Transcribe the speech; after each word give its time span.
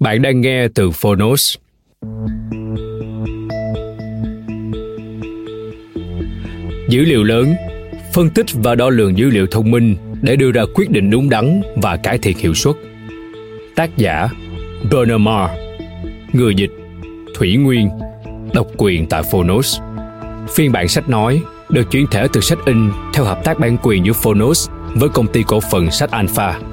Bạn 0.00 0.22
đang 0.22 0.40
nghe 0.40 0.68
từ 0.68 0.90
Phonos. 0.90 1.56
Dữ 6.88 7.04
liệu 7.04 7.24
lớn, 7.24 7.54
phân 8.12 8.30
tích 8.30 8.46
và 8.54 8.74
đo 8.74 8.90
lường 8.90 9.18
dữ 9.18 9.30
liệu 9.30 9.46
thông 9.46 9.70
minh 9.70 9.96
để 10.22 10.36
đưa 10.36 10.52
ra 10.52 10.62
quyết 10.74 10.90
định 10.90 11.10
đúng 11.10 11.30
đắn 11.30 11.62
và 11.76 11.96
cải 11.96 12.18
thiện 12.18 12.38
hiệu 12.38 12.54
suất. 12.54 12.74
Tác 13.76 13.96
giả 13.96 14.28
Bernard 14.90 15.20
Marr 15.20 15.52
Người 16.32 16.54
dịch 16.54 16.70
Thủy 17.34 17.56
Nguyên 17.56 17.88
Độc 18.54 18.66
quyền 18.76 19.06
tại 19.06 19.22
Phonos 19.32 19.80
Phiên 20.54 20.72
bản 20.72 20.88
sách 20.88 21.08
nói 21.08 21.42
được 21.68 21.90
chuyển 21.90 22.06
thể 22.10 22.26
từ 22.32 22.40
sách 22.40 22.58
in 22.66 22.90
theo 23.14 23.24
hợp 23.24 23.44
tác 23.44 23.58
bản 23.58 23.76
quyền 23.82 24.06
giữa 24.06 24.12
Phonos 24.12 24.70
với 24.94 25.08
công 25.08 25.26
ty 25.26 25.42
cổ 25.46 25.60
phần 25.60 25.90
sách 25.90 26.10
Alpha. 26.10 26.69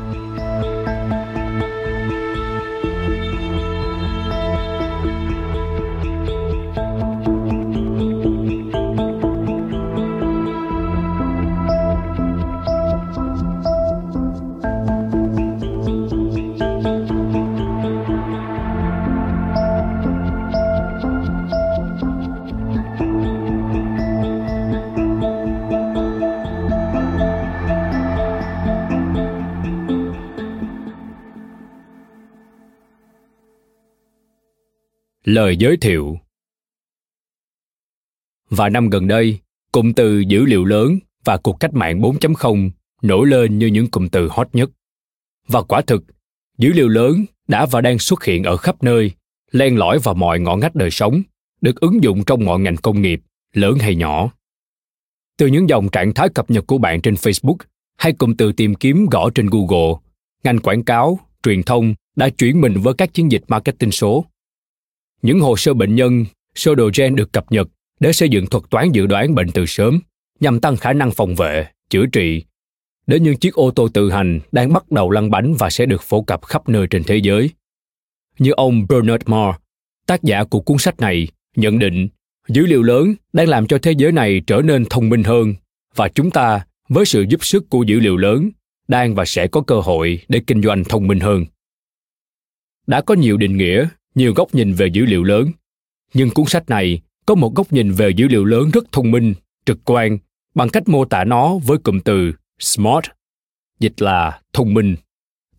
Lời 35.37 35.57
giới 35.57 35.77
thiệu 35.77 36.17
và 38.49 38.69
năm 38.69 38.89
gần 38.89 39.07
đây, 39.07 39.39
cụm 39.71 39.93
từ 39.93 40.19
dữ 40.19 40.45
liệu 40.45 40.65
lớn 40.65 40.99
và 41.23 41.37
cuộc 41.37 41.59
cách 41.59 41.73
mạng 41.73 42.01
4.0 42.01 42.69
nổi 43.01 43.27
lên 43.27 43.59
như 43.59 43.67
những 43.67 43.87
cụm 43.87 44.07
từ 44.07 44.27
hot 44.31 44.47
nhất. 44.53 44.69
Và 45.47 45.61
quả 45.61 45.81
thực, 45.81 46.03
dữ 46.57 46.73
liệu 46.73 46.87
lớn 46.87 47.25
đã 47.47 47.65
và 47.65 47.81
đang 47.81 47.99
xuất 47.99 48.23
hiện 48.23 48.43
ở 48.43 48.57
khắp 48.57 48.83
nơi, 48.83 49.11
len 49.51 49.77
lỏi 49.77 49.99
vào 49.99 50.15
mọi 50.15 50.39
ngõ 50.39 50.55
ngách 50.55 50.75
đời 50.75 50.91
sống, 50.91 51.21
được 51.61 51.79
ứng 51.79 52.03
dụng 52.03 52.23
trong 52.25 52.45
mọi 52.45 52.59
ngành 52.59 52.77
công 52.77 53.01
nghiệp, 53.01 53.21
lớn 53.53 53.79
hay 53.79 53.95
nhỏ. 53.95 54.31
Từ 55.37 55.47
những 55.47 55.69
dòng 55.69 55.89
trạng 55.89 56.13
thái 56.13 56.29
cập 56.29 56.51
nhật 56.51 56.67
của 56.67 56.77
bạn 56.77 57.01
trên 57.01 57.13
Facebook 57.13 57.57
hay 57.97 58.13
cụm 58.13 58.33
từ 58.33 58.51
tìm 58.51 58.75
kiếm 58.75 59.05
gõ 59.11 59.29
trên 59.35 59.47
Google, 59.47 59.93
ngành 60.43 60.59
quảng 60.59 60.83
cáo, 60.83 61.19
truyền 61.43 61.63
thông 61.63 61.93
đã 62.15 62.29
chuyển 62.29 62.61
mình 62.61 62.73
với 62.81 62.93
các 62.93 63.13
chiến 63.13 63.31
dịch 63.31 63.43
marketing 63.47 63.91
số 63.91 64.25
những 65.21 65.39
hồ 65.39 65.57
sơ 65.57 65.73
bệnh 65.73 65.95
nhân, 65.95 66.25
sơ 66.55 66.75
đồ 66.75 66.89
gen 66.97 67.15
được 67.15 67.33
cập 67.33 67.51
nhật 67.51 67.67
để 67.99 68.13
xây 68.13 68.29
dựng 68.29 68.45
thuật 68.45 68.63
toán 68.69 68.91
dự 68.91 69.05
đoán 69.05 69.35
bệnh 69.35 69.51
từ 69.51 69.65
sớm 69.65 69.99
nhằm 70.39 70.59
tăng 70.59 70.77
khả 70.77 70.93
năng 70.93 71.11
phòng 71.11 71.35
vệ, 71.35 71.67
chữa 71.89 72.05
trị. 72.05 72.43
Đến 73.07 73.23
những 73.23 73.37
chiếc 73.37 73.53
ô 73.53 73.71
tô 73.71 73.87
tự 73.87 74.11
hành 74.11 74.39
đang 74.51 74.73
bắt 74.73 74.91
đầu 74.91 75.11
lăn 75.11 75.31
bánh 75.31 75.53
và 75.53 75.69
sẽ 75.69 75.85
được 75.85 76.01
phổ 76.01 76.21
cập 76.21 76.45
khắp 76.45 76.69
nơi 76.69 76.87
trên 76.87 77.03
thế 77.03 77.17
giới. 77.17 77.49
Như 78.39 78.51
ông 78.51 78.85
Bernard 78.89 79.23
Moore, 79.25 79.57
tác 80.05 80.23
giả 80.23 80.43
của 80.43 80.59
cuốn 80.59 80.77
sách 80.77 80.99
này, 80.99 81.27
nhận 81.55 81.79
định 81.79 82.07
dữ 82.47 82.65
liệu 82.65 82.83
lớn 82.83 83.13
đang 83.33 83.47
làm 83.47 83.67
cho 83.67 83.77
thế 83.77 83.91
giới 83.97 84.11
này 84.11 84.41
trở 84.47 84.61
nên 84.61 84.85
thông 84.85 85.09
minh 85.09 85.23
hơn 85.23 85.53
và 85.95 86.09
chúng 86.09 86.31
ta, 86.31 86.65
với 86.89 87.05
sự 87.05 87.25
giúp 87.29 87.45
sức 87.45 87.69
của 87.69 87.83
dữ 87.83 87.99
liệu 87.99 88.17
lớn, 88.17 88.49
đang 88.87 89.15
và 89.15 89.25
sẽ 89.25 89.47
có 89.47 89.61
cơ 89.61 89.79
hội 89.79 90.19
để 90.27 90.41
kinh 90.47 90.61
doanh 90.61 90.83
thông 90.83 91.07
minh 91.07 91.19
hơn. 91.19 91.45
Đã 92.87 93.01
có 93.01 93.13
nhiều 93.13 93.37
định 93.37 93.57
nghĩa 93.57 93.87
nhiều 94.17 94.33
góc 94.33 94.55
nhìn 94.55 94.73
về 94.73 94.87
dữ 94.87 95.05
liệu 95.05 95.23
lớn. 95.23 95.51
Nhưng 96.13 96.29
cuốn 96.29 96.45
sách 96.45 96.69
này 96.69 97.01
có 97.25 97.35
một 97.35 97.55
góc 97.55 97.73
nhìn 97.73 97.91
về 97.91 98.09
dữ 98.09 98.27
liệu 98.27 98.45
lớn 98.45 98.71
rất 98.71 98.91
thông 98.91 99.11
minh, 99.11 99.33
trực 99.65 99.79
quan, 99.85 100.17
bằng 100.55 100.69
cách 100.69 100.87
mô 100.87 101.05
tả 101.05 101.23
nó 101.23 101.57
với 101.57 101.77
cụm 101.77 101.99
từ 101.99 102.31
smart, 102.59 103.05
dịch 103.79 104.01
là 104.01 104.41
thông 104.53 104.73
minh. 104.73 104.95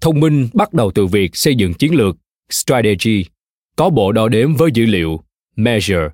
Thông 0.00 0.20
minh 0.20 0.48
bắt 0.54 0.72
đầu 0.72 0.90
từ 0.94 1.06
việc 1.06 1.36
xây 1.36 1.54
dựng 1.54 1.74
chiến 1.74 1.94
lược, 1.94 2.16
strategy, 2.50 3.24
có 3.76 3.90
bộ 3.90 4.12
đo 4.12 4.28
đếm 4.28 4.56
với 4.56 4.70
dữ 4.74 4.86
liệu, 4.86 5.20
measure, 5.56 6.08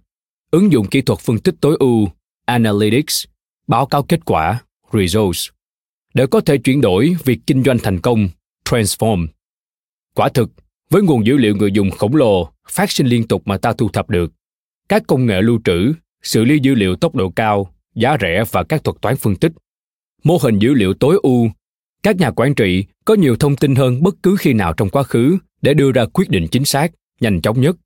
ứng 0.50 0.72
dụng 0.72 0.87
kỹ 0.87 1.00
thuật 1.03 1.19
phân 1.19 1.38
tích 1.38 1.55
tối 1.61 1.76
ưu, 1.81 2.09
analytics, 2.44 3.25
báo 3.66 3.87
cáo 3.87 4.03
kết 4.03 4.25
quả, 4.25 4.62
results, 4.93 5.49
để 6.15 6.26
có 6.26 6.41
thể 6.41 6.59
chuyển 6.59 6.81
đổi 6.81 7.16
việc 7.25 7.38
kinh 7.47 7.62
doanh 7.62 7.78
thành 7.78 8.00
công, 8.00 8.28
transform. 8.65 9.26
Quả 10.15 10.28
thực 10.28 10.50
với 10.94 11.03
nguồn 11.03 11.27
dữ 11.27 11.37
liệu 11.37 11.56
người 11.56 11.72
dùng 11.72 11.91
khổng 11.91 12.16
lồ, 12.16 12.49
phát 12.69 12.91
sinh 12.91 13.06
liên 13.06 13.28
tục 13.28 13.43
mà 13.44 13.59
ta 13.59 13.72
thu 13.78 13.88
thập 13.88 14.10
được. 14.10 14.32
Các 14.88 15.03
công 15.06 15.27
nghệ 15.27 15.43
lưu 15.43 15.60
trữ, 15.65 15.93
xử 16.22 16.44
lý 16.44 16.59
dữ 16.62 16.75
liệu 16.75 16.97
tốc 16.97 17.15
độ 17.15 17.31
cao, 17.31 17.75
giá 17.94 18.16
rẻ 18.21 18.44
và 18.50 18.65
các 18.65 18.84
thuật 18.84 18.97
toán 19.00 19.16
phân 19.16 19.37
tích. 19.37 19.53
Mô 20.25 20.37
hình 20.43 20.59
dữ 20.59 20.75
liệu 20.75 20.94
tối 20.94 21.19
ưu. 21.22 21.50
Các 22.03 22.16
nhà 22.16 22.31
quản 22.31 22.55
trị 22.55 22.84
có 23.05 23.15
nhiều 23.15 23.37
thông 23.37 23.56
tin 23.56 23.75
hơn 23.75 24.03
bất 24.03 24.15
cứ 24.22 24.37
khi 24.38 24.53
nào 24.53 24.72
trong 24.72 24.91
quá 24.91 25.03
khứ 25.03 25.38
để 25.62 25.75
đưa 25.75 25.93
ra 25.93 26.05
quyết 26.12 26.28
định 26.28 26.47
chính 26.49 26.65
xác, 26.65 26.93
nhanh 27.21 27.41
chóng 27.41 27.61
nhất. 27.61 27.76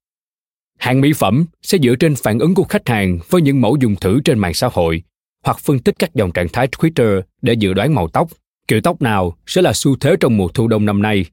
Hàng 0.78 1.00
mỹ 1.00 1.12
phẩm 1.12 1.44
sẽ 1.62 1.78
dựa 1.78 1.94
trên 1.94 2.14
phản 2.14 2.38
ứng 2.38 2.54
của 2.54 2.64
khách 2.64 2.88
hàng 2.88 3.18
với 3.30 3.42
những 3.42 3.60
mẫu 3.60 3.76
dùng 3.80 3.96
thử 3.96 4.20
trên 4.24 4.38
mạng 4.38 4.54
xã 4.54 4.68
hội 4.72 5.02
hoặc 5.44 5.58
phân 5.58 5.78
tích 5.78 5.94
các 5.98 6.14
dòng 6.14 6.32
trạng 6.32 6.48
thái 6.48 6.68
twitter 6.68 7.22
để 7.42 7.52
dự 7.52 7.74
đoán 7.74 7.94
màu 7.94 8.08
tóc. 8.08 8.28
Kiểu 8.68 8.80
tóc 8.80 9.02
nào 9.02 9.36
sẽ 9.46 9.62
là 9.62 9.72
xu 9.72 9.96
thế 9.96 10.16
trong 10.20 10.36
mùa 10.36 10.48
thu 10.48 10.68
đông 10.68 10.84
năm 10.84 11.02
nay? 11.02 11.24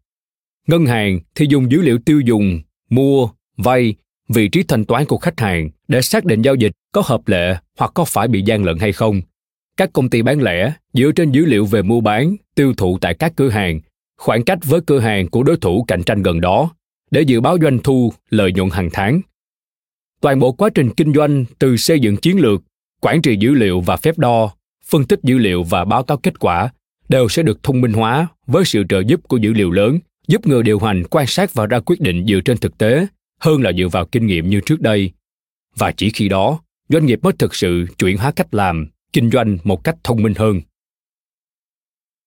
Ngân 0.68 0.86
hàng 0.86 1.20
thì 1.36 1.46
dùng 1.50 1.72
dữ 1.72 1.82
liệu 1.82 1.98
tiêu 1.98 2.20
dùng, 2.20 2.62
mua, 2.90 3.30
vay, 3.58 3.96
vị 4.30 4.48
trí 4.48 4.64
thanh 4.64 4.86
toán 4.86 5.06
của 5.06 5.18
khách 5.18 5.40
hàng 5.40 5.70
để 5.88 6.02
xác 6.02 6.26
định 6.26 6.42
giao 6.42 6.56
dịch 6.56 6.72
có 6.92 7.02
hợp 7.06 7.28
lệ 7.28 7.56
hoặc 7.80 7.92
có 7.94 8.06
phải 8.06 8.28
bị 8.28 8.42
gian 8.42 8.64
lận 8.64 8.78
hay 8.78 8.92
không. 8.92 9.22
Các 9.78 9.90
công 9.94 10.10
ty 10.10 10.22
bán 10.22 10.42
lẻ 10.42 10.74
dựa 10.94 11.12
trên 11.16 11.32
dữ 11.32 11.46
liệu 11.46 11.66
về 11.66 11.82
mua 11.82 12.02
bán, 12.02 12.36
tiêu 12.56 12.74
thụ 12.78 12.98
tại 13.02 13.14
các 13.14 13.34
cửa 13.36 13.50
hàng, 13.50 13.80
khoảng 14.18 14.44
cách 14.44 14.60
với 14.64 14.82
cửa 14.82 15.00
hàng 15.00 15.28
của 15.28 15.44
đối 15.44 15.58
thủ 15.58 15.86
cạnh 15.88 16.04
tranh 16.04 16.24
gần 16.24 16.42
đó 16.42 16.72
để 17.12 17.22
dự 17.22 17.42
báo 17.42 17.58
doanh 17.62 17.80
thu, 17.80 18.14
lợi 18.30 18.52
nhuận 18.54 18.70
hàng 18.70 18.90
tháng. 18.94 19.22
Toàn 20.22 20.40
bộ 20.40 20.52
quá 20.52 20.70
trình 20.76 20.90
kinh 20.90 21.14
doanh 21.14 21.46
từ 21.60 21.78
xây 21.78 22.00
dựng 22.00 22.18
chiến 22.18 22.40
lược, 22.40 22.62
quản 23.02 23.22
trị 23.22 23.38
dữ 23.40 23.54
liệu 23.54 23.82
và 23.82 23.98
phép 23.98 24.18
đo, 24.18 24.52
phân 24.86 25.06
tích 25.06 25.20
dữ 25.24 25.38
liệu 25.38 25.64
và 25.64 25.86
báo 25.86 26.04
cáo 26.04 26.18
kết 26.18 26.40
quả 26.40 26.70
đều 27.10 27.30
sẽ 27.30 27.44
được 27.44 27.64
thông 27.64 27.82
minh 27.82 27.94
hóa 27.94 28.28
với 28.48 28.66
sự 28.66 28.84
trợ 28.90 29.00
giúp 29.08 29.22
của 29.28 29.38
dữ 29.38 29.54
liệu 29.54 29.72
lớn 29.72 30.00
giúp 30.28 30.48
người 30.48 30.64
điều 30.64 30.80
hành 30.80 31.04
quan 31.12 31.28
sát 31.28 31.54
và 31.54 31.66
ra 31.66 31.80
quyết 31.80 32.02
định 32.02 32.26
dựa 32.26 32.40
trên 32.46 32.58
thực 32.58 32.78
tế 32.78 33.08
hơn 33.40 33.62
là 33.62 33.72
dựa 33.78 33.88
vào 33.88 34.06
kinh 34.06 34.26
nghiệm 34.26 34.50
như 34.50 34.62
trước 34.66 34.82
đây 34.82 35.12
và 35.76 35.92
chỉ 35.92 36.10
khi 36.10 36.30
đó 36.30 36.60
doanh 36.90 37.06
nghiệp 37.06 37.20
mới 37.24 37.34
thực 37.40 37.56
sự 37.56 37.86
chuyển 37.98 38.18
hóa 38.18 38.32
cách 38.32 38.54
làm 38.54 38.88
kinh 39.14 39.32
doanh 39.32 39.58
một 39.64 39.84
cách 39.84 39.96
thông 40.04 40.24
minh 40.24 40.34
hơn 40.38 40.62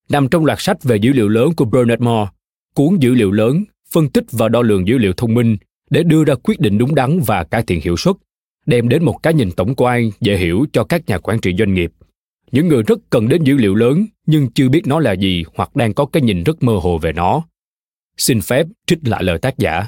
nằm 0.09 0.29
trong 0.29 0.45
loạt 0.45 0.59
sách 0.61 0.85
về 0.85 0.97
dữ 0.97 1.13
liệu 1.13 1.29
lớn 1.29 1.53
của 1.57 1.65
Bernard 1.65 2.03
Moore, 2.03 2.31
cuốn 2.75 2.97
dữ 3.01 3.15
liệu 3.15 3.31
lớn, 3.31 3.65
phân 3.91 4.09
tích 4.09 4.25
và 4.33 4.49
đo 4.49 4.63
lường 4.63 4.89
dữ 4.89 4.99
liệu 4.99 5.13
thông 5.13 5.35
minh 5.35 5.57
để 5.91 6.03
đưa 6.03 6.25
ra 6.25 6.35
quyết 6.43 6.61
định 6.61 6.79
đúng 6.79 6.95
đắn 6.95 7.21
và 7.27 7.45
cải 7.45 7.63
thiện 7.63 7.81
hiệu 7.81 7.97
suất, 7.97 8.17
đem 8.67 8.89
đến 8.89 9.05
một 9.05 9.23
cái 9.23 9.35
nhìn 9.35 9.51
tổng 9.51 9.75
quan 9.77 10.11
dễ 10.21 10.37
hiểu 10.37 10.67
cho 10.73 10.85
các 10.85 11.07
nhà 11.07 11.19
quản 11.19 11.41
trị 11.41 11.55
doanh 11.59 11.75
nghiệp. 11.75 11.93
những 12.53 12.69
người 12.69 12.83
rất 12.83 12.99
cần 13.11 13.29
đến 13.29 13.45
dữ 13.45 13.57
liệu 13.57 13.75
lớn 13.75 14.07
nhưng 14.27 14.51
chưa 14.51 14.69
biết 14.69 14.87
nó 14.87 15.01
là 15.01 15.13
gì 15.13 15.45
hoặc 15.55 15.77
đang 15.77 15.95
có 15.95 16.07
cái 16.07 16.23
nhìn 16.23 16.45
rất 16.45 16.63
mơ 16.63 16.73
hồ 16.83 16.99
về 16.99 17.13
nó. 17.13 17.43
Xin 18.19 18.41
phép 18.41 18.67
trích 18.87 18.99
lại 19.09 19.25
lời 19.25 19.39
tác 19.39 19.59
giả. 19.59 19.87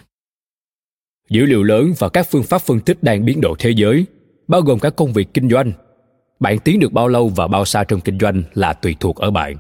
Dữ 1.31 1.47
liệu 1.47 1.63
lớn 1.63 1.93
và 1.99 2.09
các 2.09 2.27
phương 2.31 2.43
pháp 2.43 2.59
phân 2.59 2.81
tích 2.81 3.03
đang 3.03 3.25
biến 3.25 3.41
đổi 3.41 3.57
thế 3.59 3.71
giới, 3.71 4.07
bao 4.49 4.61
gồm 4.61 4.79
các 4.79 4.97
công 4.97 5.13
việc 5.13 5.29
kinh 5.35 5.51
doanh. 5.51 5.73
Bạn 6.41 6.59
tiến 6.59 6.81
được 6.81 6.93
bao 6.93 7.09
lâu 7.09 7.29
và 7.29 7.49
bao 7.49 7.65
xa 7.65 7.85
trong 7.85 8.01
kinh 8.01 8.19
doanh 8.19 8.43
là 8.55 8.73
tùy 8.73 8.97
thuộc 9.01 9.17
ở 9.17 9.31
bạn. 9.31 9.57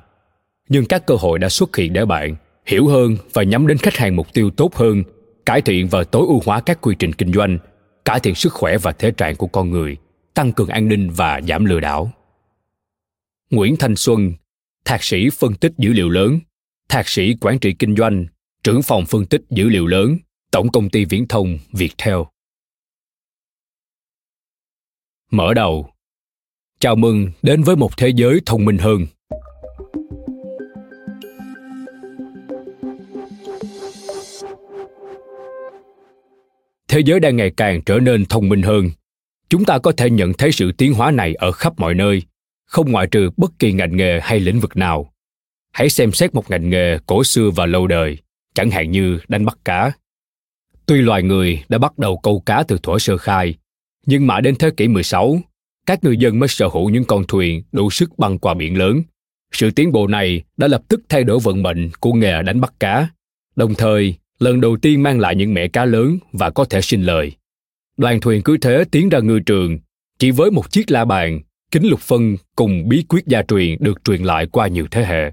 Nhưng 0.68 0.84
các 0.84 1.06
cơ 1.06 1.14
hội 1.14 1.38
đã 1.38 1.48
xuất 1.48 1.76
hiện 1.76 1.92
để 1.92 2.04
bạn 2.04 2.36
hiểu 2.66 2.86
hơn 2.86 3.16
và 3.32 3.42
nhắm 3.42 3.66
đến 3.66 3.78
khách 3.78 3.96
hàng 3.96 4.16
mục 4.16 4.26
tiêu 4.32 4.50
tốt 4.50 4.74
hơn, 4.74 5.02
cải 5.46 5.62
thiện 5.62 5.88
và 5.88 6.04
tối 6.04 6.26
ưu 6.26 6.40
hóa 6.44 6.60
các 6.60 6.80
quy 6.80 6.94
trình 6.98 7.12
kinh 7.12 7.32
doanh, 7.32 7.58
cải 8.04 8.20
thiện 8.20 8.34
sức 8.34 8.52
khỏe 8.52 8.78
và 8.78 8.92
thể 8.92 9.10
trạng 9.10 9.36
của 9.36 9.46
con 9.46 9.70
người, 9.70 9.96
tăng 10.34 10.52
cường 10.52 10.68
an 10.68 10.88
ninh 10.88 11.10
và 11.10 11.40
giảm 11.48 11.64
lừa 11.64 11.80
đảo. 11.80 12.10
Nguyễn 13.50 13.76
Thanh 13.76 13.96
Xuân, 13.96 14.32
thạc 14.84 15.04
sĩ 15.04 15.30
phân 15.30 15.54
tích 15.54 15.72
dữ 15.78 15.92
liệu 15.92 16.08
lớn, 16.08 16.40
thạc 16.88 17.08
sĩ 17.08 17.34
quản 17.40 17.58
trị 17.58 17.72
kinh 17.72 17.96
doanh, 17.96 18.26
trưởng 18.64 18.82
phòng 18.82 19.06
phân 19.06 19.26
tích 19.26 19.42
dữ 19.50 19.68
liệu 19.68 19.86
lớn, 19.86 20.16
Tổng 20.50 20.68
công 20.72 20.90
ty 20.90 21.04
viễn 21.04 21.28
thông 21.28 21.58
Viettel. 21.72 22.18
Mở 25.30 25.54
đầu. 25.54 25.90
Chào 26.80 26.96
mừng 26.96 27.30
đến 27.42 27.62
với 27.62 27.76
một 27.76 27.96
thế 27.96 28.08
giới 28.08 28.40
thông 28.46 28.64
minh 28.64 28.78
hơn. 28.78 29.06
Thế 36.88 37.00
giới 37.00 37.20
đang 37.20 37.36
ngày 37.36 37.50
càng 37.56 37.82
trở 37.86 37.98
nên 37.98 38.26
thông 38.26 38.48
minh 38.48 38.62
hơn. 38.62 38.90
Chúng 39.48 39.64
ta 39.64 39.78
có 39.78 39.92
thể 39.92 40.10
nhận 40.10 40.32
thấy 40.32 40.52
sự 40.52 40.72
tiến 40.72 40.94
hóa 40.94 41.10
này 41.10 41.34
ở 41.34 41.52
khắp 41.52 41.72
mọi 41.76 41.94
nơi, 41.94 42.22
không 42.64 42.92
ngoại 42.92 43.06
trừ 43.06 43.30
bất 43.36 43.50
kỳ 43.58 43.72
ngành 43.72 43.96
nghề 43.96 44.20
hay 44.22 44.40
lĩnh 44.40 44.60
vực 44.60 44.76
nào. 44.76 45.12
Hãy 45.72 45.90
xem 45.90 46.12
xét 46.12 46.34
một 46.34 46.50
ngành 46.50 46.70
nghề 46.70 46.98
cổ 47.06 47.24
xưa 47.24 47.50
và 47.50 47.66
lâu 47.66 47.86
đời, 47.86 48.18
chẳng 48.54 48.70
hạn 48.70 48.90
như 48.90 49.18
đánh 49.28 49.44
bắt 49.44 49.58
cá. 49.64 49.92
Tuy 50.86 51.00
loài 51.00 51.22
người 51.22 51.64
đã 51.68 51.78
bắt 51.78 51.98
đầu 51.98 52.18
câu 52.22 52.40
cá 52.46 52.62
từ 52.62 52.78
thuở 52.82 52.98
sơ 52.98 53.16
khai, 53.16 53.54
nhưng 54.06 54.26
mãi 54.26 54.42
đến 54.42 54.54
thế 54.58 54.70
kỷ 54.76 54.88
16, 54.88 55.38
các 55.86 56.04
người 56.04 56.16
dân 56.16 56.38
mới 56.38 56.48
sở 56.48 56.68
hữu 56.68 56.88
những 56.88 57.04
con 57.04 57.24
thuyền 57.28 57.62
đủ 57.72 57.90
sức 57.90 58.18
băng 58.18 58.38
qua 58.38 58.54
biển 58.54 58.78
lớn. 58.78 59.02
Sự 59.52 59.70
tiến 59.70 59.92
bộ 59.92 60.06
này 60.06 60.42
đã 60.56 60.66
lập 60.66 60.82
tức 60.88 61.00
thay 61.08 61.24
đổi 61.24 61.38
vận 61.42 61.62
mệnh 61.62 61.90
của 62.00 62.12
nghề 62.12 62.42
đánh 62.42 62.60
bắt 62.60 62.74
cá, 62.80 63.08
đồng 63.56 63.74
thời 63.74 64.14
lần 64.38 64.60
đầu 64.60 64.76
tiên 64.82 65.02
mang 65.02 65.20
lại 65.20 65.36
những 65.36 65.54
mẻ 65.54 65.68
cá 65.68 65.84
lớn 65.84 66.18
và 66.32 66.50
có 66.50 66.64
thể 66.64 66.80
sinh 66.80 67.02
lời. 67.02 67.32
Đoàn 67.96 68.20
thuyền 68.20 68.42
cứ 68.42 68.56
thế 68.56 68.84
tiến 68.90 69.08
ra 69.08 69.18
ngư 69.18 69.40
trường, 69.40 69.78
chỉ 70.18 70.30
với 70.30 70.50
một 70.50 70.70
chiếc 70.70 70.90
la 70.90 71.04
bàn, 71.04 71.40
kính 71.70 71.88
lục 71.88 72.00
phân 72.00 72.36
cùng 72.56 72.88
bí 72.88 73.04
quyết 73.08 73.26
gia 73.26 73.42
truyền 73.42 73.76
được 73.80 74.04
truyền 74.04 74.22
lại 74.22 74.46
qua 74.46 74.68
nhiều 74.68 74.86
thế 74.90 75.04
hệ. 75.04 75.32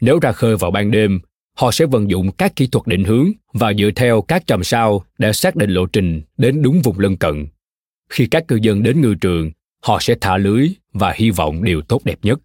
Nếu 0.00 0.18
ra 0.18 0.32
khơi 0.32 0.56
vào 0.56 0.70
ban 0.70 0.90
đêm, 0.90 1.20
họ 1.58 1.72
sẽ 1.72 1.86
vận 1.86 2.10
dụng 2.10 2.32
các 2.32 2.56
kỹ 2.56 2.66
thuật 2.66 2.86
định 2.86 3.04
hướng 3.04 3.30
và 3.52 3.72
dựa 3.74 3.90
theo 3.96 4.22
các 4.22 4.46
chòm 4.46 4.64
sao 4.64 5.04
để 5.18 5.32
xác 5.32 5.56
định 5.56 5.70
lộ 5.70 5.86
trình 5.86 6.22
đến 6.36 6.62
đúng 6.62 6.80
vùng 6.84 6.98
lân 6.98 7.16
cận. 7.16 7.46
Khi 8.10 8.26
các 8.26 8.48
cư 8.48 8.56
dân 8.56 8.82
đến 8.82 9.00
ngư 9.00 9.14
trường, 9.14 9.50
họ 9.82 9.98
sẽ 10.00 10.14
thả 10.20 10.36
lưới 10.36 10.68
và 10.92 11.12
hy 11.16 11.30
vọng 11.30 11.64
điều 11.64 11.82
tốt 11.82 12.04
đẹp 12.04 12.18
nhất. 12.22 12.40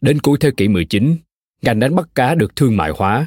Đến 0.00 0.20
cuối 0.20 0.38
thế 0.40 0.50
kỷ 0.56 0.68
19, 0.68 1.16
ngành 1.62 1.80
đánh 1.80 1.94
bắt 1.94 2.08
cá 2.14 2.34
được 2.34 2.56
thương 2.56 2.76
mại 2.76 2.90
hóa. 2.96 3.26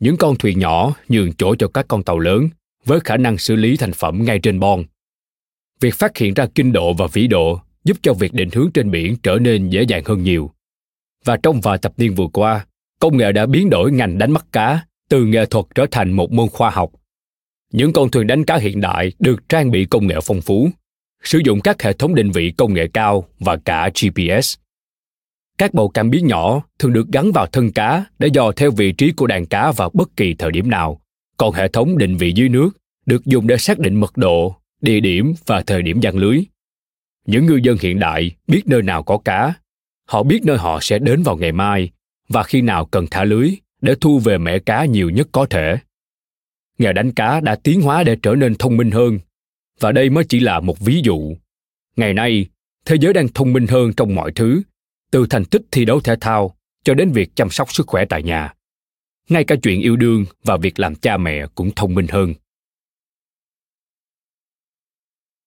Những 0.00 0.16
con 0.16 0.36
thuyền 0.36 0.58
nhỏ 0.58 0.94
nhường 1.08 1.32
chỗ 1.32 1.54
cho 1.54 1.68
các 1.68 1.84
con 1.88 2.02
tàu 2.02 2.18
lớn 2.18 2.48
với 2.84 3.00
khả 3.00 3.16
năng 3.16 3.38
xử 3.38 3.56
lý 3.56 3.76
thành 3.76 3.92
phẩm 3.92 4.24
ngay 4.24 4.38
trên 4.38 4.60
bon. 4.60 4.84
Việc 5.80 5.94
phát 5.94 6.16
hiện 6.16 6.34
ra 6.34 6.46
kinh 6.54 6.72
độ 6.72 6.92
và 6.92 7.06
vĩ 7.12 7.26
độ 7.26 7.60
giúp 7.84 7.96
cho 8.02 8.14
việc 8.14 8.32
định 8.32 8.48
hướng 8.52 8.70
trên 8.74 8.90
biển 8.90 9.16
trở 9.22 9.38
nên 9.40 9.70
dễ 9.70 9.82
dàng 9.82 10.02
hơn 10.04 10.22
nhiều. 10.22 10.50
Và 11.24 11.36
trong 11.42 11.60
vài 11.60 11.78
thập 11.78 11.98
niên 11.98 12.14
vừa 12.14 12.26
qua, 12.32 12.66
công 13.02 13.16
nghệ 13.16 13.32
đã 13.32 13.46
biến 13.46 13.70
đổi 13.70 13.92
ngành 13.92 14.18
đánh 14.18 14.32
bắt 14.32 14.46
cá 14.52 14.84
từ 15.08 15.24
nghệ 15.24 15.46
thuật 15.46 15.66
trở 15.74 15.86
thành 15.90 16.12
một 16.12 16.32
môn 16.32 16.48
khoa 16.48 16.70
học. 16.70 16.90
Những 17.72 17.92
con 17.92 18.10
thuyền 18.10 18.26
đánh 18.26 18.44
cá 18.44 18.56
hiện 18.56 18.80
đại 18.80 19.12
được 19.18 19.48
trang 19.48 19.70
bị 19.70 19.84
công 19.84 20.06
nghệ 20.06 20.16
phong 20.22 20.40
phú, 20.40 20.70
sử 21.22 21.40
dụng 21.44 21.60
các 21.60 21.82
hệ 21.82 21.92
thống 21.92 22.14
định 22.14 22.30
vị 22.30 22.52
công 22.56 22.74
nghệ 22.74 22.88
cao 22.94 23.24
và 23.38 23.56
cả 23.56 23.88
GPS. 23.88 24.54
Các 25.58 25.74
bầu 25.74 25.88
cảm 25.88 26.10
biến 26.10 26.26
nhỏ 26.26 26.62
thường 26.78 26.92
được 26.92 27.08
gắn 27.12 27.32
vào 27.32 27.46
thân 27.46 27.72
cá 27.72 28.04
để 28.18 28.28
dò 28.32 28.52
theo 28.52 28.70
vị 28.70 28.92
trí 28.92 29.12
của 29.12 29.26
đàn 29.26 29.46
cá 29.46 29.72
vào 29.72 29.90
bất 29.94 30.16
kỳ 30.16 30.34
thời 30.34 30.50
điểm 30.50 30.70
nào, 30.70 31.00
còn 31.36 31.54
hệ 31.54 31.68
thống 31.68 31.98
định 31.98 32.16
vị 32.16 32.32
dưới 32.36 32.48
nước 32.48 32.70
được 33.06 33.24
dùng 33.24 33.46
để 33.46 33.56
xác 33.56 33.78
định 33.78 34.00
mật 34.00 34.16
độ, 34.16 34.56
địa 34.80 35.00
điểm 35.00 35.34
và 35.46 35.60
thời 35.60 35.82
điểm 35.82 36.00
giăng 36.00 36.16
lưới. 36.16 36.44
Những 37.26 37.46
ngư 37.46 37.60
dân 37.62 37.76
hiện 37.80 37.98
đại 37.98 38.30
biết 38.46 38.62
nơi 38.66 38.82
nào 38.82 39.02
có 39.02 39.18
cá, 39.18 39.54
họ 40.08 40.22
biết 40.22 40.40
nơi 40.44 40.58
họ 40.58 40.78
sẽ 40.82 40.98
đến 40.98 41.22
vào 41.22 41.36
ngày 41.36 41.52
mai 41.52 41.90
và 42.32 42.42
khi 42.42 42.60
nào 42.60 42.86
cần 42.86 43.06
thả 43.10 43.24
lưới 43.24 43.50
để 43.80 43.94
thu 44.00 44.18
về 44.18 44.38
mẻ 44.38 44.58
cá 44.58 44.84
nhiều 44.84 45.10
nhất 45.10 45.28
có 45.32 45.46
thể. 45.50 45.76
Nghề 46.78 46.92
đánh 46.92 47.12
cá 47.12 47.40
đã 47.40 47.56
tiến 47.56 47.80
hóa 47.80 48.02
để 48.02 48.16
trở 48.22 48.34
nên 48.34 48.54
thông 48.54 48.76
minh 48.76 48.90
hơn, 48.90 49.18
và 49.80 49.92
đây 49.92 50.10
mới 50.10 50.24
chỉ 50.24 50.40
là 50.40 50.60
một 50.60 50.80
ví 50.80 51.00
dụ. 51.04 51.36
Ngày 51.96 52.14
nay, 52.14 52.46
thế 52.84 52.96
giới 53.00 53.12
đang 53.12 53.28
thông 53.28 53.52
minh 53.52 53.66
hơn 53.66 53.92
trong 53.96 54.14
mọi 54.14 54.32
thứ, 54.32 54.62
từ 55.10 55.26
thành 55.30 55.44
tích 55.44 55.62
thi 55.70 55.84
đấu 55.84 56.00
thể 56.00 56.16
thao 56.20 56.56
cho 56.84 56.94
đến 56.94 57.12
việc 57.12 57.36
chăm 57.36 57.50
sóc 57.50 57.72
sức 57.72 57.86
khỏe 57.86 58.04
tại 58.04 58.22
nhà. 58.22 58.54
Ngay 59.28 59.44
cả 59.44 59.56
chuyện 59.62 59.80
yêu 59.80 59.96
đương 59.96 60.24
và 60.44 60.56
việc 60.56 60.80
làm 60.80 60.94
cha 60.94 61.16
mẹ 61.16 61.46
cũng 61.54 61.70
thông 61.76 61.94
minh 61.94 62.06
hơn. 62.08 62.34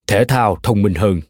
Thể 0.07 0.25
thao 0.25 0.57
thông 0.63 0.81
minh 0.81 0.93
hơn 0.93 1.21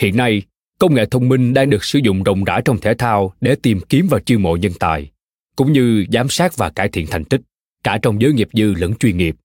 Hiện 0.00 0.16
nay, 0.16 0.42
công 0.78 0.94
nghệ 0.94 1.06
thông 1.06 1.28
minh 1.28 1.54
đang 1.54 1.70
được 1.70 1.84
sử 1.84 1.98
dụng 1.98 2.22
rộng 2.22 2.44
rãi 2.44 2.62
trong 2.64 2.80
thể 2.80 2.94
thao 2.94 3.32
để 3.40 3.56
tìm 3.62 3.80
kiếm 3.88 4.06
và 4.10 4.18
chiêu 4.26 4.38
mộ 4.38 4.56
nhân 4.56 4.72
tài, 4.80 5.10
cũng 5.56 5.72
như 5.72 6.04
giám 6.12 6.28
sát 6.28 6.56
và 6.56 6.70
cải 6.70 6.88
thiện 6.88 7.06
thành 7.06 7.24
tích, 7.24 7.40
cả 7.84 7.98
trong 8.02 8.20
giới 8.20 8.32
nghiệp 8.32 8.48
dư 8.52 8.74
lẫn 8.74 8.94
chuyên 8.94 9.16
nghiệp. 9.16 9.36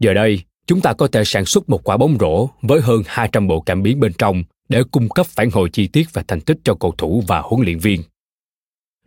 Giờ 0.00 0.14
đây, 0.14 0.42
chúng 0.66 0.80
ta 0.80 0.92
có 0.92 1.08
thể 1.08 1.24
sản 1.24 1.44
xuất 1.44 1.68
một 1.68 1.84
quả 1.84 1.96
bóng 1.96 2.16
rổ 2.20 2.48
với 2.62 2.80
hơn 2.80 3.02
200 3.06 3.46
bộ 3.46 3.60
cảm 3.60 3.82
biến 3.82 4.00
bên 4.00 4.12
trong 4.18 4.42
để 4.68 4.82
cung 4.90 5.08
cấp 5.08 5.26
phản 5.26 5.50
hồi 5.50 5.68
chi 5.72 5.88
tiết 5.88 6.06
và 6.12 6.24
thành 6.28 6.40
tích 6.40 6.58
cho 6.64 6.74
cầu 6.74 6.94
thủ 6.98 7.22
và 7.26 7.40
huấn 7.40 7.64
luyện 7.64 7.78
viên. 7.78 8.02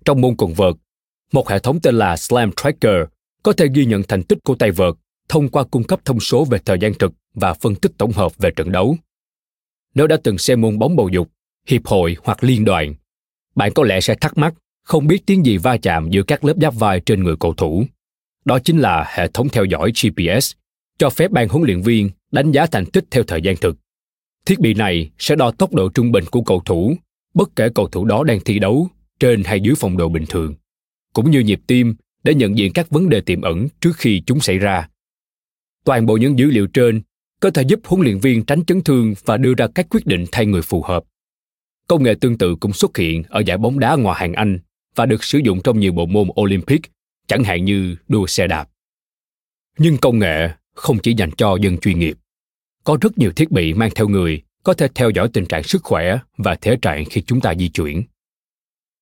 Trong 0.05 0.21
môn 0.21 0.35
quần 0.37 0.53
vợt, 0.53 0.75
một 1.31 1.49
hệ 1.49 1.59
thống 1.59 1.79
tên 1.79 1.95
là 1.95 2.17
Slam 2.17 2.51
Tracker 2.51 3.05
có 3.43 3.53
thể 3.53 3.67
ghi 3.73 3.85
nhận 3.85 4.03
thành 4.03 4.23
tích 4.23 4.39
của 4.43 4.55
tay 4.55 4.71
vợt 4.71 4.93
thông 5.29 5.49
qua 5.49 5.63
cung 5.63 5.83
cấp 5.83 5.99
thông 6.05 6.19
số 6.19 6.45
về 6.45 6.59
thời 6.65 6.77
gian 6.81 6.93
thực 6.93 7.11
và 7.33 7.53
phân 7.53 7.75
tích 7.75 7.91
tổng 7.97 8.11
hợp 8.11 8.37
về 8.37 8.51
trận 8.55 8.71
đấu 8.71 8.97
nếu 9.95 10.07
đã 10.07 10.17
từng 10.23 10.37
xem 10.37 10.61
môn 10.61 10.79
bóng 10.79 10.95
bầu 10.95 11.09
dục, 11.09 11.29
hiệp 11.67 11.85
hội 11.85 12.17
hoặc 12.23 12.43
liên 12.43 12.65
đoàn, 12.65 12.95
bạn 13.55 13.71
có 13.73 13.83
lẽ 13.83 14.01
sẽ 14.01 14.15
thắc 14.15 14.37
mắc 14.37 14.53
không 14.83 15.07
biết 15.07 15.25
tiếng 15.25 15.45
gì 15.45 15.57
va 15.57 15.77
chạm 15.77 16.09
giữa 16.09 16.23
các 16.23 16.43
lớp 16.43 16.53
giáp 16.61 16.75
vai 16.75 16.99
trên 16.99 17.23
người 17.23 17.35
cầu 17.39 17.53
thủ. 17.53 17.85
Đó 18.45 18.59
chính 18.59 18.77
là 18.77 19.05
hệ 19.15 19.27
thống 19.27 19.49
theo 19.49 19.65
dõi 19.65 19.91
GPS, 19.91 20.51
cho 20.97 21.09
phép 21.09 21.31
ban 21.31 21.49
huấn 21.49 21.63
luyện 21.63 21.81
viên 21.81 22.09
đánh 22.31 22.51
giá 22.51 22.65
thành 22.65 22.85
tích 22.85 23.05
theo 23.11 23.23
thời 23.23 23.41
gian 23.41 23.55
thực. 23.61 23.77
Thiết 24.45 24.59
bị 24.59 24.73
này 24.73 25.09
sẽ 25.17 25.35
đo 25.35 25.51
tốc 25.51 25.73
độ 25.73 25.89
trung 25.89 26.11
bình 26.11 26.23
của 26.31 26.41
cầu 26.41 26.61
thủ, 26.65 26.95
bất 27.33 27.55
kể 27.55 27.69
cầu 27.75 27.87
thủ 27.87 28.05
đó 28.05 28.23
đang 28.23 28.39
thi 28.39 28.59
đấu 28.59 28.87
trên 29.19 29.43
hay 29.43 29.59
dưới 29.59 29.75
phong 29.77 29.97
độ 29.97 30.09
bình 30.09 30.25
thường, 30.29 30.55
cũng 31.13 31.31
như 31.31 31.39
nhịp 31.39 31.59
tim 31.67 31.95
để 32.23 32.33
nhận 32.33 32.57
diện 32.57 32.73
các 32.73 32.89
vấn 32.89 33.09
đề 33.09 33.21
tiềm 33.21 33.41
ẩn 33.41 33.67
trước 33.81 33.91
khi 33.97 34.21
chúng 34.25 34.39
xảy 34.39 34.57
ra. 34.57 34.89
Toàn 35.85 36.05
bộ 36.05 36.17
những 36.17 36.39
dữ 36.39 36.45
liệu 36.45 36.67
trên 36.67 37.01
có 37.41 37.51
thể 37.51 37.61
giúp 37.61 37.79
huấn 37.85 38.01
luyện 38.01 38.19
viên 38.19 38.45
tránh 38.45 38.65
chấn 38.65 38.81
thương 38.81 39.13
và 39.25 39.37
đưa 39.37 39.53
ra 39.53 39.67
các 39.75 39.87
quyết 39.89 40.05
định 40.05 40.25
thay 40.31 40.45
người 40.45 40.61
phù 40.61 40.81
hợp. 40.81 41.03
Công 41.87 42.03
nghệ 42.03 42.15
tương 42.21 42.37
tự 42.37 42.55
cũng 42.55 42.73
xuất 42.73 42.97
hiện 42.97 43.23
ở 43.29 43.39
giải 43.45 43.57
bóng 43.57 43.79
đá 43.79 43.95
ngoài 43.95 44.17
hàng 44.19 44.33
Anh 44.33 44.59
và 44.95 45.05
được 45.05 45.23
sử 45.23 45.39
dụng 45.39 45.61
trong 45.63 45.79
nhiều 45.79 45.93
bộ 45.93 46.05
môn 46.05 46.27
Olympic, 46.41 46.81
chẳng 47.27 47.43
hạn 47.43 47.65
như 47.65 47.95
đua 48.07 48.27
xe 48.27 48.47
đạp. 48.47 48.69
Nhưng 49.77 49.97
công 49.97 50.19
nghệ 50.19 50.49
không 50.75 50.97
chỉ 50.99 51.13
dành 51.13 51.31
cho 51.37 51.57
dân 51.61 51.77
chuyên 51.77 51.99
nghiệp. 51.99 52.17
Có 52.83 52.97
rất 53.01 53.17
nhiều 53.17 53.31
thiết 53.31 53.51
bị 53.51 53.73
mang 53.73 53.89
theo 53.95 54.07
người 54.07 54.41
có 54.63 54.73
thể 54.73 54.87
theo 54.95 55.09
dõi 55.09 55.29
tình 55.33 55.45
trạng 55.45 55.63
sức 55.63 55.83
khỏe 55.83 56.19
và 56.37 56.55
thể 56.55 56.75
trạng 56.81 57.05
khi 57.05 57.21
chúng 57.21 57.41
ta 57.41 57.53
di 57.55 57.69
chuyển. 57.69 58.03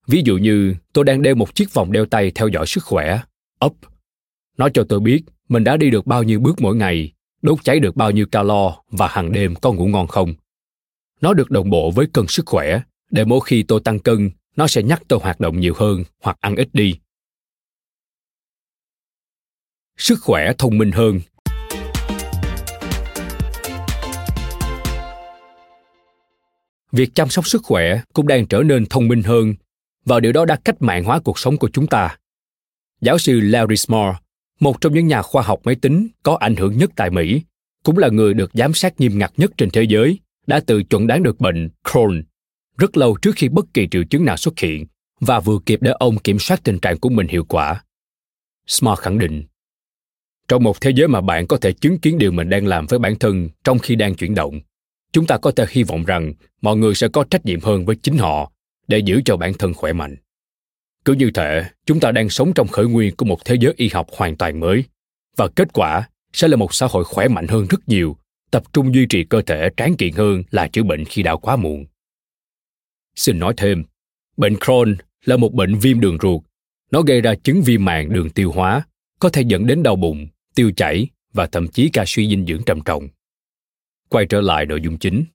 Ví 0.07 0.21
dụ 0.25 0.37
như 0.37 0.75
tôi 0.93 1.05
đang 1.05 1.21
đeo 1.21 1.35
một 1.35 1.55
chiếc 1.55 1.73
vòng 1.73 1.91
đeo 1.91 2.05
tay 2.05 2.31
theo 2.35 2.47
dõi 2.47 2.65
sức 2.67 2.83
khỏe, 2.83 3.19
Up. 3.65 3.75
Nó 4.57 4.69
cho 4.69 4.83
tôi 4.89 4.99
biết 4.99 5.21
mình 5.49 5.63
đã 5.63 5.77
đi 5.77 5.89
được 5.89 6.07
bao 6.07 6.23
nhiêu 6.23 6.39
bước 6.39 6.61
mỗi 6.61 6.75
ngày 6.75 7.13
đốt 7.41 7.63
cháy 7.63 7.79
được 7.79 7.95
bao 7.95 8.11
nhiêu 8.11 8.25
calo 8.25 8.75
và 8.91 9.07
hàng 9.07 9.31
đêm 9.31 9.55
có 9.55 9.71
ngủ 9.71 9.87
ngon 9.87 10.07
không. 10.07 10.33
Nó 11.21 11.33
được 11.33 11.51
đồng 11.51 11.69
bộ 11.69 11.91
với 11.91 12.07
cân 12.13 12.27
sức 12.27 12.45
khỏe, 12.45 12.81
để 13.11 13.25
mỗi 13.25 13.39
khi 13.45 13.63
tôi 13.63 13.79
tăng 13.83 13.99
cân, 13.99 14.31
nó 14.55 14.67
sẽ 14.67 14.83
nhắc 14.83 15.01
tôi 15.07 15.19
hoạt 15.19 15.39
động 15.39 15.59
nhiều 15.59 15.73
hơn 15.77 16.03
hoặc 16.23 16.37
ăn 16.39 16.55
ít 16.55 16.69
đi. 16.73 16.99
Sức 19.97 20.19
khỏe 20.21 20.53
thông 20.57 20.77
minh 20.77 20.91
hơn 20.91 21.19
Việc 26.91 27.15
chăm 27.15 27.29
sóc 27.29 27.47
sức 27.47 27.61
khỏe 27.63 28.01
cũng 28.13 28.27
đang 28.27 28.47
trở 28.47 28.63
nên 28.63 28.85
thông 28.85 29.07
minh 29.07 29.23
hơn 29.23 29.53
và 30.05 30.19
điều 30.19 30.31
đó 30.31 30.45
đã 30.45 30.57
cách 30.65 30.81
mạng 30.81 31.03
hóa 31.03 31.19
cuộc 31.19 31.39
sống 31.39 31.57
của 31.57 31.69
chúng 31.73 31.87
ta. 31.87 32.17
Giáo 33.01 33.17
sư 33.17 33.39
Larry 33.39 33.75
Small 33.75 34.11
một 34.59 34.81
trong 34.81 34.93
những 34.93 35.07
nhà 35.07 35.21
khoa 35.21 35.41
học 35.41 35.59
máy 35.63 35.75
tính 35.75 36.07
có 36.23 36.37
ảnh 36.39 36.55
hưởng 36.55 36.77
nhất 36.77 36.91
tại 36.95 37.09
Mỹ, 37.09 37.41
cũng 37.83 37.97
là 37.97 38.09
người 38.09 38.33
được 38.33 38.51
giám 38.53 38.73
sát 38.73 38.99
nghiêm 38.99 39.19
ngặt 39.19 39.31
nhất 39.37 39.51
trên 39.57 39.69
thế 39.69 39.83
giới, 39.83 40.19
đã 40.47 40.59
tự 40.59 40.83
chuẩn 40.83 41.07
đoán 41.07 41.23
được 41.23 41.39
bệnh 41.39 41.69
Crohn 41.91 42.23
rất 42.77 42.97
lâu 42.97 43.17
trước 43.21 43.35
khi 43.35 43.49
bất 43.49 43.65
kỳ 43.73 43.87
triệu 43.91 44.03
chứng 44.03 44.25
nào 44.25 44.37
xuất 44.37 44.59
hiện 44.59 44.85
và 45.19 45.39
vừa 45.39 45.59
kịp 45.65 45.79
để 45.81 45.91
ông 45.91 46.17
kiểm 46.17 46.39
soát 46.39 46.63
tình 46.63 46.79
trạng 46.79 46.97
của 46.97 47.09
mình 47.09 47.27
hiệu 47.27 47.45
quả. 47.45 47.83
Smart 48.67 48.99
khẳng 48.99 49.19
định, 49.19 49.43
trong 50.47 50.63
một 50.63 50.81
thế 50.81 50.91
giới 50.95 51.07
mà 51.07 51.21
bạn 51.21 51.47
có 51.47 51.57
thể 51.57 51.71
chứng 51.71 51.99
kiến 51.99 52.17
điều 52.17 52.31
mình 52.31 52.49
đang 52.49 52.67
làm 52.67 52.85
với 52.85 52.99
bản 52.99 53.15
thân 53.19 53.49
trong 53.63 53.79
khi 53.79 53.95
đang 53.95 54.15
chuyển 54.15 54.35
động, 54.35 54.59
chúng 55.11 55.27
ta 55.27 55.37
có 55.37 55.51
thể 55.51 55.65
hy 55.69 55.83
vọng 55.83 56.05
rằng 56.05 56.33
mọi 56.61 56.77
người 56.77 56.95
sẽ 56.95 57.07
có 57.07 57.23
trách 57.29 57.45
nhiệm 57.45 57.59
hơn 57.61 57.85
với 57.85 57.95
chính 57.95 58.17
họ 58.17 58.51
để 58.87 58.99
giữ 58.99 59.21
cho 59.25 59.37
bản 59.37 59.53
thân 59.53 59.73
khỏe 59.73 59.93
mạnh. 59.93 60.15
Cứ 61.05 61.13
như 61.13 61.31
thể 61.33 61.65
chúng 61.85 61.99
ta 61.99 62.11
đang 62.11 62.29
sống 62.29 62.53
trong 62.55 62.67
khởi 62.67 62.85
nguyên 62.85 63.15
của 63.15 63.25
một 63.25 63.45
thế 63.45 63.55
giới 63.59 63.73
y 63.77 63.89
học 63.93 64.07
hoàn 64.17 64.35
toàn 64.35 64.59
mới 64.59 64.83
và 65.37 65.47
kết 65.55 65.73
quả 65.73 66.09
sẽ 66.33 66.47
là 66.47 66.55
một 66.55 66.73
xã 66.73 66.87
hội 66.89 67.03
khỏe 67.03 67.27
mạnh 67.27 67.47
hơn 67.47 67.67
rất 67.69 67.89
nhiều, 67.89 68.17
tập 68.51 68.63
trung 68.73 68.93
duy 68.93 69.05
trì 69.05 69.23
cơ 69.23 69.41
thể 69.41 69.69
tráng 69.77 69.95
kiện 69.97 70.13
hơn 70.13 70.43
là 70.51 70.67
chữa 70.67 70.83
bệnh 70.83 71.05
khi 71.05 71.23
đã 71.23 71.35
quá 71.35 71.55
muộn. 71.55 71.85
Xin 73.15 73.39
nói 73.39 73.53
thêm, 73.57 73.83
bệnh 74.37 74.55
Crohn 74.65 74.95
là 75.25 75.37
một 75.37 75.53
bệnh 75.53 75.75
viêm 75.75 75.99
đường 75.99 76.17
ruột. 76.21 76.41
Nó 76.91 77.01
gây 77.01 77.21
ra 77.21 77.35
chứng 77.43 77.61
viêm 77.61 77.85
màng 77.85 78.13
đường 78.13 78.29
tiêu 78.29 78.51
hóa, 78.51 78.81
có 79.19 79.29
thể 79.29 79.41
dẫn 79.41 79.67
đến 79.67 79.83
đau 79.83 79.95
bụng, 79.95 80.27
tiêu 80.55 80.71
chảy 80.75 81.07
và 81.33 81.47
thậm 81.47 81.67
chí 81.67 81.89
ca 81.89 82.03
suy 82.07 82.29
dinh 82.29 82.45
dưỡng 82.45 82.63
trầm 82.65 82.81
trọng. 82.81 83.07
Quay 84.09 84.25
trở 84.25 84.41
lại 84.41 84.65
nội 84.65 84.81
dung 84.81 84.97
chính. 84.97 85.25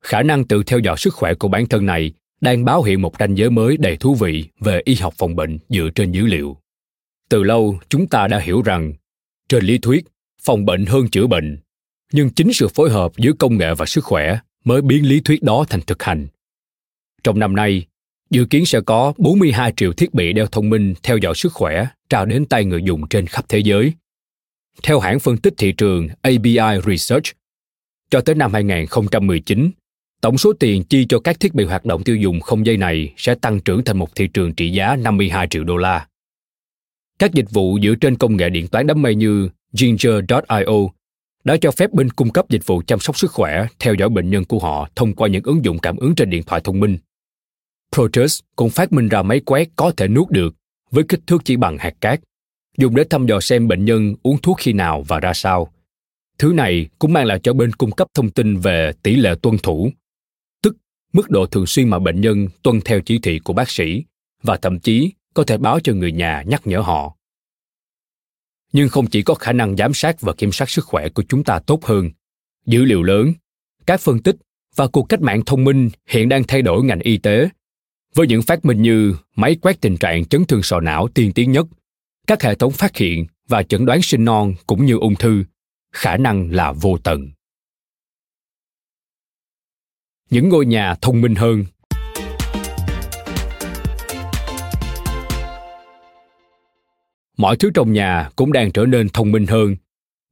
Khả 0.00 0.22
năng 0.22 0.44
tự 0.44 0.62
theo 0.66 0.78
dõi 0.78 0.96
sức 0.98 1.14
khỏe 1.14 1.34
của 1.34 1.48
bản 1.48 1.66
thân 1.66 1.86
này 1.86 2.12
đang 2.44 2.64
báo 2.64 2.82
hiệu 2.82 2.98
một 2.98 3.14
ranh 3.18 3.38
giới 3.38 3.50
mới 3.50 3.76
đầy 3.76 3.96
thú 3.96 4.14
vị 4.14 4.44
về 4.60 4.80
y 4.84 4.94
học 4.94 5.14
phòng 5.16 5.36
bệnh 5.36 5.58
dựa 5.68 5.88
trên 5.94 6.12
dữ 6.12 6.26
liệu. 6.26 6.56
Từ 7.28 7.42
lâu, 7.42 7.78
chúng 7.88 8.06
ta 8.06 8.28
đã 8.28 8.38
hiểu 8.38 8.62
rằng, 8.62 8.92
trên 9.48 9.64
lý 9.64 9.78
thuyết, 9.78 10.04
phòng 10.42 10.64
bệnh 10.64 10.86
hơn 10.86 11.08
chữa 11.08 11.26
bệnh, 11.26 11.58
nhưng 12.12 12.30
chính 12.30 12.52
sự 12.52 12.68
phối 12.68 12.90
hợp 12.90 13.12
giữa 13.16 13.32
công 13.38 13.58
nghệ 13.58 13.74
và 13.74 13.86
sức 13.86 14.04
khỏe 14.04 14.38
mới 14.64 14.82
biến 14.82 15.08
lý 15.08 15.20
thuyết 15.20 15.42
đó 15.42 15.64
thành 15.68 15.80
thực 15.80 16.02
hành. 16.02 16.26
Trong 17.24 17.38
năm 17.38 17.56
nay, 17.56 17.86
dự 18.30 18.44
kiến 18.44 18.66
sẽ 18.66 18.80
có 18.80 19.12
42 19.18 19.72
triệu 19.76 19.92
thiết 19.92 20.14
bị 20.14 20.32
đeo 20.32 20.46
thông 20.46 20.70
minh 20.70 20.94
theo 21.02 21.16
dõi 21.16 21.34
sức 21.34 21.52
khỏe 21.52 21.86
trao 22.08 22.26
đến 22.26 22.46
tay 22.46 22.64
người 22.64 22.82
dùng 22.82 23.08
trên 23.08 23.26
khắp 23.26 23.44
thế 23.48 23.58
giới. 23.58 23.92
Theo 24.82 25.00
hãng 25.00 25.20
phân 25.20 25.36
tích 25.36 25.54
thị 25.58 25.72
trường 25.72 26.08
ABI 26.22 26.80
Research, 26.86 27.24
cho 28.10 28.20
tới 28.20 28.34
năm 28.34 28.52
2019, 28.52 29.70
tổng 30.24 30.38
số 30.38 30.52
tiền 30.52 30.84
chi 30.84 31.06
cho 31.08 31.20
các 31.20 31.40
thiết 31.40 31.54
bị 31.54 31.64
hoạt 31.64 31.84
động 31.84 32.04
tiêu 32.04 32.16
dùng 32.16 32.40
không 32.40 32.66
dây 32.66 32.76
này 32.76 33.14
sẽ 33.16 33.34
tăng 33.34 33.60
trưởng 33.60 33.84
thành 33.84 33.98
một 33.98 34.14
thị 34.14 34.26
trường 34.26 34.54
trị 34.54 34.70
giá 34.70 34.96
52 34.96 35.46
triệu 35.50 35.64
đô 35.64 35.76
la. 35.76 36.06
Các 37.18 37.32
dịch 37.32 37.50
vụ 37.50 37.78
dựa 37.82 37.94
trên 38.00 38.16
công 38.16 38.36
nghệ 38.36 38.50
điện 38.50 38.68
toán 38.68 38.86
đám 38.86 39.02
mây 39.02 39.14
như 39.14 39.48
Ginger.io 39.72 40.88
đã 41.44 41.56
cho 41.56 41.70
phép 41.70 41.92
bên 41.92 42.10
cung 42.10 42.30
cấp 42.30 42.44
dịch 42.48 42.66
vụ 42.66 42.82
chăm 42.86 42.98
sóc 43.00 43.18
sức 43.18 43.30
khỏe 43.30 43.66
theo 43.78 43.94
dõi 43.94 44.08
bệnh 44.08 44.30
nhân 44.30 44.44
của 44.44 44.58
họ 44.58 44.88
thông 44.96 45.14
qua 45.14 45.28
những 45.28 45.42
ứng 45.44 45.64
dụng 45.64 45.78
cảm 45.78 45.96
ứng 45.96 46.14
trên 46.14 46.30
điện 46.30 46.42
thoại 46.42 46.60
thông 46.64 46.80
minh. 46.80 46.98
Proteus 47.92 48.40
cũng 48.56 48.70
phát 48.70 48.92
minh 48.92 49.08
ra 49.08 49.22
máy 49.22 49.40
quét 49.40 49.68
có 49.76 49.92
thể 49.96 50.08
nuốt 50.08 50.30
được 50.30 50.54
với 50.90 51.04
kích 51.08 51.20
thước 51.26 51.42
chỉ 51.44 51.56
bằng 51.56 51.78
hạt 51.78 51.94
cát, 52.00 52.20
dùng 52.78 52.96
để 52.96 53.04
thăm 53.10 53.26
dò 53.26 53.40
xem 53.40 53.68
bệnh 53.68 53.84
nhân 53.84 54.14
uống 54.22 54.38
thuốc 54.38 54.56
khi 54.60 54.72
nào 54.72 55.04
và 55.08 55.20
ra 55.20 55.32
sao. 55.34 55.72
Thứ 56.38 56.52
này 56.52 56.88
cũng 56.98 57.12
mang 57.12 57.26
lại 57.26 57.40
cho 57.42 57.52
bên 57.52 57.72
cung 57.72 57.92
cấp 57.92 58.08
thông 58.14 58.30
tin 58.30 58.56
về 58.56 58.92
tỷ 59.02 59.16
lệ 59.16 59.34
tuân 59.42 59.58
thủ, 59.58 59.90
mức 61.14 61.30
độ 61.30 61.46
thường 61.46 61.66
xuyên 61.66 61.88
mà 61.88 61.98
bệnh 61.98 62.20
nhân 62.20 62.48
tuân 62.62 62.80
theo 62.80 63.00
chỉ 63.00 63.18
thị 63.18 63.38
của 63.38 63.52
bác 63.52 63.70
sĩ 63.70 64.04
và 64.42 64.56
thậm 64.56 64.80
chí 64.80 65.12
có 65.34 65.44
thể 65.44 65.58
báo 65.58 65.80
cho 65.80 65.92
người 65.92 66.12
nhà 66.12 66.42
nhắc 66.46 66.66
nhở 66.66 66.78
họ. 66.78 67.16
Nhưng 68.72 68.88
không 68.88 69.06
chỉ 69.06 69.22
có 69.22 69.34
khả 69.34 69.52
năng 69.52 69.76
giám 69.76 69.94
sát 69.94 70.20
và 70.20 70.32
kiểm 70.32 70.52
soát 70.52 70.70
sức 70.70 70.84
khỏe 70.84 71.08
của 71.08 71.22
chúng 71.28 71.44
ta 71.44 71.58
tốt 71.58 71.84
hơn, 71.84 72.10
dữ 72.66 72.84
liệu 72.84 73.02
lớn, 73.02 73.32
các 73.86 74.00
phân 74.00 74.22
tích 74.22 74.36
và 74.76 74.86
cuộc 74.86 75.02
cách 75.02 75.20
mạng 75.20 75.42
thông 75.46 75.64
minh 75.64 75.90
hiện 76.08 76.28
đang 76.28 76.44
thay 76.44 76.62
đổi 76.62 76.84
ngành 76.84 77.00
y 77.00 77.18
tế 77.18 77.48
với 78.14 78.26
những 78.26 78.42
phát 78.42 78.64
minh 78.64 78.82
như 78.82 79.16
máy 79.36 79.56
quét 79.62 79.80
tình 79.80 79.96
trạng 79.96 80.24
chấn 80.24 80.44
thương 80.44 80.62
sọ 80.62 80.80
não 80.80 81.08
tiên 81.08 81.32
tiến 81.32 81.52
nhất, 81.52 81.66
các 82.26 82.42
hệ 82.42 82.54
thống 82.54 82.72
phát 82.72 82.96
hiện 82.96 83.26
và 83.48 83.62
chẩn 83.62 83.86
đoán 83.86 84.02
sinh 84.02 84.24
non 84.24 84.54
cũng 84.66 84.86
như 84.86 84.98
ung 84.98 85.14
thư, 85.14 85.44
khả 85.92 86.16
năng 86.16 86.50
là 86.50 86.72
vô 86.72 86.98
tận. 86.98 87.30
Những 90.30 90.48
ngôi 90.48 90.66
nhà 90.66 90.94
thông 91.02 91.20
minh 91.20 91.34
hơn 91.34 91.64
mọi 97.36 97.56
thứ 97.56 97.70
trong 97.74 97.92
nhà 97.92 98.30
cũng 98.36 98.52
đang 98.52 98.72
trở 98.72 98.86
nên 98.86 99.08
thông 99.08 99.32
minh 99.32 99.46
hơn 99.46 99.76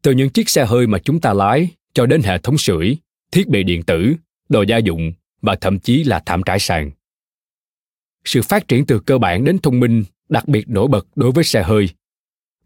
từ 0.02 0.12
những 0.12 0.30
chiếc 0.30 0.48
xe 0.48 0.64
hơi 0.64 0.86
mà 0.86 0.98
chúng 0.98 1.20
ta 1.20 1.32
lái 1.32 1.68
cho 1.94 2.06
đến 2.06 2.22
hệ 2.22 2.38
thống 2.38 2.58
sưởi 2.58 2.96
thiết 3.32 3.48
bị 3.48 3.62
điện 3.62 3.82
tử 3.82 4.14
đồ 4.48 4.62
gia 4.62 4.76
dụng 4.76 5.12
và 5.42 5.56
thậm 5.60 5.78
chí 5.78 6.04
là 6.04 6.22
thảm 6.26 6.42
trải 6.42 6.58
sàn 6.58 6.90
sự 8.24 8.42
phát 8.42 8.68
triển 8.68 8.86
từ 8.86 8.98
cơ 8.98 9.18
bản 9.18 9.44
đến 9.44 9.58
thông 9.58 9.80
minh 9.80 10.04
đặc 10.28 10.48
biệt 10.48 10.68
nổi 10.68 10.88
bật 10.88 11.06
đối 11.14 11.32
với 11.32 11.44
xe 11.44 11.62
hơi. 11.62 11.88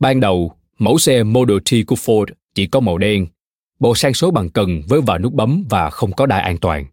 Ban 0.01 0.21
đầu, 0.21 0.53
mẫu 0.79 0.99
xe 0.99 1.23
Model 1.23 1.59
T 1.59 1.87
của 1.87 1.97
Ford 1.97 2.27
chỉ 2.55 2.67
có 2.67 2.81
màu 2.81 2.99
đen, 2.99 3.27
bộ 3.79 3.95
sang 3.95 4.15
số 4.15 4.31
bằng 4.31 4.51
cần 4.51 4.83
với 4.89 5.01
vài 5.01 5.19
nút 5.19 5.33
bấm 5.33 5.65
và 5.71 5.91
không 5.91 6.13
có 6.13 6.27
đai 6.27 6.43
an 6.43 6.59
toàn. 6.59 6.87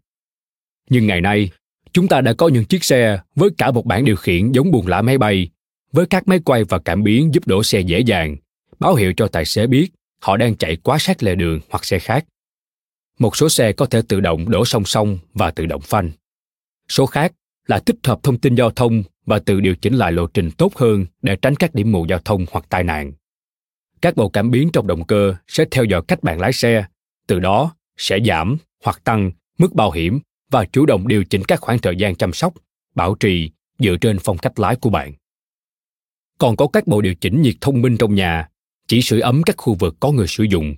Nhưng 0.90 1.06
ngày 1.06 1.20
nay, 1.20 1.50
chúng 1.92 2.08
ta 2.08 2.20
đã 2.20 2.32
có 2.32 2.48
những 2.48 2.64
chiếc 2.64 2.84
xe 2.84 3.18
với 3.34 3.50
cả 3.58 3.70
một 3.70 3.86
bảng 3.86 4.04
điều 4.04 4.16
khiển 4.16 4.52
giống 4.52 4.70
buồng 4.70 4.86
lái 4.86 5.02
máy 5.02 5.18
bay, 5.18 5.48
với 5.92 6.06
các 6.06 6.28
máy 6.28 6.40
quay 6.44 6.64
và 6.64 6.78
cảm 6.78 7.02
biến 7.02 7.34
giúp 7.34 7.46
đổ 7.46 7.62
xe 7.62 7.80
dễ 7.80 8.00
dàng, 8.00 8.36
báo 8.78 8.94
hiệu 8.94 9.12
cho 9.16 9.26
tài 9.26 9.44
xế 9.44 9.66
biết 9.66 9.88
họ 10.20 10.36
đang 10.36 10.56
chạy 10.56 10.76
quá 10.76 10.98
sát 10.98 11.22
lề 11.22 11.34
đường 11.34 11.60
hoặc 11.70 11.84
xe 11.84 11.98
khác. 11.98 12.24
Một 13.18 13.36
số 13.36 13.48
xe 13.48 13.72
có 13.72 13.86
thể 13.86 14.02
tự 14.08 14.20
động 14.20 14.50
đổ 14.50 14.64
song 14.64 14.84
song 14.84 15.18
và 15.34 15.50
tự 15.50 15.66
động 15.66 15.80
phanh. 15.80 16.10
Số 16.88 17.06
khác 17.06 17.32
là 17.66 17.78
tích 17.78 17.96
hợp 18.04 18.22
thông 18.22 18.38
tin 18.38 18.54
giao 18.54 18.70
thông 18.70 19.02
và 19.26 19.38
tự 19.38 19.60
điều 19.60 19.74
chỉnh 19.74 19.94
lại 19.94 20.12
lộ 20.12 20.26
trình 20.26 20.50
tốt 20.50 20.76
hơn 20.76 21.06
để 21.22 21.36
tránh 21.36 21.56
các 21.56 21.74
điểm 21.74 21.92
mù 21.92 22.06
giao 22.06 22.18
thông 22.18 22.46
hoặc 22.50 22.64
tai 22.68 22.84
nạn. 22.84 23.12
Các 24.00 24.16
bộ 24.16 24.28
cảm 24.28 24.50
biến 24.50 24.70
trong 24.72 24.86
động 24.86 25.04
cơ 25.04 25.34
sẽ 25.48 25.64
theo 25.70 25.84
dõi 25.84 26.02
cách 26.08 26.22
bạn 26.22 26.40
lái 26.40 26.52
xe, 26.52 26.84
từ 27.26 27.38
đó 27.40 27.74
sẽ 27.96 28.18
giảm 28.26 28.56
hoặc 28.84 29.00
tăng 29.04 29.30
mức 29.58 29.74
bảo 29.74 29.90
hiểm 29.90 30.20
và 30.54 30.64
chủ 30.64 30.86
động 30.86 31.08
điều 31.08 31.24
chỉnh 31.24 31.42
các 31.44 31.60
khoảng 31.60 31.78
thời 31.78 31.96
gian 31.96 32.14
chăm 32.14 32.32
sóc, 32.32 32.54
bảo 32.94 33.14
trì 33.14 33.50
dựa 33.78 33.96
trên 34.00 34.18
phong 34.18 34.38
cách 34.38 34.58
lái 34.58 34.76
của 34.76 34.90
bạn. 34.90 35.12
Còn 36.38 36.56
có 36.56 36.66
các 36.66 36.86
bộ 36.86 37.00
điều 37.00 37.14
chỉnh 37.14 37.42
nhiệt 37.42 37.54
thông 37.60 37.82
minh 37.82 37.96
trong 37.96 38.14
nhà, 38.14 38.48
chỉ 38.88 39.02
sưởi 39.02 39.20
ấm 39.20 39.42
các 39.42 39.56
khu 39.58 39.74
vực 39.74 39.96
có 40.00 40.12
người 40.12 40.26
sử 40.26 40.44
dụng. 40.44 40.74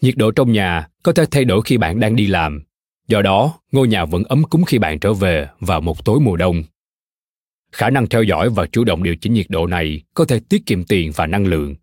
Nhiệt 0.00 0.14
độ 0.16 0.30
trong 0.30 0.52
nhà 0.52 0.88
có 1.02 1.12
thể 1.12 1.24
thay 1.30 1.44
đổi 1.44 1.62
khi 1.64 1.78
bạn 1.78 2.00
đang 2.00 2.16
đi 2.16 2.26
làm 2.26 2.62
Do 3.08 3.22
đó, 3.22 3.58
ngôi 3.72 3.88
nhà 3.88 4.04
vẫn 4.04 4.24
ấm 4.24 4.44
cúng 4.44 4.64
khi 4.64 4.78
bạn 4.78 5.00
trở 5.00 5.14
về 5.14 5.48
vào 5.60 5.80
một 5.80 6.04
tối 6.04 6.20
mùa 6.20 6.36
đông. 6.36 6.62
Khả 7.72 7.90
năng 7.90 8.06
theo 8.06 8.22
dõi 8.22 8.50
và 8.50 8.66
chủ 8.66 8.84
động 8.84 9.02
điều 9.02 9.16
chỉnh 9.16 9.34
nhiệt 9.34 9.46
độ 9.48 9.66
này 9.66 10.02
có 10.14 10.24
thể 10.24 10.40
tiết 10.48 10.66
kiệm 10.66 10.84
tiền 10.84 11.12
và 11.16 11.26
năng 11.26 11.46
lượng. 11.46 11.74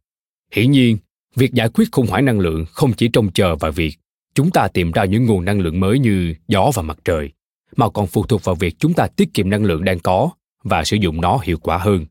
Hiển 0.51 0.71
nhiên, 0.71 0.97
việc 1.35 1.53
giải 1.53 1.69
quyết 1.73 1.91
khủng 1.91 2.07
hoảng 2.07 2.25
năng 2.25 2.39
lượng 2.39 2.65
không 2.71 2.93
chỉ 2.93 3.07
trông 3.07 3.31
chờ 3.31 3.55
vào 3.55 3.71
việc 3.71 3.97
chúng 4.35 4.51
ta 4.51 4.67
tìm 4.67 4.91
ra 4.91 5.05
những 5.05 5.25
nguồn 5.25 5.45
năng 5.45 5.59
lượng 5.59 5.79
mới 5.79 5.99
như 5.99 6.35
gió 6.47 6.71
và 6.73 6.81
mặt 6.81 6.97
trời, 7.05 7.31
mà 7.75 7.89
còn 7.89 8.07
phụ 8.07 8.23
thuộc 8.23 8.43
vào 8.43 8.55
việc 8.55 8.75
chúng 8.79 8.93
ta 8.93 9.07
tiết 9.07 9.33
kiệm 9.33 9.49
năng 9.49 9.63
lượng 9.63 9.85
đang 9.85 9.99
có 9.99 10.29
và 10.63 10.83
sử 10.83 10.97
dụng 10.97 11.21
nó 11.21 11.39
hiệu 11.43 11.57
quả 11.57 11.77
hơn. 11.77 12.05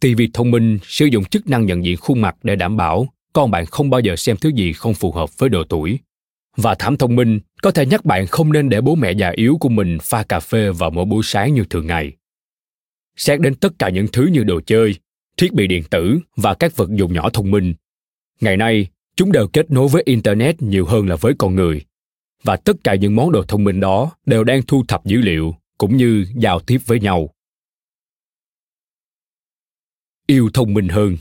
TV 0.00 0.22
thông 0.34 0.50
minh 0.50 0.78
sử 0.82 1.06
dụng 1.06 1.24
chức 1.24 1.48
năng 1.48 1.66
nhận 1.66 1.84
diện 1.84 1.96
khuôn 1.96 2.20
mặt 2.20 2.36
để 2.42 2.56
đảm 2.56 2.76
bảo 2.76 3.08
con 3.32 3.50
bạn 3.50 3.66
không 3.66 3.90
bao 3.90 4.00
giờ 4.00 4.16
xem 4.16 4.36
thứ 4.36 4.48
gì 4.48 4.72
không 4.72 4.94
phù 4.94 5.12
hợp 5.12 5.38
với 5.38 5.48
độ 5.48 5.64
tuổi 5.64 5.98
và 6.56 6.74
thảm 6.74 6.96
thông 6.96 7.16
minh 7.16 7.40
có 7.62 7.70
thể 7.70 7.86
nhắc 7.86 8.04
bạn 8.04 8.26
không 8.26 8.52
nên 8.52 8.68
để 8.68 8.80
bố 8.80 8.94
mẹ 8.94 9.12
già 9.12 9.30
yếu 9.30 9.56
của 9.60 9.68
mình 9.68 9.98
pha 10.02 10.22
cà 10.22 10.40
phê 10.40 10.70
vào 10.70 10.90
mỗi 10.90 11.04
buổi 11.04 11.22
sáng 11.24 11.54
như 11.54 11.64
thường 11.70 11.86
ngày. 11.86 12.12
Xét 13.16 13.40
đến 13.40 13.54
tất 13.54 13.72
cả 13.78 13.88
những 13.88 14.06
thứ 14.12 14.26
như 14.26 14.44
đồ 14.44 14.60
chơi, 14.66 14.94
thiết 15.36 15.52
bị 15.52 15.66
điện 15.66 15.82
tử 15.90 16.18
và 16.36 16.54
các 16.54 16.76
vật 16.76 16.90
dụng 16.90 17.12
nhỏ 17.12 17.30
thông 17.30 17.50
minh. 17.50 17.74
Ngày 18.40 18.56
nay, 18.56 18.86
chúng 19.16 19.32
đều 19.32 19.48
kết 19.48 19.70
nối 19.70 19.88
với 19.88 20.02
Internet 20.06 20.62
nhiều 20.62 20.86
hơn 20.86 21.08
là 21.08 21.16
với 21.16 21.34
con 21.38 21.54
người. 21.54 21.84
Và 22.42 22.56
tất 22.56 22.76
cả 22.84 22.94
những 22.94 23.16
món 23.16 23.32
đồ 23.32 23.42
thông 23.42 23.64
minh 23.64 23.80
đó 23.80 24.12
đều 24.26 24.44
đang 24.44 24.62
thu 24.62 24.84
thập 24.88 25.04
dữ 25.04 25.18
liệu, 25.18 25.54
cũng 25.78 25.96
như 25.96 26.26
giao 26.36 26.60
tiếp 26.60 26.78
với 26.86 27.00
nhau. 27.00 27.30
Yêu 30.26 30.50
thông 30.54 30.74
minh 30.74 30.88
hơn 30.88 31.16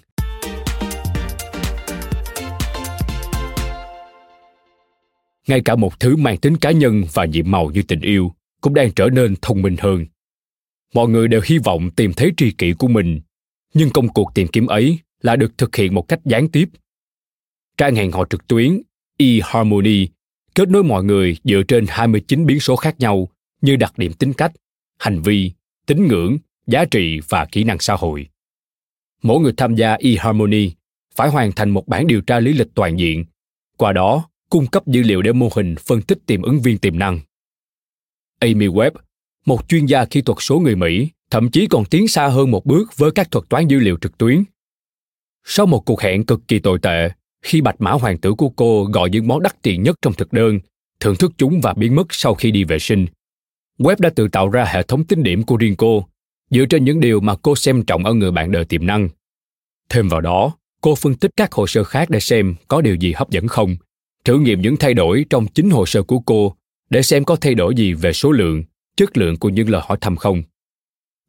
ngay 5.47 5.61
cả 5.65 5.75
một 5.75 5.99
thứ 5.99 6.15
mang 6.15 6.37
tính 6.37 6.57
cá 6.57 6.71
nhân 6.71 7.03
và 7.13 7.25
nhiệm 7.25 7.51
màu 7.51 7.71
như 7.71 7.81
tình 7.87 8.01
yêu 8.01 8.31
cũng 8.61 8.73
đang 8.73 8.91
trở 8.91 9.09
nên 9.09 9.35
thông 9.41 9.61
minh 9.61 9.75
hơn 9.79 10.05
mọi 10.93 11.09
người 11.09 11.27
đều 11.27 11.41
hy 11.43 11.57
vọng 11.57 11.91
tìm 11.91 12.13
thấy 12.13 12.31
tri 12.37 12.51
kỷ 12.51 12.73
của 12.73 12.87
mình, 12.87 13.21
nhưng 13.73 13.89
công 13.89 14.07
cuộc 14.07 14.31
tìm 14.35 14.47
kiếm 14.47 14.67
ấy 14.67 14.99
là 15.21 15.35
được 15.35 15.57
thực 15.57 15.75
hiện 15.75 15.93
một 15.93 16.07
cách 16.07 16.19
gián 16.25 16.49
tiếp 16.49 16.69
trang 17.81 17.95
hẹn 17.95 18.11
hò 18.11 18.25
trực 18.25 18.47
tuyến 18.47 18.81
eHarmony 19.17 20.07
kết 20.55 20.69
nối 20.69 20.83
mọi 20.83 21.03
người 21.03 21.37
dựa 21.43 21.61
trên 21.67 21.85
29 21.89 22.45
biến 22.45 22.59
số 22.59 22.75
khác 22.75 22.95
nhau 22.99 23.27
như 23.61 23.75
đặc 23.75 23.97
điểm 23.97 24.13
tính 24.13 24.33
cách, 24.33 24.51
hành 24.99 25.21
vi, 25.21 25.51
tín 25.85 26.07
ngưỡng, 26.07 26.37
giá 26.67 26.85
trị 26.85 27.19
và 27.29 27.45
kỹ 27.51 27.63
năng 27.63 27.79
xã 27.79 27.93
hội. 27.93 28.27
Mỗi 29.23 29.39
người 29.39 29.53
tham 29.57 29.75
gia 29.75 29.93
eHarmony 29.93 30.71
phải 31.15 31.29
hoàn 31.29 31.51
thành 31.51 31.69
một 31.69 31.87
bản 31.87 32.07
điều 32.07 32.21
tra 32.21 32.39
lý 32.39 32.53
lịch 32.53 32.67
toàn 32.75 32.99
diện 32.99 33.25
qua 33.77 33.93
đó 33.93 34.29
cung 34.49 34.67
cấp 34.67 34.87
dữ 34.87 35.01
liệu 35.01 35.21
để 35.21 35.31
mô 35.31 35.49
hình 35.55 35.75
phân 35.75 36.01
tích 36.01 36.17
tìm 36.25 36.41
ứng 36.41 36.61
viên 36.61 36.77
tiềm 36.77 36.99
năng. 36.99 37.19
Amy 38.39 38.67
Webb, 38.67 38.91
một 39.45 39.69
chuyên 39.69 39.85
gia 39.85 40.05
kỹ 40.05 40.21
thuật 40.21 40.37
số 40.41 40.59
người 40.59 40.75
Mỹ, 40.75 41.09
thậm 41.29 41.51
chí 41.51 41.67
còn 41.67 41.85
tiến 41.85 42.07
xa 42.07 42.27
hơn 42.27 42.51
một 42.51 42.65
bước 42.65 42.97
với 42.97 43.11
các 43.11 43.31
thuật 43.31 43.49
toán 43.49 43.67
dữ 43.67 43.79
liệu 43.79 43.97
trực 44.01 44.17
tuyến. 44.17 44.43
Sau 45.43 45.65
một 45.65 45.85
cuộc 45.85 46.01
hẹn 46.01 46.25
cực 46.25 46.47
kỳ 46.47 46.59
tồi 46.59 46.79
tệ, 46.79 47.09
khi 47.41 47.61
bạch 47.61 47.81
mã 47.81 47.91
hoàng 47.91 48.17
tử 48.17 48.33
của 48.33 48.49
cô 48.49 48.83
gọi 48.83 49.09
những 49.09 49.27
món 49.27 49.41
đắt 49.41 49.61
tiền 49.61 49.83
nhất 49.83 49.95
trong 50.01 50.13
thực 50.13 50.33
đơn, 50.33 50.59
thưởng 50.99 51.15
thức 51.15 51.31
chúng 51.37 51.61
và 51.61 51.73
biến 51.73 51.95
mất 51.95 52.07
sau 52.09 52.35
khi 52.35 52.51
đi 52.51 52.63
vệ 52.63 52.79
sinh, 52.79 53.05
Web 53.81 53.95
đã 53.99 54.09
tự 54.09 54.27
tạo 54.27 54.49
ra 54.49 54.65
hệ 54.65 54.83
thống 54.83 55.03
tính 55.03 55.23
điểm 55.23 55.43
của 55.43 55.57
riêng 55.57 55.75
cô, 55.75 56.07
dựa 56.49 56.65
trên 56.65 56.85
những 56.85 56.99
điều 56.99 57.19
mà 57.19 57.35
cô 57.41 57.55
xem 57.55 57.83
trọng 57.85 58.05
ở 58.05 58.13
người 58.13 58.31
bạn 58.31 58.51
đời 58.51 58.65
tiềm 58.65 58.85
năng. 58.85 59.09
Thêm 59.89 60.09
vào 60.09 60.21
đó, 60.21 60.55
cô 60.81 60.95
phân 60.95 61.15
tích 61.15 61.31
các 61.37 61.51
hồ 61.51 61.67
sơ 61.67 61.83
khác 61.83 62.09
để 62.09 62.19
xem 62.19 62.55
có 62.67 62.81
điều 62.81 62.95
gì 62.95 63.13
hấp 63.13 63.29
dẫn 63.29 63.47
không, 63.47 63.75
thử 64.25 64.39
nghiệm 64.39 64.61
những 64.61 64.77
thay 64.77 64.93
đổi 64.93 65.25
trong 65.29 65.47
chính 65.47 65.69
hồ 65.69 65.85
sơ 65.85 66.03
của 66.03 66.19
cô 66.19 66.55
để 66.89 67.01
xem 67.01 67.23
có 67.23 67.35
thay 67.35 67.55
đổi 67.55 67.75
gì 67.75 67.93
về 67.93 68.13
số 68.13 68.31
lượng, 68.31 68.63
chất 68.97 69.17
lượng 69.17 69.37
của 69.37 69.49
những 69.49 69.69
lời 69.69 69.81
hỏi 69.85 69.97
thăm 70.01 70.15
không. 70.15 70.43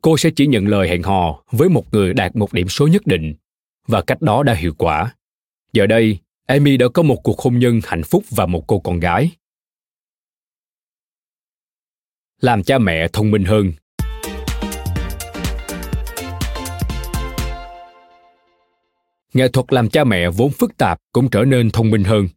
Cô 0.03 0.17
sẽ 0.17 0.31
chỉ 0.31 0.47
nhận 0.47 0.69
lời 0.69 0.89
hẹn 0.89 1.03
hò 1.03 1.43
với 1.51 1.69
một 1.69 1.95
người 1.95 2.15
đạt 2.15 2.37
một 2.37 2.53
điểm 2.53 2.69
số 2.69 2.87
nhất 2.87 3.07
định, 3.07 3.35
và 3.87 4.03
cách 4.03 4.23
đó 4.23 4.43
đã 4.43 4.55
hiệu 4.55 4.75
quả. 4.79 5.15
Giờ 5.73 5.87
đây, 5.87 6.19
Amy 6.47 6.77
đã 6.77 6.87
có 6.95 7.03
một 7.03 7.17
cuộc 7.23 7.41
hôn 7.41 7.59
nhân 7.59 7.81
hạnh 7.85 8.03
phúc 8.03 8.25
và 8.31 8.47
một 8.47 8.65
cô 8.67 8.81
con 8.81 9.01
gái. 9.01 9.31
Làm 12.41 12.63
cha 12.63 12.79
mẹ 12.79 13.09
thông 13.13 13.31
minh 13.31 13.45
hơn 13.45 13.73
nghệ 19.35 19.49
thuật 19.49 19.73
làm 19.73 19.89
cha 19.89 20.05
mẹ 20.05 20.31
vốn 20.31 20.51
phức 20.51 20.77
tạp 20.77 20.99
cũng 21.13 21.31
trở 21.31 21.45
nên 21.45 21.71
thông 21.71 21.91
minh 21.91 22.05
hơn 22.05 22.29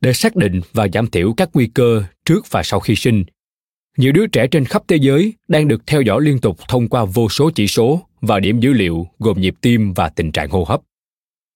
để 0.00 0.12
xác 0.12 0.36
định 0.36 0.60
và 0.72 0.88
giảm 0.92 1.06
thiểu 1.06 1.34
các 1.36 1.50
nguy 1.54 1.66
cơ 1.66 2.04
trước 2.24 2.50
và 2.50 2.62
sau 2.62 2.80
khi 2.80 2.96
sinh 2.96 3.24
nhiều 3.96 4.12
đứa 4.12 4.26
trẻ 4.26 4.46
trên 4.46 4.64
khắp 4.64 4.82
thế 4.88 4.96
giới 4.96 5.34
đang 5.48 5.68
được 5.68 5.86
theo 5.86 6.02
dõi 6.02 6.22
liên 6.22 6.38
tục 6.38 6.58
thông 6.68 6.88
qua 6.88 7.04
vô 7.04 7.28
số 7.28 7.50
chỉ 7.54 7.66
số 7.66 8.02
và 8.20 8.40
điểm 8.40 8.60
dữ 8.60 8.72
liệu 8.72 9.06
gồm 9.18 9.40
nhịp 9.40 9.54
tim 9.60 9.92
và 9.92 10.08
tình 10.08 10.32
trạng 10.32 10.50
hô 10.50 10.64
hấp. 10.64 10.80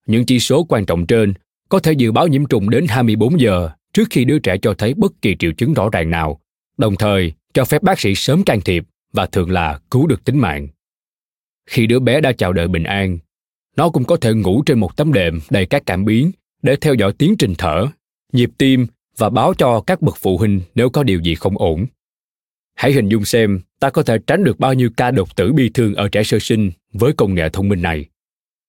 Những 0.07 0.27
chỉ 0.27 0.41
số 0.41 0.65
quan 0.65 0.87
trọng 0.87 1.07
trên 1.07 1.35
có 1.69 1.79
thể 1.79 1.93
dự 1.93 2.13
báo 2.13 2.29
nhiễm 2.29 2.47
trùng 2.47 2.71
đến 2.71 2.87
24 2.89 3.41
giờ 3.41 3.71
trước 3.93 4.09
khi 4.11 4.25
đứa 4.25 4.39
trẻ 4.39 4.57
cho 4.63 4.75
thấy 4.75 4.95
bất 4.95 5.13
kỳ 5.23 5.37
triệu 5.39 5.53
chứng 5.53 5.75
rõ 5.75 5.89
ràng 5.93 6.11
nào, 6.11 6.41
đồng 6.77 6.97
thời 6.97 7.33
cho 7.55 7.65
phép 7.65 7.83
bác 7.83 8.01
sĩ 8.01 8.15
sớm 8.15 8.43
can 8.45 8.61
thiệp 8.61 8.85
và 9.13 9.27
thường 9.27 9.51
là 9.51 9.81
cứu 9.91 10.07
được 10.07 10.25
tính 10.25 10.39
mạng. 10.39 10.69
Khi 11.67 11.87
đứa 11.87 11.99
bé 11.99 12.21
đã 12.21 12.33
chào 12.33 12.53
đợi 12.53 12.69
bình 12.69 12.85
an, 12.85 13.19
nó 13.77 13.89
cũng 13.89 14.05
có 14.05 14.17
thể 14.17 14.33
ngủ 14.33 14.63
trên 14.67 14.79
một 14.79 14.97
tấm 14.97 15.13
đệm 15.13 15.41
đầy 15.51 15.67
các 15.67 15.83
cảm 15.87 16.05
biến 16.05 16.31
để 16.63 16.77
theo 16.77 16.95
dõi 16.95 17.13
tiến 17.19 17.35
trình 17.39 17.55
thở, 17.59 17.87
nhịp 18.33 18.51
tim 18.59 18.87
và 19.17 19.31
báo 19.31 19.55
cho 19.59 19.81
các 19.81 20.03
bậc 20.03 20.17
phụ 20.21 20.39
huynh 20.39 20.61
nếu 20.75 20.91
có 20.91 21.03
điều 21.03 21.21
gì 21.21 21.35
không 21.35 21.59
ổn. 21.59 21.87
Hãy 22.75 22.93
hình 22.93 23.09
dung 23.09 23.25
xem 23.25 23.61
ta 23.81 23.91
có 23.91 24.03
thể 24.03 24.19
tránh 24.27 24.45
được 24.45 24.59
bao 24.59 24.75
nhiêu 24.75 24.91
ca 24.97 25.11
đột 25.11 25.37
tử 25.37 25.53
bi 25.53 25.71
thương 25.75 25.95
ở 25.95 26.09
trẻ 26.09 26.23
sơ 26.25 26.39
sinh 26.39 26.71
với 26.93 27.13
công 27.13 27.35
nghệ 27.35 27.49
thông 27.49 27.69
minh 27.69 27.83
này. 27.83 28.05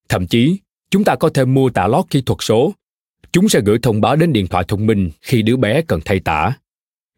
Thậm 0.09 0.27
chí, 0.27 0.57
chúng 0.95 1.03
ta 1.03 1.15
có 1.15 1.29
thể 1.29 1.45
mua 1.45 1.69
tả 1.69 1.87
lót 1.87 2.05
kỹ 2.09 2.21
thuật 2.21 2.37
số. 2.41 2.73
Chúng 3.31 3.49
sẽ 3.49 3.61
gửi 3.65 3.79
thông 3.81 4.01
báo 4.01 4.15
đến 4.15 4.33
điện 4.33 4.47
thoại 4.47 4.65
thông 4.67 4.85
minh 4.85 5.09
khi 5.21 5.41
đứa 5.41 5.55
bé 5.55 5.81
cần 5.81 5.99
thay 6.05 6.19
tả. 6.19 6.53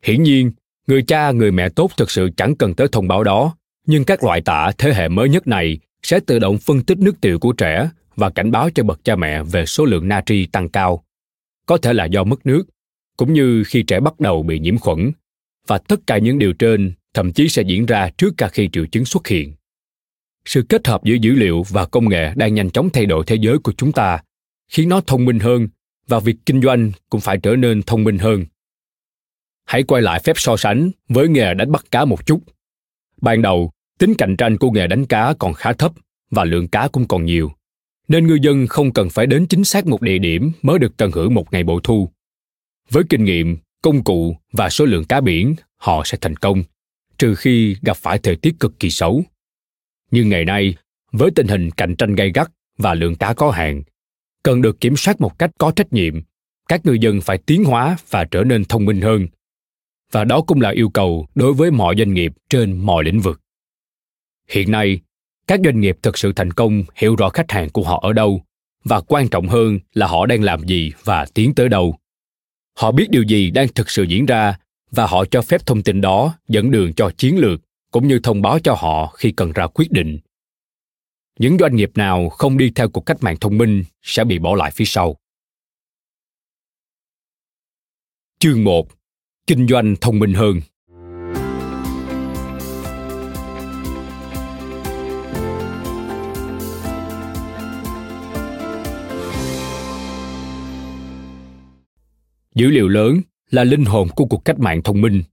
Hiển 0.04 0.24
nhiên, 0.24 0.52
người 0.88 1.02
cha, 1.02 1.32
người 1.32 1.52
mẹ 1.52 1.70
tốt 1.70 1.92
thực 1.98 2.12
sự 2.12 2.30
chẳng 2.38 2.56
cần 2.56 2.74
tới 2.74 2.88
thông 2.92 3.08
báo 3.08 3.24
đó, 3.24 3.56
nhưng 3.88 4.04
các 4.04 4.24
loại 4.24 4.42
tả 4.42 4.72
thế 4.78 4.94
hệ 4.94 5.10
mới 5.10 5.30
nhất 5.30 5.48
này 5.48 5.80
sẽ 6.04 6.20
tự 6.20 6.40
động 6.40 6.58
phân 6.58 6.84
tích 6.84 6.98
nước 6.98 7.22
tiểu 7.22 7.40
của 7.40 7.52
trẻ 7.52 7.90
và 8.16 8.30
cảnh 8.30 8.52
báo 8.52 8.70
cho 8.70 8.84
bậc 8.84 9.04
cha 9.04 9.16
mẹ 9.16 9.44
về 9.44 9.66
số 9.66 9.86
lượng 9.86 10.08
natri 10.08 10.46
tăng 10.46 10.70
cao. 10.70 11.04
Có 11.66 11.78
thể 11.78 11.94
là 11.94 12.06
do 12.06 12.24
mất 12.24 12.46
nước, 12.46 12.64
cũng 13.18 13.34
như 13.34 13.64
khi 13.64 13.84
trẻ 13.84 14.00
bắt 14.00 14.20
đầu 14.20 14.44
bị 14.44 14.60
nhiễm 14.60 14.78
khuẩn, 14.78 15.12
và 15.68 15.78
tất 15.78 16.00
cả 16.08 16.18
những 16.18 16.40
điều 16.40 16.54
trên 16.54 16.94
thậm 17.14 17.32
chí 17.32 17.50
sẽ 17.50 17.62
diễn 17.62 17.86
ra 17.86 18.10
trước 18.18 18.34
cả 18.38 18.48
khi 18.48 18.70
triệu 18.72 18.86
chứng 18.86 19.06
xuất 19.06 19.28
hiện. 19.28 19.54
Sự 20.48 20.62
kết 20.70 20.88
hợp 20.88 21.04
giữa 21.04 21.16
dữ 21.22 21.32
liệu 21.32 21.64
và 21.70 21.86
công 21.86 22.10
nghệ 22.10 22.34
đang 22.36 22.54
nhanh 22.54 22.70
chóng 22.70 22.90
thay 22.90 23.06
đổi 23.06 23.24
thế 23.28 23.36
giới 23.36 23.58
của 23.58 23.74
chúng 23.78 23.92
ta, 23.92 24.20
khiến 24.72 24.90
nó 24.90 25.02
thông 25.02 25.26
minh 25.26 25.40
hơn 25.40 25.68
và 26.08 26.20
việc 26.20 26.36
kinh 26.46 26.62
doanh 26.62 26.92
cũng 27.10 27.22
phải 27.22 27.38
trở 27.44 27.56
nên 27.56 27.84
thông 27.84 28.04
minh 28.04 28.18
hơn. 28.18 28.46
Hãy 29.66 29.84
quay 29.84 30.02
lại 30.02 30.20
phép 30.20 30.34
so 30.36 30.58
sánh 30.58 30.92
với 31.10 31.28
nghề 31.28 31.54
đánh 31.54 31.72
bắt 31.72 31.86
cá 31.92 32.06
một 32.06 32.26
chút. 32.26 32.40
Ban 33.22 33.42
đầu, 33.42 33.72
tính 34.00 34.14
cạnh 34.18 34.36
tranh 34.38 34.58
của 34.58 34.72
nghề 34.72 34.88
đánh 34.88 35.06
cá 35.06 35.34
còn 35.40 35.54
khá 35.54 35.74
thấp 35.74 35.92
và 36.32 36.44
lượng 36.44 36.68
cá 36.68 36.88
cũng 36.88 37.08
còn 37.08 37.26
nhiều 37.26 37.52
nên 38.08 38.28
ngư 38.28 38.38
dân 38.42 38.68
không 38.68 38.94
cần 38.94 39.10
phải 39.10 39.28
đến 39.28 39.46
chính 39.48 39.64
xác 39.64 39.88
một 39.88 40.02
địa 40.02 40.18
điểm 40.18 40.52
mới 40.62 40.80
được 40.80 40.98
tận 40.98 41.12
hưởng 41.12 41.34
một 41.34 41.54
ngày 41.54 41.64
bội 41.64 41.82
thu 41.84 42.10
với 42.90 43.04
kinh 43.10 43.24
nghiệm 43.24 43.58
công 43.82 44.04
cụ 44.04 44.38
và 44.52 44.70
số 44.70 44.86
lượng 44.86 45.06
cá 45.06 45.22
biển 45.22 45.56
họ 45.78 46.02
sẽ 46.06 46.18
thành 46.22 46.36
công 46.36 46.64
trừ 47.18 47.36
khi 47.36 47.76
gặp 47.82 47.98
phải 47.98 48.20
thời 48.20 48.36
tiết 48.36 48.60
cực 48.60 48.80
kỳ 48.80 48.90
xấu 48.90 49.24
nhưng 50.12 50.30
ngày 50.30 50.46
nay, 50.46 50.76
với 51.12 51.32
tình 51.36 51.48
hình 51.48 51.72
cạnh 51.72 51.96
tranh 51.96 52.16
gay 52.16 52.32
gắt 52.34 52.52
và 52.78 52.94
lượng 52.94 53.16
cá 53.16 53.34
có 53.34 53.52
hạn 53.52 53.84
cần 54.48 54.62
được 54.62 54.80
kiểm 54.80 54.98
soát 54.98 55.22
một 55.22 55.40
cách 55.40 55.52
có 55.58 55.72
trách 55.72 55.94
nhiệm, 55.94 56.22
các 56.68 56.86
ngư 56.86 56.94
dân 56.94 57.22
phải 57.22 57.38
tiến 57.38 57.64
hóa 57.64 57.98
và 58.10 58.26
trở 58.32 58.44
nên 58.44 58.66
thông 58.66 58.86
minh 58.86 59.02
hơn. 59.02 59.28
Và 60.12 60.24
đó 60.24 60.42
cũng 60.42 60.62
là 60.62 60.70
yêu 60.70 60.90
cầu 60.90 61.28
đối 61.36 61.54
với 61.54 61.72
mọi 61.72 61.96
doanh 61.98 62.14
nghiệp 62.14 62.34
trên 62.50 62.78
mọi 62.78 63.04
lĩnh 63.04 63.20
vực. 63.20 63.42
Hiện 64.50 64.72
nay, 64.72 65.00
các 65.48 65.60
doanh 65.64 65.80
nghiệp 65.80 65.98
thực 66.02 66.18
sự 66.18 66.34
thành 66.34 66.52
công 66.52 66.84
hiểu 66.96 67.16
rõ 67.16 67.30
khách 67.30 67.52
hàng 67.52 67.70
của 67.70 67.84
họ 67.84 68.00
ở 68.04 68.14
đâu, 68.14 68.44
và 68.84 69.02
quan 69.02 69.28
trọng 69.28 69.48
hơn 69.48 69.80
là 69.94 70.08
họ 70.08 70.26
đang 70.26 70.44
làm 70.44 70.68
gì 70.68 70.92
và 71.04 71.26
tiến 71.34 71.56
tới 71.56 71.70
đâu. 71.70 71.98
Họ 72.78 72.92
biết 72.92 73.10
điều 73.10 73.24
gì 73.24 73.52
đang 73.52 73.68
thực 73.68 73.90
sự 73.90 74.04
diễn 74.04 74.26
ra, 74.26 74.58
và 74.92 75.08
họ 75.08 75.26
cho 75.26 75.42
phép 75.42 75.66
thông 75.66 75.84
tin 75.84 76.02
đó 76.02 76.34
dẫn 76.48 76.72
đường 76.72 76.94
cho 76.94 77.12
chiến 77.18 77.38
lược 77.38 77.60
cũng 77.92 78.08
như 78.08 78.20
thông 78.24 78.42
báo 78.42 78.60
cho 78.60 78.74
họ 78.74 79.08
khi 79.18 79.32
cần 79.32 79.52
ra 79.52 79.68
quyết 79.68 79.92
định. 79.92 80.20
Những 81.40 81.58
doanh 81.60 81.76
nghiệp 81.76 81.92
nào 81.96 82.30
không 82.30 82.58
đi 82.58 82.72
theo 82.76 82.90
cuộc 82.90 83.06
cách 83.06 83.18
mạng 83.22 83.38
thông 83.42 83.58
minh 83.58 83.84
sẽ 84.02 84.24
bị 84.24 84.40
bỏ 84.40 84.56
lại 84.56 84.72
phía 84.72 84.86
sau. 84.86 85.16
Chương 88.40 88.64
1 88.64 88.88
kinh 89.48 89.68
doanh 89.68 89.96
thông 90.02 90.20
minh 90.20 90.34
hơn. 90.34 90.60
Dữ 102.56 102.68
liệu 102.68 102.88
lớn 102.88 103.22
là 103.50 103.64
linh 103.64 103.86
hồn 103.86 104.08
của 104.16 104.26
cuộc 104.26 104.46
cách 104.46 104.60
mạng 104.60 104.84
thông 104.84 105.02
minh 105.02 105.24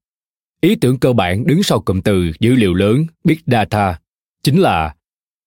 ý 0.65 0.75
tưởng 0.75 0.99
cơ 0.99 1.13
bản 1.13 1.47
đứng 1.47 1.63
sau 1.63 1.81
cụm 1.81 2.01
từ 2.01 2.31
dữ 2.41 2.55
liệu 2.55 2.75
lớn, 2.75 3.07
big 3.25 3.39
data, 3.47 3.99
chính 4.43 4.61
là 4.61 4.95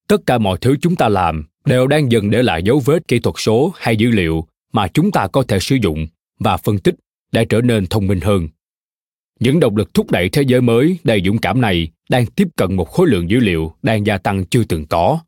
tất 0.07 0.17
cả 0.25 0.37
mọi 0.37 0.57
thứ 0.61 0.75
chúng 0.81 0.95
ta 0.95 1.09
làm 1.09 1.45
đều 1.65 1.87
đang 1.87 2.11
dần 2.11 2.29
để 2.29 2.43
lại 2.43 2.63
dấu 2.63 2.81
vết 2.85 3.07
kỹ 3.07 3.19
thuật 3.19 3.35
số 3.37 3.71
hay 3.75 3.95
dữ 3.95 4.11
liệu 4.11 4.47
mà 4.73 4.87
chúng 4.87 5.11
ta 5.11 5.27
có 5.27 5.43
thể 5.43 5.59
sử 5.59 5.75
dụng 5.75 6.07
và 6.39 6.57
phân 6.57 6.79
tích 6.79 6.95
để 7.31 7.45
trở 7.45 7.61
nên 7.61 7.87
thông 7.87 8.07
minh 8.07 8.19
hơn. 8.21 8.47
Những 9.39 9.59
động 9.59 9.75
lực 9.75 9.93
thúc 9.93 10.11
đẩy 10.11 10.29
thế 10.29 10.41
giới 10.47 10.61
mới 10.61 10.97
đầy 11.03 11.21
dũng 11.25 11.37
cảm 11.37 11.61
này 11.61 11.87
đang 12.09 12.25
tiếp 12.25 12.47
cận 12.55 12.75
một 12.75 12.89
khối 12.89 13.07
lượng 13.07 13.29
dữ 13.29 13.39
liệu 13.39 13.73
đang 13.81 14.05
gia 14.05 14.17
tăng 14.17 14.45
chưa 14.45 14.63
từng 14.63 14.85
có, 14.85 15.19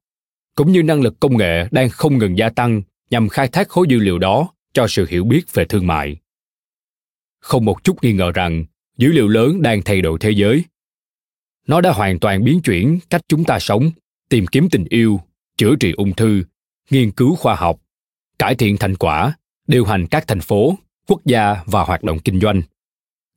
cũng 0.56 0.72
như 0.72 0.84
năng 0.84 1.02
lực 1.02 1.20
công 1.20 1.38
nghệ 1.38 1.68
đang 1.72 1.90
không 1.90 2.18
ngừng 2.18 2.38
gia 2.38 2.50
tăng 2.50 2.82
nhằm 3.10 3.30
khai 3.30 3.48
thác 3.48 3.70
khối 3.70 3.86
dữ 3.90 4.00
liệu 4.00 4.20
đó 4.20 4.50
cho 4.74 4.88
sự 4.88 5.06
hiểu 5.10 5.24
biết 5.24 5.54
về 5.54 5.66
thương 5.66 5.88
mại. 5.88 6.18
Không 7.40 7.66
một 7.66 7.84
chút 7.84 8.04
nghi 8.04 8.14
ngờ 8.14 8.32
rằng 8.32 8.66
dữ 9.00 9.12
liệu 9.12 9.28
lớn 9.28 9.62
đang 9.62 9.82
thay 9.82 10.02
đổi 10.02 10.18
thế 10.22 10.32
giới. 10.32 10.64
Nó 11.68 11.82
đã 11.82 11.92
hoàn 11.92 12.20
toàn 12.20 12.44
biến 12.44 12.62
chuyển 12.62 13.00
cách 13.10 13.22
chúng 13.28 13.44
ta 13.44 13.60
sống 13.60 13.92
tìm 14.30 14.48
kiếm 14.48 14.70
tình 14.72 14.86
yêu 14.90 15.22
chữa 15.58 15.76
trị 15.80 15.92
ung 15.98 16.14
thư 16.16 16.44
nghiên 16.90 17.12
cứu 17.12 17.36
khoa 17.36 17.56
học 17.56 17.80
cải 18.40 18.56
thiện 18.56 18.78
thành 18.78 18.96
quả 18.96 19.34
điều 19.68 19.86
hành 19.86 20.08
các 20.08 20.28
thành 20.28 20.42
phố 20.42 20.78
quốc 21.08 21.22
gia 21.26 21.64
và 21.66 21.84
hoạt 21.84 22.04
động 22.04 22.20
kinh 22.20 22.40
doanh. 22.40 22.62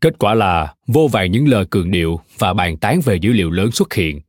Kết 0.01 0.19
quả 0.19 0.35
là 0.35 0.75
vô 0.87 1.09
vàn 1.13 1.33
những 1.33 1.49
lời 1.49 1.65
cường 1.71 1.91
điệu 1.91 2.21
và 2.39 2.55
bàn 2.55 2.77
tán 2.77 3.01
về 3.05 3.17
dữ 3.17 3.33
liệu 3.33 3.51
lớn 3.51 3.71
xuất 3.71 3.95
hiện. 3.95 4.21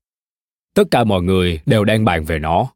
Tất 0.73 0.83
cả 0.91 1.03
mọi 1.03 1.21
người 1.21 1.59
đều 1.65 1.83
đang 1.83 2.05
bàn 2.05 2.25
về 2.25 2.39
nó. 2.39 2.71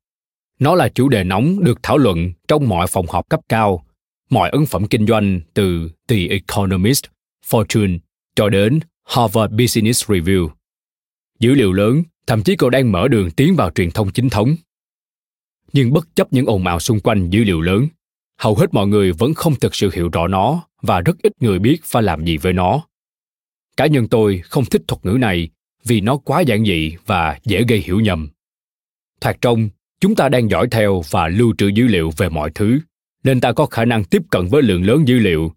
Nó 0.60 0.76
là 0.76 0.90
chủ 0.90 1.10
đề 1.10 1.24
nóng 1.24 1.64
được 1.64 1.80
thảo 1.84 1.98
luận 1.98 2.32
trong 2.48 2.70
mọi 2.70 2.88
phòng 2.88 3.06
họp 3.08 3.30
cấp 3.30 3.40
cao 3.50 3.84
mọi 4.30 4.50
ấn 4.50 4.66
phẩm 4.66 4.88
kinh 4.88 5.08
doanh 5.08 5.42
từ 5.54 5.90
The 6.08 6.18
Economist, 6.30 7.04
Fortune 7.50 8.00
cho 8.38 8.50
đến 8.50 8.80
Harvard 9.06 9.54
Business 9.54 10.12
Review. 10.12 10.50
Dữ 11.40 11.54
liệu 11.54 11.74
lớn 11.74 12.04
thậm 12.28 12.44
chí 12.44 12.56
còn 12.56 12.72
đang 12.72 12.92
mở 12.92 13.08
đường 13.08 13.32
tiến 13.32 13.56
vào 13.56 13.70
truyền 13.70 13.92
thông 13.92 14.12
chính 14.12 14.30
thống. 14.30 14.56
Nhưng 15.74 15.94
bất 15.94 16.16
chấp 16.16 16.34
những 16.34 16.46
ồn 16.46 16.68
ào 16.68 16.80
xung 16.80 17.00
quanh 17.00 17.30
dữ 17.30 17.44
liệu 17.44 17.62
lớn, 17.62 17.88
hầu 18.40 18.56
hết 18.56 18.74
mọi 18.74 18.88
người 18.88 19.12
vẫn 19.12 19.34
không 19.34 19.56
thực 19.56 19.76
sự 19.76 19.90
hiểu 19.94 20.10
rõ 20.10 20.28
nó 20.28 20.64
và 20.82 21.02
rất 21.02 21.18
ít 21.24 21.32
người 21.40 21.60
biết 21.60 21.78
phải 21.84 22.04
làm 22.04 22.26
gì 22.26 22.38
với 22.38 22.54
nó. 22.54 22.84
Cá 23.78 23.88
nhân 23.88 24.08
tôi 24.08 24.42
không 24.44 24.66
thích 24.66 24.82
thuật 24.88 25.06
ngữ 25.06 25.18
này 25.20 25.50
vì 25.84 26.02
nó 26.02 26.18
quá 26.18 26.42
giản 26.42 26.66
dị 26.66 26.96
và 27.06 27.40
dễ 27.44 27.64
gây 27.68 27.80
hiểu 27.80 28.00
nhầm. 28.00 28.30
Thoạt 29.22 29.38
trong, 29.42 29.70
chúng 30.00 30.16
ta 30.16 30.30
đang 30.30 30.50
dõi 30.50 30.68
theo 30.72 31.02
và 31.10 31.28
lưu 31.28 31.54
trữ 31.58 31.68
dữ 31.68 31.88
liệu 31.88 32.12
về 32.18 32.30
mọi 32.30 32.52
thứ 32.56 32.80
nên 33.24 33.42
ta 33.42 33.52
có 33.52 33.66
khả 33.66 33.86
năng 33.86 34.04
tiếp 34.04 34.22
cận 34.32 34.48
với 34.48 34.62
lượng 34.62 34.86
lớn 34.86 35.08
dữ 35.08 35.20
liệu 35.20 35.52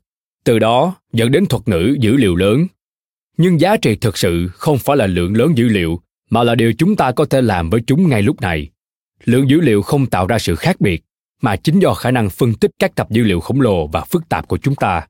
từ 0.44 0.59
đó, 0.59 0.94
dẫn 1.12 1.31
đến 1.33 1.46
thuật 1.46 1.68
ngữ 1.68 1.96
dữ 2.00 2.16
liệu 2.16 2.37
lớn. 2.37 2.66
Nhưng 3.37 3.61
giá 3.61 3.76
trị 3.76 3.96
thực 3.96 4.18
sự 4.18 4.48
không 4.48 4.79
phải 4.79 4.96
là 4.96 5.07
lượng 5.07 5.37
lớn 5.37 5.53
dữ 5.57 5.68
liệu, 5.68 6.00
mà 6.31 6.44
là 6.44 6.55
điều 6.55 6.72
chúng 6.72 6.96
ta 6.96 7.12
có 7.12 7.24
thể 7.24 7.42
làm 7.42 7.70
với 7.70 7.81
chúng 7.87 8.09
ngay 8.09 8.22
lúc 8.22 8.40
này. 8.40 8.70
Lượng 9.24 9.50
dữ 9.50 9.61
liệu 9.61 9.83
không 9.83 10.07
tạo 10.07 10.26
ra 10.26 10.38
sự 10.38 10.55
khác 10.55 10.81
biệt, 10.81 11.03
mà 11.42 11.57
chính 11.57 11.79
do 11.79 11.94
khả 11.94 12.11
năng 12.11 12.31
phân 12.31 12.55
tích 12.55 12.70
các 12.79 12.94
tập 12.94 13.07
dữ 13.11 13.22
liệu 13.22 13.40
khổng 13.40 13.61
lồ 13.61 13.87
và 13.87 14.00
phức 14.00 14.29
tạp 14.29 14.48
của 14.48 14.59
chúng 14.59 14.74
ta. 14.74 15.07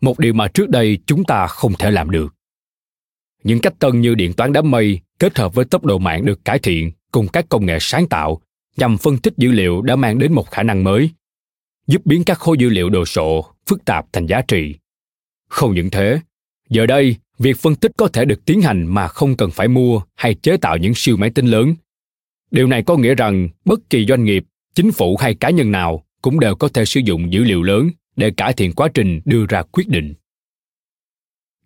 Một 0.00 0.18
điều 0.18 0.32
mà 0.32 0.48
trước 0.48 0.68
đây 0.68 0.98
chúng 1.06 1.24
ta 1.24 1.46
không 1.46 1.72
thể 1.78 1.90
làm 1.90 2.10
được. 2.10 2.34
Những 3.44 3.60
cách 3.60 3.74
tân 3.78 4.00
như 4.00 4.14
điện 4.14 4.32
toán 4.32 4.52
đám 4.52 4.70
mây 4.70 5.00
kết 5.18 5.38
hợp 5.38 5.54
với 5.54 5.64
tốc 5.64 5.84
độ 5.84 5.98
mạng 5.98 6.24
được 6.24 6.44
cải 6.44 6.58
thiện 6.58 6.92
cùng 7.12 7.28
các 7.28 7.46
công 7.48 7.66
nghệ 7.66 7.78
sáng 7.80 8.08
tạo 8.08 8.40
nhằm 8.76 8.98
phân 8.98 9.18
tích 9.18 9.34
dữ 9.36 9.50
liệu 9.50 9.82
đã 9.82 9.96
mang 9.96 10.18
đến 10.18 10.32
một 10.32 10.50
khả 10.50 10.62
năng 10.62 10.84
mới 10.84 11.10
giúp 11.88 12.06
biến 12.06 12.24
các 12.24 12.38
khối 12.38 12.56
dữ 12.58 12.68
liệu 12.68 12.90
đồ 12.90 13.04
sộ 13.04 13.44
phức 13.66 13.84
tạp 13.84 14.06
thành 14.12 14.26
giá 14.26 14.42
trị. 14.48 14.74
Không 15.48 15.74
những 15.74 15.90
thế 15.90 16.20
giờ 16.70 16.86
đây 16.86 17.16
việc 17.38 17.58
phân 17.58 17.74
tích 17.74 17.92
có 17.96 18.08
thể 18.08 18.24
được 18.24 18.44
tiến 18.44 18.60
hành 18.60 18.86
mà 18.86 19.08
không 19.08 19.36
cần 19.36 19.50
phải 19.50 19.68
mua 19.68 20.00
hay 20.14 20.34
chế 20.34 20.56
tạo 20.56 20.76
những 20.76 20.92
siêu 20.94 21.16
máy 21.16 21.30
tính 21.30 21.46
lớn. 21.46 21.74
Điều 22.50 22.66
này 22.66 22.82
có 22.82 22.96
nghĩa 22.96 23.14
rằng 23.14 23.48
bất 23.64 23.90
kỳ 23.90 24.06
doanh 24.06 24.24
nghiệp 24.24 24.44
chính 24.74 24.92
phủ 24.92 25.16
hay 25.16 25.34
cá 25.34 25.50
nhân 25.50 25.70
nào 25.70 26.04
cũng 26.22 26.40
đều 26.40 26.54
có 26.54 26.68
thể 26.68 26.84
sử 26.84 27.00
dụng 27.00 27.32
dữ 27.32 27.44
liệu 27.44 27.62
lớn 27.62 27.90
để 28.16 28.30
cải 28.30 28.52
thiện 28.52 28.72
quá 28.72 28.88
trình 28.94 29.20
đưa 29.24 29.46
ra 29.46 29.62
quyết 29.62 29.88
định. 29.88 30.14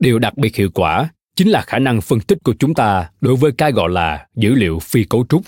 Điều 0.00 0.18
đặc 0.18 0.36
biệt 0.36 0.56
hiệu 0.56 0.70
quả 0.74 1.10
chính 1.36 1.48
là 1.48 1.62
khả 1.62 1.78
năng 1.78 2.00
phân 2.00 2.20
tích 2.20 2.38
của 2.44 2.54
chúng 2.58 2.74
ta 2.74 3.10
đối 3.20 3.36
với 3.36 3.52
cái 3.52 3.72
gọi 3.72 3.90
là 3.90 4.26
dữ 4.34 4.54
liệu 4.54 4.78
phi 4.78 5.04
cấu 5.04 5.26
trúc 5.28 5.42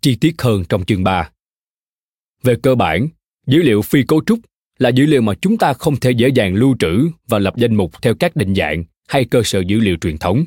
chi 0.00 0.16
tiết 0.16 0.42
hơn 0.42 0.64
trong 0.68 0.84
chương 0.84 1.04
3. 1.04 1.30
Về 2.42 2.56
cơ 2.62 2.74
bản, 2.74 3.08
dữ 3.46 3.62
liệu 3.62 3.82
phi 3.82 4.02
cấu 4.02 4.22
trúc 4.26 4.38
là 4.78 4.88
dữ 4.88 5.06
liệu 5.06 5.22
mà 5.22 5.34
chúng 5.34 5.58
ta 5.58 5.72
không 5.72 5.96
thể 5.96 6.10
dễ 6.10 6.28
dàng 6.28 6.54
lưu 6.54 6.76
trữ 6.78 7.08
và 7.28 7.38
lập 7.38 7.54
danh 7.56 7.74
mục 7.74 8.02
theo 8.02 8.14
các 8.14 8.36
định 8.36 8.54
dạng 8.54 8.84
hay 9.08 9.24
cơ 9.24 9.42
sở 9.44 9.60
dữ 9.60 9.80
liệu 9.80 9.96
truyền 9.96 10.18
thống, 10.18 10.44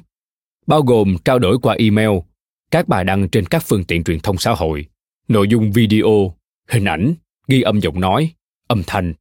bao 0.67 0.81
gồm 0.81 1.17
trao 1.25 1.39
đổi 1.39 1.57
qua 1.61 1.75
email, 1.79 2.09
các 2.71 2.87
bài 2.87 3.03
đăng 3.03 3.29
trên 3.29 3.45
các 3.45 3.63
phương 3.65 3.83
tiện 3.83 4.03
truyền 4.03 4.19
thông 4.19 4.37
xã 4.37 4.51
hội, 4.51 4.85
nội 5.27 5.47
dung 5.47 5.71
video, 5.71 6.35
hình 6.67 6.85
ảnh, 6.85 7.13
ghi 7.47 7.61
âm 7.61 7.79
giọng 7.79 7.99
nói, 7.99 8.31
âm 8.67 8.83
thanh. 8.87 9.13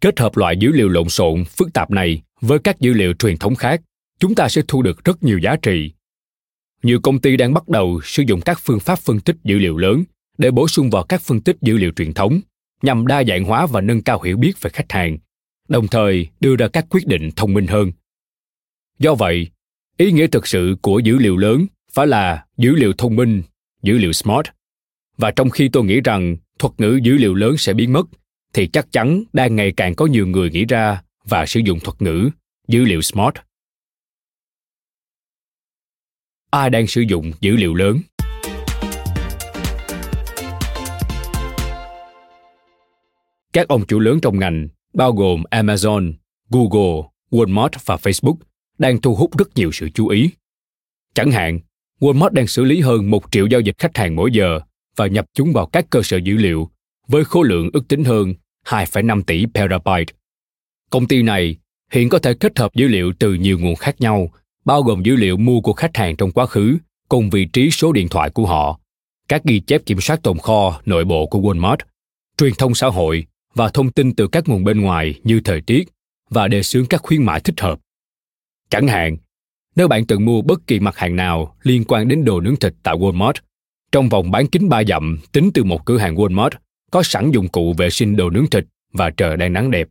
Kết 0.00 0.20
hợp 0.20 0.36
loại 0.36 0.56
dữ 0.56 0.72
liệu 0.72 0.88
lộn 0.88 1.08
xộn, 1.08 1.44
phức 1.44 1.72
tạp 1.72 1.90
này 1.90 2.22
với 2.40 2.58
các 2.58 2.80
dữ 2.80 2.92
liệu 2.92 3.12
truyền 3.12 3.38
thống 3.38 3.54
khác, 3.54 3.82
chúng 4.18 4.34
ta 4.34 4.48
sẽ 4.48 4.62
thu 4.68 4.82
được 4.82 5.04
rất 5.04 5.22
nhiều 5.22 5.38
giá 5.38 5.56
trị. 5.56 5.92
Nhiều 6.82 7.00
công 7.00 7.20
ty 7.20 7.36
đang 7.36 7.54
bắt 7.54 7.68
đầu 7.68 8.00
sử 8.04 8.22
dụng 8.26 8.40
các 8.40 8.58
phương 8.60 8.80
pháp 8.80 8.98
phân 8.98 9.20
tích 9.20 9.36
dữ 9.44 9.58
liệu 9.58 9.76
lớn 9.76 10.04
để 10.38 10.50
bổ 10.50 10.68
sung 10.68 10.90
vào 10.90 11.02
các 11.02 11.20
phân 11.20 11.40
tích 11.40 11.56
dữ 11.60 11.76
liệu 11.76 11.90
truyền 11.96 12.12
thống 12.12 12.40
nhằm 12.82 13.06
đa 13.06 13.24
dạng 13.24 13.44
hóa 13.44 13.66
và 13.66 13.80
nâng 13.80 14.02
cao 14.02 14.22
hiểu 14.22 14.36
biết 14.36 14.52
về 14.60 14.70
khách 14.70 14.92
hàng, 14.92 15.18
đồng 15.68 15.88
thời 15.88 16.28
đưa 16.40 16.56
ra 16.56 16.68
các 16.68 16.86
quyết 16.90 17.06
định 17.06 17.30
thông 17.36 17.54
minh 17.54 17.66
hơn. 17.66 17.92
Do 18.98 19.14
vậy, 19.14 19.50
ý 19.96 20.12
nghĩa 20.12 20.26
thực 20.26 20.46
sự 20.46 20.76
của 20.82 20.98
dữ 20.98 21.18
liệu 21.18 21.36
lớn 21.36 21.66
phải 21.92 22.06
là 22.06 22.46
dữ 22.56 22.74
liệu 22.74 22.92
thông 22.92 23.16
minh, 23.16 23.42
dữ 23.82 23.98
liệu 23.98 24.12
smart. 24.12 24.46
Và 25.16 25.30
trong 25.30 25.50
khi 25.50 25.68
tôi 25.72 25.84
nghĩ 25.84 26.00
rằng 26.00 26.36
thuật 26.58 26.72
ngữ 26.78 27.00
dữ 27.02 27.16
liệu 27.16 27.34
lớn 27.34 27.56
sẽ 27.56 27.74
biến 27.74 27.92
mất, 27.92 28.06
thì 28.52 28.66
chắc 28.66 28.92
chắn 28.92 29.24
đang 29.32 29.56
ngày 29.56 29.72
càng 29.76 29.94
có 29.94 30.06
nhiều 30.06 30.26
người 30.26 30.50
nghĩ 30.50 30.64
ra 30.64 31.02
và 31.24 31.46
sử 31.46 31.60
dụng 31.60 31.80
thuật 31.80 32.02
ngữ 32.02 32.30
dữ 32.68 32.84
liệu 32.84 33.02
smart. 33.02 33.34
Ai 36.50 36.70
đang 36.70 36.86
sử 36.86 37.00
dụng 37.00 37.32
dữ 37.40 37.56
liệu 37.56 37.74
lớn? 37.74 37.98
Các 43.52 43.68
ông 43.68 43.86
chủ 43.86 43.98
lớn 43.98 44.18
trong 44.22 44.38
ngành, 44.38 44.68
bao 44.94 45.12
gồm 45.12 45.42
Amazon, 45.50 46.12
Google, 46.50 47.02
Walmart 47.30 47.68
và 47.84 47.96
Facebook, 47.96 48.36
đang 48.78 49.00
thu 49.00 49.14
hút 49.14 49.38
rất 49.38 49.48
nhiều 49.54 49.72
sự 49.72 49.88
chú 49.94 50.08
ý. 50.08 50.30
Chẳng 51.14 51.30
hạn, 51.30 51.60
Walmart 52.00 52.28
đang 52.28 52.46
xử 52.46 52.64
lý 52.64 52.80
hơn 52.80 53.10
một 53.10 53.22
triệu 53.30 53.46
giao 53.46 53.60
dịch 53.60 53.78
khách 53.78 53.96
hàng 53.96 54.16
mỗi 54.16 54.30
giờ 54.32 54.60
và 54.96 55.06
nhập 55.06 55.26
chúng 55.34 55.52
vào 55.52 55.66
các 55.66 55.86
cơ 55.90 56.02
sở 56.02 56.16
dữ 56.16 56.36
liệu 56.36 56.70
với 57.08 57.24
khối 57.24 57.48
lượng 57.48 57.70
ước 57.72 57.88
tính 57.88 58.04
hơn 58.04 58.34
2,5 58.66 59.22
tỷ 59.22 59.46
petabyte. 59.54 60.14
Công 60.90 61.06
ty 61.06 61.22
này 61.22 61.56
hiện 61.90 62.08
có 62.08 62.18
thể 62.18 62.34
kết 62.34 62.58
hợp 62.58 62.74
dữ 62.74 62.88
liệu 62.88 63.12
từ 63.18 63.34
nhiều 63.34 63.58
nguồn 63.58 63.76
khác 63.76 64.00
nhau, 64.00 64.28
bao 64.64 64.82
gồm 64.82 65.02
dữ 65.02 65.16
liệu 65.16 65.36
mua 65.36 65.60
của 65.60 65.72
khách 65.72 65.96
hàng 65.96 66.16
trong 66.16 66.30
quá 66.30 66.46
khứ 66.46 66.78
cùng 67.08 67.30
vị 67.30 67.44
trí 67.44 67.70
số 67.70 67.92
điện 67.92 68.08
thoại 68.08 68.30
của 68.30 68.46
họ, 68.46 68.80
các 69.28 69.44
ghi 69.44 69.60
chép 69.60 69.86
kiểm 69.86 70.00
soát 70.00 70.22
tồn 70.22 70.38
kho 70.38 70.80
nội 70.84 71.04
bộ 71.04 71.26
của 71.26 71.38
Walmart, 71.38 71.76
truyền 72.38 72.52
thông 72.58 72.74
xã 72.74 72.86
hội 72.86 73.26
và 73.54 73.68
thông 73.68 73.92
tin 73.92 74.14
từ 74.14 74.28
các 74.28 74.48
nguồn 74.48 74.64
bên 74.64 74.80
ngoài 74.80 75.20
như 75.24 75.40
thời 75.44 75.60
tiết 75.60 75.88
và 76.30 76.48
đề 76.48 76.62
xướng 76.62 76.86
các 76.86 77.02
khuyến 77.02 77.22
mãi 77.22 77.40
thích 77.40 77.60
hợp. 77.60 77.78
Chẳng 78.70 78.88
hạn, 78.88 79.16
nếu 79.76 79.88
bạn 79.88 80.06
từng 80.06 80.24
mua 80.24 80.42
bất 80.42 80.66
kỳ 80.66 80.80
mặt 80.80 80.96
hàng 80.96 81.16
nào 81.16 81.56
liên 81.62 81.84
quan 81.84 82.08
đến 82.08 82.24
đồ 82.24 82.40
nướng 82.40 82.56
thịt 82.56 82.74
tại 82.82 82.94
Walmart, 82.96 83.34
trong 83.92 84.08
vòng 84.08 84.30
bán 84.30 84.46
kính 84.46 84.68
3 84.68 84.84
dặm 84.84 85.18
tính 85.32 85.50
từ 85.54 85.64
một 85.64 85.84
cửa 85.84 85.98
hàng 85.98 86.14
Walmart 86.14 86.50
có 86.90 87.02
sẵn 87.02 87.30
dụng 87.30 87.48
cụ 87.48 87.74
vệ 87.78 87.90
sinh 87.90 88.16
đồ 88.16 88.30
nướng 88.30 88.50
thịt 88.50 88.64
và 88.92 89.10
trời 89.10 89.36
đang 89.36 89.52
nắng 89.52 89.70
đẹp, 89.70 89.88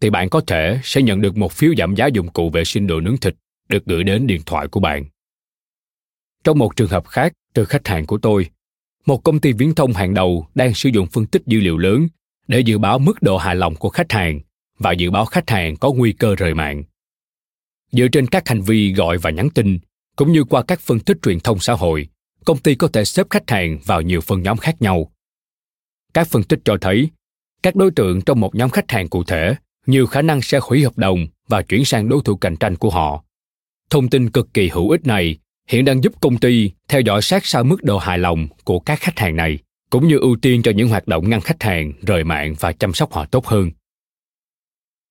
thì 0.00 0.10
bạn 0.10 0.28
có 0.28 0.40
thể 0.46 0.80
sẽ 0.82 1.02
nhận 1.02 1.20
được 1.20 1.36
một 1.36 1.52
phiếu 1.52 1.72
giảm 1.78 1.94
giá 1.94 2.06
dụng 2.06 2.28
cụ 2.28 2.50
vệ 2.50 2.64
sinh 2.64 2.86
đồ 2.86 3.00
nướng 3.00 3.16
thịt 3.16 3.34
được 3.68 3.84
gửi 3.86 4.04
đến 4.04 4.26
điện 4.26 4.40
thoại 4.46 4.68
của 4.68 4.80
bạn. 4.80 5.04
Trong 6.44 6.58
một 6.58 6.76
trường 6.76 6.88
hợp 6.88 7.06
khác 7.06 7.32
từ 7.54 7.64
khách 7.64 7.88
hàng 7.88 8.06
của 8.06 8.18
tôi, 8.18 8.46
một 9.06 9.24
công 9.24 9.40
ty 9.40 9.52
viễn 9.52 9.74
thông 9.74 9.92
hàng 9.92 10.14
đầu 10.14 10.46
đang 10.54 10.74
sử 10.74 10.88
dụng 10.88 11.06
phân 11.06 11.26
tích 11.26 11.42
dữ 11.46 11.60
liệu 11.60 11.78
lớn 11.78 12.08
để 12.48 12.60
dự 12.60 12.78
báo 12.78 12.98
mức 12.98 13.22
độ 13.22 13.36
hài 13.36 13.56
lòng 13.56 13.74
của 13.74 13.88
khách 13.88 14.12
hàng 14.12 14.40
và 14.78 14.92
dự 14.92 15.10
báo 15.10 15.24
khách 15.24 15.50
hàng 15.50 15.76
có 15.76 15.92
nguy 15.92 16.12
cơ 16.12 16.34
rời 16.34 16.54
mạng. 16.54 16.84
Dựa 17.92 18.08
trên 18.12 18.26
các 18.26 18.48
hành 18.48 18.62
vi 18.62 18.92
gọi 18.92 19.18
và 19.18 19.30
nhắn 19.30 19.50
tin, 19.50 19.78
cũng 20.16 20.32
như 20.32 20.44
qua 20.44 20.62
các 20.62 20.80
phân 20.80 21.00
tích 21.00 21.16
truyền 21.22 21.40
thông 21.40 21.58
xã 21.58 21.72
hội, 21.72 22.08
công 22.44 22.58
ty 22.58 22.74
có 22.74 22.88
thể 22.88 23.04
xếp 23.04 23.26
khách 23.30 23.50
hàng 23.50 23.78
vào 23.84 24.02
nhiều 24.02 24.20
phân 24.20 24.42
nhóm 24.42 24.56
khác 24.56 24.82
nhau. 24.82 25.12
Các 26.14 26.28
phân 26.28 26.42
tích 26.42 26.60
cho 26.64 26.76
thấy, 26.80 27.08
các 27.62 27.76
đối 27.76 27.90
tượng 27.90 28.20
trong 28.20 28.40
một 28.40 28.54
nhóm 28.54 28.70
khách 28.70 28.90
hàng 28.90 29.08
cụ 29.08 29.24
thể 29.24 29.54
nhiều 29.86 30.06
khả 30.06 30.22
năng 30.22 30.42
sẽ 30.42 30.58
hủy 30.62 30.84
hợp 30.84 30.98
đồng 30.98 31.26
và 31.48 31.62
chuyển 31.62 31.84
sang 31.84 32.08
đối 32.08 32.22
thủ 32.24 32.36
cạnh 32.36 32.56
tranh 32.56 32.76
của 32.76 32.90
họ. 32.90 33.24
Thông 33.90 34.10
tin 34.10 34.30
cực 34.30 34.54
kỳ 34.54 34.68
hữu 34.68 34.90
ích 34.90 35.06
này 35.06 35.38
hiện 35.68 35.84
đang 35.84 36.04
giúp 36.04 36.12
công 36.20 36.38
ty 36.38 36.72
theo 36.88 37.00
dõi 37.00 37.22
sát 37.22 37.46
sao 37.46 37.64
mức 37.64 37.82
độ 37.82 37.98
hài 37.98 38.18
lòng 38.18 38.48
của 38.64 38.80
các 38.80 39.00
khách 39.00 39.18
hàng 39.18 39.36
này 39.36 39.58
cũng 39.90 40.08
như 40.08 40.18
ưu 40.18 40.36
tiên 40.36 40.62
cho 40.62 40.72
những 40.72 40.88
hoạt 40.88 41.08
động 41.08 41.30
ngăn 41.30 41.40
khách 41.40 41.62
hàng 41.62 41.92
rời 42.02 42.24
mạng 42.24 42.54
và 42.60 42.72
chăm 42.72 42.94
sóc 42.94 43.12
họ 43.12 43.26
tốt 43.26 43.46
hơn. 43.46 43.70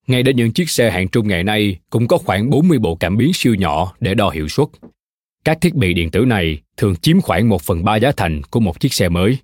Ngay 0.08 0.24
đến 0.24 0.36
những 0.36 0.52
chiếc 0.52 0.70
xe 0.70 0.92
hạng 0.92 1.08
trung 1.08 1.28
ngày 1.28 1.44
nay 1.44 1.80
cũng 1.90 2.08
có 2.08 2.18
khoảng 2.18 2.50
40 2.50 2.80
bộ 2.80 2.96
cảm 2.96 3.18
biến 3.18 3.34
siêu 3.34 3.56
nhỏ 3.56 3.94
để 4.00 4.16
đo 4.16 4.30
hiệu 4.30 4.48
suất. 4.48 4.68
Các 5.44 5.58
thiết 5.62 5.76
bị 5.76 5.94
điện 5.94 6.12
tử 6.12 6.26
này 6.26 6.62
thường 6.78 6.96
chiếm 6.96 7.22
khoảng 7.22 7.50
1 7.50 7.62
phần 7.62 7.84
3 7.84 7.96
giá 7.96 8.12
thành 8.18 8.42
của 8.44 8.60
một 8.60 8.80
chiếc 8.80 8.94
xe 8.94 9.10
mới. 9.10 9.38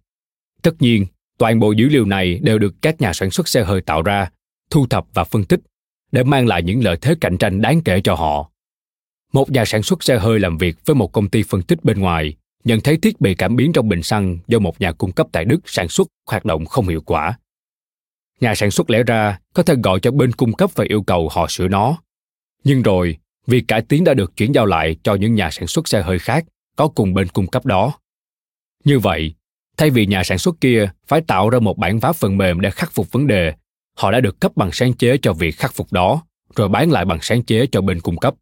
Tất 0.61 0.81
nhiên, 0.81 1.05
toàn 1.37 1.59
bộ 1.59 1.71
dữ 1.71 1.89
liệu 1.89 2.05
này 2.05 2.39
đều 2.43 2.59
được 2.59 2.75
các 2.81 3.01
nhà 3.01 3.13
sản 3.13 3.31
xuất 3.31 3.47
xe 3.47 3.63
hơi 3.63 3.81
tạo 3.81 4.01
ra, 4.01 4.29
thu 4.69 4.87
thập 4.87 5.05
và 5.13 5.23
phân 5.23 5.43
tích 5.43 5.59
để 6.11 6.23
mang 6.23 6.47
lại 6.47 6.63
những 6.63 6.83
lợi 6.83 6.97
thế 7.01 7.15
cạnh 7.21 7.37
tranh 7.37 7.61
đáng 7.61 7.81
kể 7.81 8.01
cho 8.03 8.15
họ. 8.15 8.49
Một 9.33 9.51
nhà 9.51 9.65
sản 9.65 9.83
xuất 9.83 10.03
xe 10.03 10.17
hơi 10.17 10.39
làm 10.39 10.57
việc 10.57 10.75
với 10.85 10.95
một 10.95 11.11
công 11.11 11.29
ty 11.29 11.43
phân 11.43 11.61
tích 11.61 11.83
bên 11.83 11.99
ngoài 11.99 12.35
nhận 12.63 12.81
thấy 12.81 12.97
thiết 12.97 13.21
bị 13.21 13.35
cảm 13.35 13.55
biến 13.55 13.73
trong 13.73 13.89
bình 13.89 14.03
xăng 14.03 14.37
do 14.47 14.59
một 14.59 14.81
nhà 14.81 14.91
cung 14.91 15.11
cấp 15.11 15.27
tại 15.31 15.45
Đức 15.45 15.59
sản 15.65 15.89
xuất 15.89 16.07
hoạt 16.29 16.45
động 16.45 16.65
không 16.65 16.87
hiệu 16.87 17.01
quả. 17.01 17.37
Nhà 18.39 18.55
sản 18.55 18.71
xuất 18.71 18.89
lẽ 18.89 19.03
ra 19.03 19.39
có 19.53 19.63
thể 19.63 19.75
gọi 19.83 19.99
cho 19.99 20.11
bên 20.11 20.31
cung 20.31 20.53
cấp 20.53 20.69
và 20.75 20.85
yêu 20.89 21.03
cầu 21.03 21.29
họ 21.31 21.47
sửa 21.49 21.67
nó. 21.67 21.97
Nhưng 22.63 22.81
rồi, 22.81 23.17
việc 23.47 23.63
cải 23.67 23.81
tiến 23.81 24.03
đã 24.03 24.13
được 24.13 24.37
chuyển 24.37 24.51
giao 24.51 24.65
lại 24.65 24.95
cho 25.03 25.15
những 25.15 25.35
nhà 25.35 25.49
sản 25.51 25.67
xuất 25.67 25.87
xe 25.87 26.01
hơi 26.01 26.19
khác 26.19 26.45
có 26.75 26.87
cùng 26.87 27.13
bên 27.13 27.27
cung 27.27 27.47
cấp 27.47 27.65
đó. 27.65 27.93
Như 28.83 28.99
vậy, 28.99 29.33
thay 29.77 29.89
vì 29.89 30.05
nhà 30.05 30.23
sản 30.23 30.37
xuất 30.37 30.55
kia 30.61 30.89
phải 31.07 31.21
tạo 31.21 31.49
ra 31.49 31.59
một 31.59 31.77
bản 31.77 31.99
vá 31.99 32.11
phần 32.11 32.37
mềm 32.37 32.61
để 32.61 32.71
khắc 32.71 32.91
phục 32.91 33.11
vấn 33.11 33.27
đề, 33.27 33.53
họ 33.97 34.11
đã 34.11 34.19
được 34.19 34.39
cấp 34.39 34.51
bằng 34.55 34.69
sáng 34.71 34.93
chế 34.93 35.17
cho 35.21 35.33
việc 35.33 35.57
khắc 35.57 35.73
phục 35.73 35.93
đó, 35.93 36.23
rồi 36.55 36.69
bán 36.69 36.91
lại 36.91 37.05
bằng 37.05 37.19
sáng 37.21 37.43
chế 37.43 37.65
cho 37.71 37.81
bên 37.81 38.01
cung 38.01 38.17
cấp. 38.17 38.35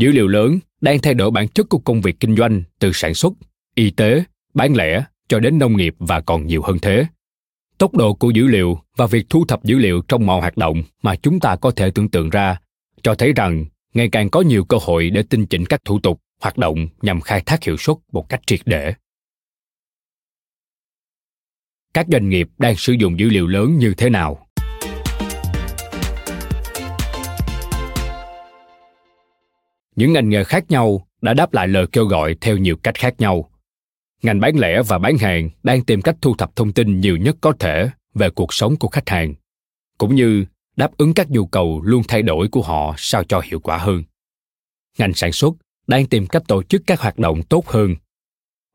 Dữ 0.00 0.12
liệu 0.12 0.28
lớn 0.28 0.58
đang 0.80 0.98
thay 0.98 1.14
đổi 1.14 1.30
bản 1.30 1.48
chất 1.48 1.68
của 1.68 1.78
công 1.78 2.00
việc 2.00 2.20
kinh 2.20 2.36
doanh 2.36 2.62
từ 2.78 2.92
sản 2.92 3.14
xuất, 3.14 3.32
y 3.74 3.90
tế, 3.90 4.24
bán 4.54 4.76
lẻ 4.76 5.04
cho 5.28 5.40
đến 5.40 5.58
nông 5.58 5.76
nghiệp 5.76 5.94
và 5.98 6.20
còn 6.20 6.46
nhiều 6.46 6.62
hơn 6.62 6.78
thế. 6.82 7.06
Tốc 7.78 7.94
độ 7.94 8.14
của 8.14 8.30
dữ 8.30 8.46
liệu 8.46 8.78
và 8.96 9.06
việc 9.06 9.26
thu 9.30 9.44
thập 9.44 9.64
dữ 9.64 9.78
liệu 9.78 10.02
trong 10.08 10.26
mọi 10.26 10.40
hoạt 10.40 10.56
động 10.56 10.82
mà 11.02 11.16
chúng 11.16 11.40
ta 11.40 11.56
có 11.56 11.70
thể 11.70 11.90
tưởng 11.90 12.08
tượng 12.08 12.30
ra 12.30 12.60
cho 13.02 13.14
thấy 13.14 13.32
rằng 13.32 13.64
ngày 13.94 14.08
càng 14.12 14.30
có 14.30 14.40
nhiều 14.40 14.64
cơ 14.64 14.76
hội 14.80 15.10
để 15.10 15.22
tinh 15.22 15.46
chỉnh 15.46 15.66
các 15.66 15.84
thủ 15.84 16.00
tục, 16.02 16.20
hoạt 16.40 16.58
động 16.58 16.88
nhằm 17.02 17.20
khai 17.20 17.42
thác 17.46 17.64
hiệu 17.64 17.76
suất 17.76 17.96
một 18.12 18.28
cách 18.28 18.40
triệt 18.46 18.60
để. 18.64 18.94
Các 21.94 22.06
doanh 22.12 22.28
nghiệp 22.28 22.48
đang 22.58 22.76
sử 22.76 22.92
dụng 22.92 23.18
dữ 23.18 23.28
liệu 23.28 23.46
lớn 23.46 23.78
như 23.78 23.94
thế 23.94 24.10
nào? 24.10 24.46
Những 30.00 30.12
ngành 30.12 30.28
nghề 30.28 30.44
khác 30.44 30.70
nhau 30.70 31.06
đã 31.22 31.34
đáp 31.34 31.54
lại 31.54 31.68
lời 31.68 31.86
kêu 31.92 32.04
gọi 32.04 32.36
theo 32.40 32.56
nhiều 32.56 32.76
cách 32.76 32.94
khác 32.94 33.14
nhau. 33.18 33.50
Ngành 34.22 34.40
bán 34.40 34.58
lẻ 34.58 34.82
và 34.82 34.98
bán 34.98 35.18
hàng 35.18 35.50
đang 35.62 35.84
tìm 35.84 36.02
cách 36.02 36.16
thu 36.20 36.34
thập 36.34 36.56
thông 36.56 36.72
tin 36.72 37.00
nhiều 37.00 37.16
nhất 37.16 37.36
có 37.40 37.52
thể 37.58 37.90
về 38.14 38.30
cuộc 38.30 38.54
sống 38.54 38.76
của 38.76 38.88
khách 38.88 39.08
hàng, 39.08 39.34
cũng 39.98 40.14
như 40.14 40.44
đáp 40.76 40.90
ứng 40.96 41.14
các 41.14 41.30
nhu 41.30 41.46
cầu 41.46 41.82
luôn 41.84 42.02
thay 42.08 42.22
đổi 42.22 42.48
của 42.48 42.62
họ 42.62 42.94
sao 42.98 43.24
cho 43.24 43.40
hiệu 43.44 43.60
quả 43.60 43.78
hơn. 43.78 44.02
Ngành 44.98 45.14
sản 45.14 45.32
xuất 45.32 45.54
đang 45.86 46.06
tìm 46.06 46.26
cách 46.26 46.42
tổ 46.48 46.62
chức 46.62 46.82
các 46.86 47.00
hoạt 47.00 47.18
động 47.18 47.42
tốt 47.42 47.66
hơn 47.66 47.94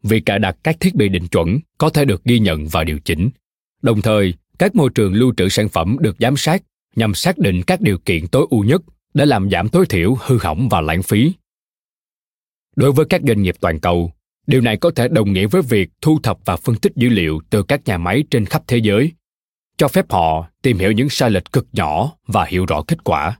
việc 0.03 0.25
cài 0.25 0.39
đặt 0.39 0.57
các 0.63 0.79
thiết 0.79 0.95
bị 0.95 1.09
định 1.09 1.27
chuẩn 1.27 1.59
có 1.77 1.89
thể 1.89 2.05
được 2.05 2.23
ghi 2.23 2.39
nhận 2.39 2.67
và 2.67 2.83
điều 2.83 2.99
chỉnh. 2.99 3.29
Đồng 3.81 4.01
thời, 4.01 4.33
các 4.59 4.75
môi 4.75 4.89
trường 4.95 5.13
lưu 5.13 5.33
trữ 5.37 5.49
sản 5.49 5.69
phẩm 5.69 5.97
được 5.99 6.15
giám 6.19 6.37
sát 6.37 6.63
nhằm 6.95 7.13
xác 7.13 7.37
định 7.37 7.63
các 7.63 7.81
điều 7.81 7.97
kiện 7.97 8.27
tối 8.27 8.47
ưu 8.49 8.63
nhất 8.63 8.81
để 9.15 9.25
làm 9.25 9.49
giảm 9.49 9.69
tối 9.69 9.85
thiểu 9.89 10.15
hư 10.19 10.37
hỏng 10.37 10.69
và 10.69 10.81
lãng 10.81 11.03
phí 11.03 11.33
đối 12.75 12.91
với 12.91 13.05
các 13.09 13.21
doanh 13.27 13.41
nghiệp 13.41 13.55
toàn 13.59 13.79
cầu 13.79 14.11
điều 14.47 14.61
này 14.61 14.77
có 14.77 14.91
thể 14.95 15.07
đồng 15.07 15.33
nghĩa 15.33 15.47
với 15.47 15.61
việc 15.61 15.89
thu 16.01 16.19
thập 16.23 16.37
và 16.45 16.57
phân 16.57 16.75
tích 16.75 16.91
dữ 16.95 17.09
liệu 17.09 17.41
từ 17.49 17.63
các 17.63 17.81
nhà 17.85 17.97
máy 17.97 18.23
trên 18.31 18.45
khắp 18.45 18.63
thế 18.67 18.77
giới 18.77 19.11
cho 19.77 19.87
phép 19.87 20.11
họ 20.11 20.49
tìm 20.61 20.77
hiểu 20.77 20.91
những 20.91 21.09
sai 21.09 21.31
lệch 21.31 21.51
cực 21.51 21.67
nhỏ 21.71 22.13
và 22.27 22.45
hiểu 22.45 22.65
rõ 22.65 22.81
kết 22.87 23.03
quả. 23.03 23.39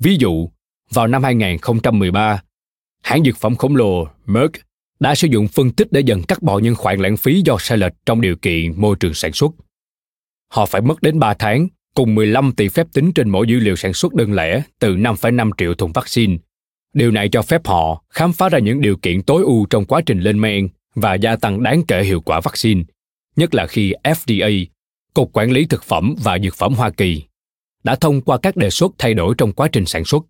Ví 0.00 0.16
dụ, 0.16 0.48
vào 0.90 1.06
năm 1.06 1.22
2013, 1.22 2.42
hãng 3.02 3.24
dược 3.24 3.36
phẩm 3.36 3.56
khổng 3.56 3.76
lồ 3.76 4.08
Merck 4.26 4.54
đã 5.00 5.14
sử 5.14 5.28
dụng 5.28 5.48
phân 5.48 5.70
tích 5.70 5.88
để 5.90 6.00
dần 6.00 6.22
cắt 6.22 6.42
bỏ 6.42 6.58
những 6.58 6.74
khoản 6.74 7.00
lãng 7.00 7.16
phí 7.16 7.42
do 7.44 7.56
sai 7.60 7.78
lệch 7.78 7.92
trong 8.06 8.20
điều 8.20 8.36
kiện 8.36 8.80
môi 8.80 8.96
trường 9.00 9.14
sản 9.14 9.32
xuất. 9.32 9.52
Họ 10.50 10.66
phải 10.66 10.80
mất 10.80 11.02
đến 11.02 11.18
3 11.18 11.34
tháng 11.34 11.68
cùng 11.94 12.14
15 12.14 12.52
tỷ 12.52 12.68
phép 12.68 12.86
tính 12.92 13.12
trên 13.12 13.30
mỗi 13.30 13.46
dữ 13.48 13.58
liệu 13.58 13.76
sản 13.76 13.94
xuất 13.94 14.14
đơn 14.14 14.32
lẻ 14.32 14.62
từ 14.78 14.96
5,5 14.96 15.50
triệu 15.58 15.74
thùng 15.74 15.92
vaccine. 15.92 16.36
Điều 16.94 17.10
này 17.10 17.28
cho 17.28 17.42
phép 17.42 17.66
họ 17.66 18.04
khám 18.10 18.32
phá 18.32 18.48
ra 18.48 18.58
những 18.58 18.80
điều 18.80 18.96
kiện 18.96 19.22
tối 19.22 19.42
ưu 19.42 19.66
trong 19.70 19.84
quá 19.84 20.00
trình 20.06 20.20
lên 20.20 20.40
men 20.40 20.68
và 20.94 21.14
gia 21.14 21.36
tăng 21.36 21.62
đáng 21.62 21.82
kể 21.88 22.02
hiệu 22.02 22.20
quả 22.20 22.40
vaccine, 22.40 22.82
nhất 23.36 23.54
là 23.54 23.66
khi 23.66 23.92
FDA 24.04 24.66
Cục 25.14 25.30
Quản 25.32 25.50
lý 25.50 25.66
Thực 25.66 25.84
phẩm 25.84 26.14
và 26.22 26.38
Dược 26.38 26.54
phẩm 26.54 26.74
Hoa 26.74 26.90
Kỳ 26.90 27.22
đã 27.84 27.96
thông 27.96 28.20
qua 28.20 28.38
các 28.38 28.56
đề 28.56 28.70
xuất 28.70 28.92
thay 28.98 29.14
đổi 29.14 29.34
trong 29.38 29.52
quá 29.52 29.68
trình 29.72 29.86
sản 29.86 30.04
xuất. 30.04 30.24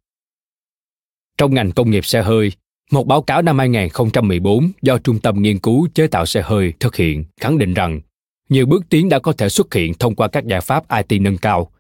Trong 1.39 1.55
ngành 1.55 1.73
công 1.73 1.91
nghiệp 1.91 2.05
xe 2.05 2.23
hơi, 2.23 2.53
một 2.91 3.07
báo 3.07 3.23
cáo 3.23 3.43
năm 3.43 3.59
2014 3.59 4.73
do 4.83 4.99
Trung 4.99 5.21
tâm 5.21 5.43
Nghiên 5.43 5.59
cứu 5.59 5.89
Chế 5.95 6.07
tạo 6.07 6.27
xe 6.27 6.43
hơi 6.43 6.73
thực 6.81 6.97
hiện 6.97 7.25
khẳng 7.41 7.59
định 7.59 7.75
rằng 7.75 8.01
nhiều 8.49 8.67
bước 8.67 8.85
tiến 8.89 9.09
đã 9.09 9.19
có 9.19 9.33
thể 9.33 9.49
xuất 9.49 9.75
hiện 9.75 9.95
thông 9.95 10.15
qua 10.15 10.29
các 10.29 10.47
giải 10.47 10.61
pháp 10.61 10.85
IT 11.09 11.21
nâng 11.21 11.39
cao. 11.39 11.71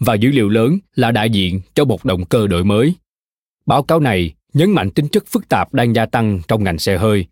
Và 0.00 0.14
dữ 0.14 0.30
liệu 0.30 0.48
lớn 0.48 0.78
là 0.94 1.10
đại 1.10 1.30
diện 1.30 1.60
cho 1.74 1.84
một 1.84 2.04
động 2.04 2.24
cơ 2.24 2.46
đổi 2.46 2.64
mới. 2.64 2.94
Báo 3.66 3.82
cáo 3.82 4.00
này 4.00 4.34
nhấn 4.54 4.70
mạnh 4.70 4.90
tính 4.90 5.08
chất 5.08 5.24
phức 5.26 5.48
tạp 5.48 5.74
đang 5.74 5.94
gia 5.94 6.06
tăng 6.06 6.40
trong 6.48 6.64
ngành 6.64 6.78
xe 6.78 6.98
hơi, 6.98 7.26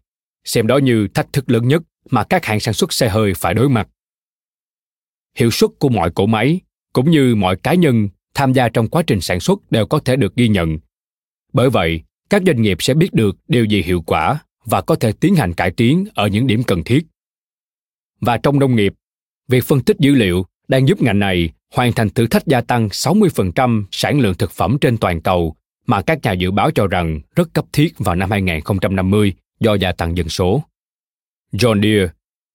xem 0.45 0.67
đó 0.67 0.79
như 0.79 1.09
thách 1.09 1.33
thức 1.33 1.51
lớn 1.51 1.69
nhất 1.69 1.83
mà 2.11 2.25
các 2.25 2.45
hãng 2.45 2.61
sản 2.61 2.75
xuất 2.75 2.93
xe 2.93 3.09
hơi 3.09 3.35
phải 3.35 3.55
đối 3.55 3.69
mặt. 3.69 3.89
Hiệu 5.37 5.51
suất 5.51 5.71
của 5.79 5.89
mọi 5.89 6.11
cỗ 6.11 6.27
máy 6.27 6.61
cũng 6.93 7.11
như 7.11 7.35
mọi 7.35 7.57
cá 7.57 7.75
nhân 7.75 8.09
tham 8.35 8.53
gia 8.53 8.69
trong 8.69 8.89
quá 8.89 9.03
trình 9.07 9.21
sản 9.21 9.41
xuất 9.41 9.71
đều 9.71 9.87
có 9.87 9.99
thể 9.99 10.17
được 10.17 10.37
ghi 10.37 10.49
nhận. 10.49 10.79
Bởi 11.53 11.71
vậy 11.71 12.03
các 12.31 12.43
doanh 12.47 12.63
nghiệp 12.63 12.77
sẽ 12.81 12.95
biết 12.95 13.13
được 13.13 13.37
điều 13.49 13.65
gì 13.65 13.83
hiệu 13.83 14.03
quả 14.03 14.39
và 14.65 14.81
có 14.81 14.95
thể 14.95 15.13
tiến 15.13 15.35
hành 15.35 15.55
cải 15.55 15.71
tiến 15.71 16.05
ở 16.15 16.27
những 16.27 16.47
điểm 16.47 16.63
cần 16.63 16.85
thiết 16.85 17.07
và 18.23 18.37
trong 18.37 18.59
nông 18.59 18.77
nghiệp 18.77 18.95
việc 19.49 19.65
phân 19.65 19.81
tích 19.81 19.97
dữ 19.99 20.15
liệu 20.15 20.47
đang 20.69 20.89
giúp 20.89 21.03
ngành 21.03 21.19
này 21.19 21.51
hoàn 21.75 21.93
thành 21.93 22.11
thử 22.11 22.27
thách 22.27 22.47
gia 22.47 22.61
tăng 22.61 22.89
60% 22.89 23.85
sản 23.91 24.21
lượng 24.21 24.35
thực 24.35 24.51
phẩm 24.51 24.79
trên 24.81 24.99
toàn 24.99 25.21
cầu 25.21 25.57
mà 25.87 26.03
các 26.03 26.19
nhà 26.23 26.33
dự 26.33 26.51
báo 26.51 26.71
cho 26.71 26.87
rằng 26.87 27.21
rất 27.37 27.55
cấp 27.55 27.65
thiết 27.73 27.99
vào 27.99 28.15
năm 28.15 28.31
2050 28.31 29.33
do 29.61 29.75
gia 29.75 29.93
tăng 29.93 30.17
dân 30.17 30.29
số. 30.29 30.63
John 31.53 31.83
Deere, 31.83 32.13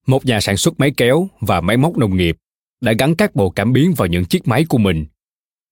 một 0.08 0.26
nhà 0.26 0.40
sản 0.40 0.58
xuất 0.58 0.80
máy 0.80 0.92
kéo 0.98 1.28
và 1.40 1.62
máy 1.62 1.78
móc 1.78 1.98
nông 1.98 2.18
nghiệp, 2.18 2.38
đã 2.82 2.94
gắn 3.00 3.16
các 3.16 3.36
bộ 3.36 3.50
cảm 3.50 3.74
biến 3.74 3.94
vào 3.94 4.08
những 4.08 4.26
chiếc 4.26 4.48
máy 4.48 4.66
của 4.70 4.78
mình. 4.78 5.06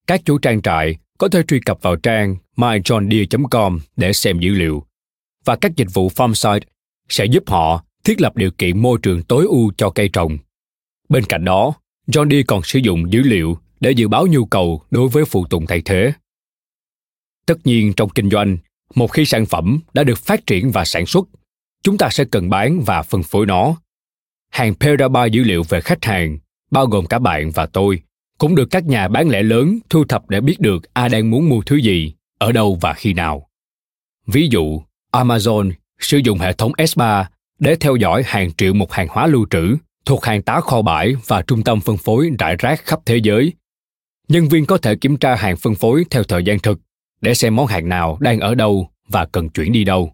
Các 0.06 0.20
chủ 0.24 0.38
trang 0.38 0.62
trại 0.62 0.96
có 1.18 1.28
thể 1.28 1.42
truy 1.42 1.60
cập 1.60 1.82
vào 1.82 1.96
trang 1.96 2.36
myjohndeere.com 2.56 3.80
để 3.96 4.12
xem 4.12 4.38
dữ 4.40 4.50
liệu 4.50 4.86
và 5.44 5.56
các 5.56 5.76
dịch 5.76 5.88
vụ 5.94 6.08
farmside 6.08 6.60
sẽ 7.08 7.24
giúp 7.24 7.42
họ 7.46 7.84
thiết 8.06 8.20
lập 8.20 8.36
điều 8.36 8.50
kiện 8.50 8.82
môi 8.82 8.98
trường 9.02 9.22
tối 9.22 9.44
ưu 9.44 9.72
cho 9.76 9.90
cây 9.90 10.08
trồng. 10.12 10.38
Bên 11.08 11.24
cạnh 11.24 11.44
đó, 11.44 11.72
John 12.06 12.30
Deere 12.30 12.44
còn 12.46 12.62
sử 12.62 12.78
dụng 12.78 13.12
dữ 13.12 13.22
liệu 13.22 13.58
để 13.80 13.90
dự 13.90 14.08
báo 14.08 14.26
nhu 14.26 14.44
cầu 14.44 14.82
đối 14.90 15.08
với 15.08 15.24
phụ 15.24 15.46
tùng 15.50 15.66
thay 15.66 15.82
thế. 15.84 16.12
Tất 17.46 17.54
nhiên 17.64 17.92
trong 17.92 18.08
kinh 18.08 18.30
doanh, 18.30 18.58
một 18.94 19.06
khi 19.06 19.24
sản 19.24 19.46
phẩm 19.46 19.80
đã 19.94 20.04
được 20.04 20.18
phát 20.18 20.46
triển 20.46 20.70
và 20.70 20.84
sản 20.84 21.06
xuất, 21.06 21.28
chúng 21.82 21.98
ta 21.98 22.08
sẽ 22.10 22.24
cần 22.24 22.50
bán 22.50 22.80
và 22.86 23.02
phân 23.02 23.22
phối 23.22 23.46
nó. 23.46 23.76
Hàng 24.50 24.74
petabyte 24.74 25.28
dữ 25.28 25.42
liệu 25.42 25.62
về 25.62 25.80
khách 25.80 26.04
hàng 26.04 26.38
bao 26.70 26.86
gồm 26.86 27.06
cả 27.06 27.18
bạn 27.18 27.50
và 27.50 27.66
tôi, 27.66 28.02
cũng 28.38 28.54
được 28.54 28.66
các 28.70 28.84
nhà 28.84 29.08
bán 29.08 29.28
lẻ 29.28 29.42
lớn 29.42 29.78
thu 29.90 30.04
thập 30.04 30.30
để 30.30 30.40
biết 30.40 30.60
được 30.60 30.94
ai 30.94 31.08
đang 31.08 31.30
muốn 31.30 31.48
mua 31.48 31.62
thứ 31.66 31.76
gì, 31.76 32.14
ở 32.38 32.52
đâu 32.52 32.78
và 32.80 32.92
khi 32.92 33.12
nào. 33.12 33.48
Ví 34.26 34.48
dụ, 34.50 34.82
Amazon 35.12 35.72
sử 35.98 36.18
dụng 36.18 36.38
hệ 36.38 36.52
thống 36.52 36.72
S3 36.72 37.24
để 37.58 37.76
theo 37.76 37.96
dõi 37.96 38.22
hàng 38.26 38.52
triệu 38.52 38.74
một 38.74 38.92
hàng 38.92 39.08
hóa 39.10 39.26
lưu 39.26 39.46
trữ 39.50 39.76
thuộc 40.04 40.24
hàng 40.24 40.42
tá 40.42 40.60
kho 40.60 40.82
bãi 40.82 41.14
và 41.26 41.42
trung 41.42 41.62
tâm 41.62 41.80
phân 41.80 41.96
phối 41.96 42.30
rải 42.38 42.56
rác 42.58 42.84
khắp 42.84 43.00
thế 43.06 43.16
giới. 43.16 43.52
Nhân 44.28 44.48
viên 44.48 44.66
có 44.66 44.78
thể 44.78 44.96
kiểm 44.96 45.16
tra 45.16 45.34
hàng 45.34 45.56
phân 45.56 45.74
phối 45.74 46.04
theo 46.10 46.22
thời 46.22 46.44
gian 46.44 46.58
thực 46.58 46.78
để 47.20 47.34
xem 47.34 47.56
món 47.56 47.66
hàng 47.66 47.88
nào 47.88 48.18
đang 48.20 48.40
ở 48.40 48.54
đâu 48.54 48.90
và 49.08 49.26
cần 49.26 49.48
chuyển 49.48 49.72
đi 49.72 49.84
đâu. 49.84 50.12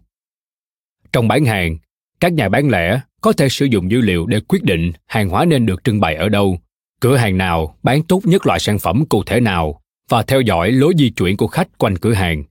Trong 1.13 1.27
bán 1.27 1.45
hàng, 1.45 1.77
các 2.19 2.33
nhà 2.33 2.49
bán 2.49 2.69
lẻ 2.69 3.01
có 3.21 3.33
thể 3.33 3.49
sử 3.49 3.65
dụng 3.65 3.91
dữ 3.91 4.01
liệu 4.01 4.25
để 4.25 4.39
quyết 4.47 4.63
định 4.63 4.91
hàng 5.05 5.29
hóa 5.29 5.45
nên 5.45 5.65
được 5.65 5.83
trưng 5.83 5.99
bày 5.99 6.15
ở 6.15 6.29
đâu, 6.29 6.59
cửa 6.99 7.17
hàng 7.17 7.37
nào 7.37 7.77
bán 7.83 8.03
tốt 8.03 8.21
nhất 8.23 8.45
loại 8.45 8.59
sản 8.59 8.79
phẩm 8.79 9.05
cụ 9.05 9.23
thể 9.23 9.39
nào 9.39 9.81
và 10.09 10.23
theo 10.23 10.41
dõi 10.41 10.71
lối 10.71 10.93
di 10.97 11.09
chuyển 11.09 11.37
của 11.37 11.47
khách 11.47 11.77
quanh 11.77 11.97
cửa 11.97 12.13
hàng. 12.13 12.43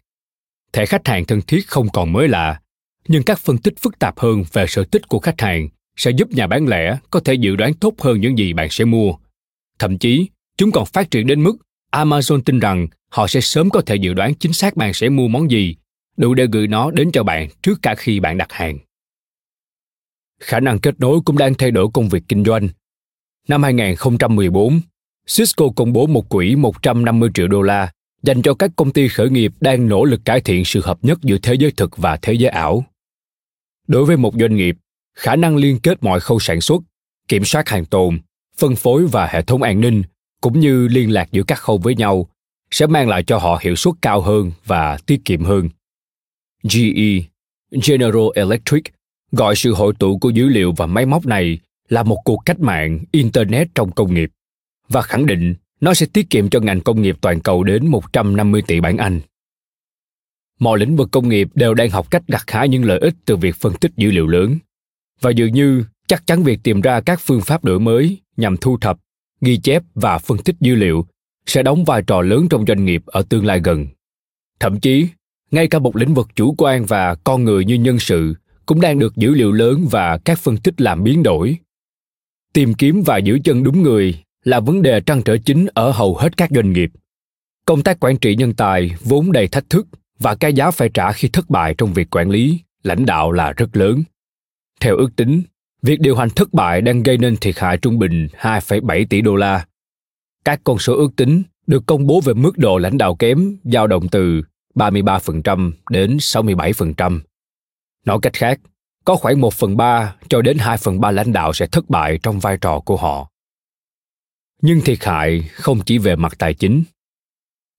Thẻ 0.72 0.86
khách 0.86 1.08
hàng 1.08 1.24
thân 1.24 1.40
thiết 1.42 1.68
không 1.68 1.88
còn 1.88 2.12
mới 2.12 2.28
lạ, 2.28 2.60
nhưng 3.08 3.22
các 3.22 3.38
phân 3.38 3.58
tích 3.58 3.74
phức 3.78 3.98
tạp 3.98 4.18
hơn 4.18 4.44
về 4.52 4.66
sở 4.66 4.84
thích 4.84 5.08
của 5.08 5.18
khách 5.18 5.40
hàng 5.40 5.68
sẽ 5.96 6.10
giúp 6.10 6.30
nhà 6.30 6.46
bán 6.46 6.68
lẻ 6.68 6.98
có 7.10 7.20
thể 7.20 7.34
dự 7.34 7.56
đoán 7.56 7.74
tốt 7.74 7.94
hơn 7.98 8.20
những 8.20 8.38
gì 8.38 8.52
bạn 8.52 8.68
sẽ 8.70 8.84
mua. 8.84 9.12
Thậm 9.78 9.98
chí, 9.98 10.26
chúng 10.58 10.70
còn 10.70 10.86
phát 10.86 11.10
triển 11.10 11.26
đến 11.26 11.42
mức 11.42 11.56
Amazon 11.92 12.40
tin 12.42 12.58
rằng 12.58 12.86
họ 13.08 13.26
sẽ 13.26 13.40
sớm 13.40 13.70
có 13.70 13.82
thể 13.86 13.96
dự 13.96 14.14
đoán 14.14 14.34
chính 14.34 14.52
xác 14.52 14.76
bạn 14.76 14.92
sẽ 14.92 15.08
mua 15.08 15.28
món 15.28 15.50
gì, 15.50 15.76
đủ 16.16 16.34
để 16.34 16.46
gửi 16.52 16.66
nó 16.66 16.90
đến 16.90 17.12
cho 17.12 17.22
bạn 17.22 17.48
trước 17.62 17.78
cả 17.82 17.94
khi 17.94 18.20
bạn 18.20 18.38
đặt 18.38 18.52
hàng 18.52 18.78
khả 20.42 20.60
năng 20.60 20.78
kết 20.78 21.00
nối 21.00 21.20
cũng 21.24 21.38
đang 21.38 21.54
thay 21.54 21.70
đổi 21.70 21.86
công 21.94 22.08
việc 22.08 22.22
kinh 22.28 22.44
doanh. 22.44 22.68
Năm 23.48 23.62
2014, 23.62 24.80
Cisco 25.36 25.64
công 25.76 25.92
bố 25.92 26.06
một 26.06 26.28
quỹ 26.28 26.56
150 26.56 27.30
triệu 27.34 27.48
đô 27.48 27.62
la 27.62 27.92
dành 28.22 28.42
cho 28.42 28.54
các 28.54 28.70
công 28.76 28.92
ty 28.92 29.08
khởi 29.08 29.30
nghiệp 29.30 29.52
đang 29.60 29.88
nỗ 29.88 30.04
lực 30.04 30.24
cải 30.24 30.40
thiện 30.40 30.64
sự 30.64 30.80
hợp 30.84 30.98
nhất 31.02 31.18
giữa 31.22 31.38
thế 31.42 31.54
giới 31.54 31.72
thực 31.76 31.96
và 31.96 32.18
thế 32.22 32.32
giới 32.32 32.50
ảo. 32.50 32.84
Đối 33.88 34.04
với 34.04 34.16
một 34.16 34.34
doanh 34.40 34.56
nghiệp, 34.56 34.76
khả 35.14 35.36
năng 35.36 35.56
liên 35.56 35.78
kết 35.78 36.02
mọi 36.02 36.20
khâu 36.20 36.38
sản 36.40 36.60
xuất, 36.60 36.82
kiểm 37.28 37.44
soát 37.44 37.68
hàng 37.68 37.84
tồn, 37.84 38.20
phân 38.56 38.76
phối 38.76 39.06
và 39.06 39.26
hệ 39.26 39.42
thống 39.42 39.62
an 39.62 39.80
ninh 39.80 40.02
cũng 40.40 40.60
như 40.60 40.88
liên 40.88 41.12
lạc 41.12 41.28
giữa 41.32 41.42
các 41.42 41.58
khâu 41.58 41.78
với 41.78 41.94
nhau 41.94 42.28
sẽ 42.70 42.86
mang 42.86 43.08
lại 43.08 43.22
cho 43.22 43.38
họ 43.38 43.58
hiệu 43.62 43.76
suất 43.76 43.94
cao 44.02 44.20
hơn 44.20 44.52
và 44.64 44.98
tiết 45.06 45.24
kiệm 45.24 45.44
hơn. 45.44 45.68
GE, 46.62 47.22
General 47.88 48.26
Electric 48.34 48.82
gọi 49.32 49.56
sự 49.56 49.74
hội 49.74 49.94
tụ 49.98 50.18
của 50.18 50.30
dữ 50.30 50.48
liệu 50.48 50.72
và 50.72 50.86
máy 50.86 51.06
móc 51.06 51.26
này 51.26 51.58
là 51.88 52.02
một 52.02 52.18
cuộc 52.24 52.42
cách 52.46 52.60
mạng 52.60 52.98
internet 53.12 53.68
trong 53.74 53.92
công 53.92 54.14
nghiệp 54.14 54.30
và 54.88 55.02
khẳng 55.02 55.26
định 55.26 55.54
nó 55.80 55.94
sẽ 55.94 56.06
tiết 56.12 56.30
kiệm 56.30 56.50
cho 56.50 56.60
ngành 56.60 56.80
công 56.80 57.02
nghiệp 57.02 57.16
toàn 57.20 57.40
cầu 57.40 57.64
đến 57.64 57.86
150 57.86 58.62
tỷ 58.66 58.80
bảng 58.80 58.96
Anh. 58.96 59.20
Mọi 60.60 60.78
lĩnh 60.78 60.96
vực 60.96 61.08
công 61.12 61.28
nghiệp 61.28 61.48
đều 61.54 61.74
đang 61.74 61.90
học 61.90 62.10
cách 62.10 62.22
gặt 62.28 62.42
hái 62.46 62.68
những 62.68 62.84
lợi 62.84 62.98
ích 62.98 63.14
từ 63.24 63.36
việc 63.36 63.56
phân 63.56 63.72
tích 63.74 63.92
dữ 63.96 64.10
liệu 64.10 64.26
lớn. 64.26 64.58
Và 65.20 65.30
dường 65.30 65.52
như 65.52 65.84
chắc 66.06 66.26
chắn 66.26 66.42
việc 66.42 66.60
tìm 66.62 66.80
ra 66.80 67.00
các 67.00 67.20
phương 67.20 67.40
pháp 67.40 67.64
đổi 67.64 67.80
mới 67.80 68.18
nhằm 68.36 68.56
thu 68.56 68.78
thập, 68.78 68.98
ghi 69.40 69.56
chép 69.56 69.82
và 69.94 70.18
phân 70.18 70.38
tích 70.38 70.56
dữ 70.60 70.74
liệu 70.74 71.06
sẽ 71.46 71.62
đóng 71.62 71.84
vai 71.84 72.02
trò 72.06 72.22
lớn 72.22 72.46
trong 72.50 72.64
doanh 72.66 72.84
nghiệp 72.84 73.02
ở 73.06 73.22
tương 73.28 73.46
lai 73.46 73.60
gần. 73.64 73.86
Thậm 74.60 74.80
chí, 74.80 75.08
ngay 75.50 75.68
cả 75.68 75.78
một 75.78 75.96
lĩnh 75.96 76.14
vực 76.14 76.28
chủ 76.34 76.54
quan 76.58 76.84
và 76.84 77.14
con 77.14 77.44
người 77.44 77.64
như 77.64 77.74
nhân 77.74 77.98
sự 77.98 78.34
cũng 78.66 78.80
đang 78.80 78.98
được 78.98 79.16
dữ 79.16 79.34
liệu 79.34 79.52
lớn 79.52 79.86
và 79.90 80.18
các 80.18 80.38
phân 80.38 80.56
tích 80.56 80.80
làm 80.80 81.04
biến 81.04 81.22
đổi 81.22 81.56
tìm 82.52 82.74
kiếm 82.74 83.02
và 83.06 83.18
giữ 83.18 83.38
chân 83.44 83.62
đúng 83.62 83.82
người 83.82 84.22
là 84.44 84.60
vấn 84.60 84.82
đề 84.82 85.00
trăn 85.00 85.22
trở 85.22 85.36
chính 85.44 85.66
ở 85.74 85.90
hầu 85.90 86.16
hết 86.16 86.36
các 86.36 86.50
doanh 86.54 86.72
nghiệp 86.72 86.90
công 87.66 87.82
tác 87.82 88.00
quản 88.00 88.18
trị 88.18 88.36
nhân 88.36 88.54
tài 88.54 88.90
vốn 89.00 89.32
đầy 89.32 89.48
thách 89.48 89.70
thức 89.70 89.86
và 90.22 90.34
cái 90.34 90.52
giá 90.52 90.70
phải 90.70 90.88
trả 90.94 91.12
khi 91.12 91.28
thất 91.28 91.50
bại 91.50 91.74
trong 91.78 91.92
việc 91.92 92.16
quản 92.16 92.30
lý 92.30 92.60
lãnh 92.82 93.06
đạo 93.06 93.32
là 93.32 93.52
rất 93.52 93.76
lớn 93.76 94.02
theo 94.80 94.96
ước 94.96 95.16
tính 95.16 95.42
việc 95.82 96.00
điều 96.00 96.16
hành 96.16 96.30
thất 96.30 96.52
bại 96.52 96.80
đang 96.80 97.02
gây 97.02 97.18
nên 97.18 97.36
thiệt 97.36 97.58
hại 97.58 97.76
trung 97.76 97.98
bình 97.98 98.28
2,7 98.40 99.06
tỷ 99.10 99.20
đô 99.20 99.36
la. 99.36 99.66
Các 100.44 100.60
con 100.64 100.78
số 100.78 100.96
ước 100.96 101.16
tính 101.16 101.42
được 101.66 101.82
công 101.86 102.06
bố 102.06 102.20
về 102.20 102.34
mức 102.34 102.58
độ 102.58 102.78
lãnh 102.78 102.98
đạo 102.98 103.14
kém 103.14 103.56
dao 103.64 103.86
động 103.86 104.08
từ 104.08 104.42
33% 104.74 105.72
đến 105.90 106.16
67%. 106.16 107.20
Nói 108.06 108.18
cách 108.22 108.32
khác, 108.32 108.60
có 109.04 109.16
khoảng 109.16 109.40
1 109.40 109.54
phần 109.54 109.76
3 109.76 110.14
cho 110.28 110.42
đến 110.42 110.58
2 110.58 110.76
phần 110.76 111.00
3 111.00 111.10
lãnh 111.10 111.32
đạo 111.32 111.52
sẽ 111.52 111.66
thất 111.66 111.90
bại 111.90 112.18
trong 112.22 112.40
vai 112.40 112.56
trò 112.60 112.80
của 112.80 112.96
họ. 112.96 113.28
nhưng 114.62 114.80
thiệt 114.80 115.04
hại 115.04 115.50
không 115.52 115.80
chỉ 115.86 115.98
về 115.98 116.16
mặt 116.16 116.32
tài 116.38 116.54
chính 116.54 116.82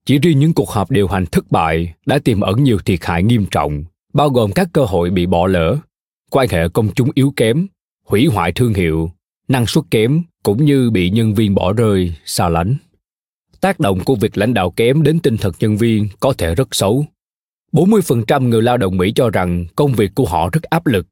chỉ 0.06 0.20
riêng 0.20 0.40
những 0.40 0.54
cuộc 0.54 0.70
họp 0.70 0.92
điều 0.92 1.08
hành 1.08 1.26
thất 1.26 1.52
bại 1.52 1.94
đã 2.06 2.20
tiềm 2.20 2.42
ẩn 2.42 2.64
nhiều 2.64 2.78
thiệt 2.86 3.00
hại 3.06 3.24
nghiêm 3.24 3.46
trọng, 3.52 3.84
bao 4.14 4.30
gồm 4.30 4.52
các 4.52 4.68
cơ 4.74 4.86
hội 4.86 5.10
bị 5.10 5.26
bỏ 5.26 5.48
lỡ, 5.48 5.78
quan 6.32 6.48
hệ 6.50 6.70
công 6.70 6.94
chúng 6.94 7.10
yếu 7.14 7.34
kém, 7.36 7.68
hủy 8.06 8.26
hoại 8.26 8.52
thương 8.52 8.74
hiệu, 8.74 9.12
năng 9.48 9.66
suất 9.66 9.84
kém 9.92 10.24
cũng 10.44 10.66
như 10.66 10.90
bị 10.90 11.10
nhân 11.10 11.34
viên 11.34 11.56
bỏ 11.56 11.74
rơi, 11.74 12.14
xa 12.26 12.50
lánh 12.50 12.76
tác 13.64 13.80
động 13.80 14.00
của 14.06 14.16
việc 14.16 14.38
lãnh 14.38 14.54
đạo 14.54 14.72
kém 14.72 15.04
đến 15.04 15.20
tinh 15.20 15.38
thần 15.38 15.54
nhân 15.60 15.78
viên 15.78 16.08
có 16.20 16.34
thể 16.38 16.56
rất 16.56 16.76
xấu 16.76 17.06
40% 17.72 18.48
người 18.48 18.62
lao 18.62 18.78
động 18.78 18.98
Mỹ 18.98 19.12
cho 19.16 19.30
rằng 19.30 19.66
công 19.76 19.94
việc 19.94 20.12
của 20.16 20.26
họ 20.26 20.50
rất 20.54 20.64
áp 20.64 20.88
lực 20.88 21.08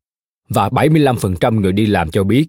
và 0.49 0.69
75% 0.69 1.59
người 1.59 1.71
đi 1.71 1.85
làm 1.85 2.11
cho 2.11 2.23
biết 2.23 2.47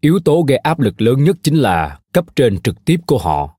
yếu 0.00 0.18
tố 0.24 0.42
gây 0.42 0.58
áp 0.58 0.80
lực 0.80 1.00
lớn 1.00 1.24
nhất 1.24 1.36
chính 1.42 1.56
là 1.56 1.98
cấp 2.12 2.24
trên 2.36 2.60
trực 2.60 2.84
tiếp 2.84 3.00
của 3.06 3.18
họ. 3.18 3.58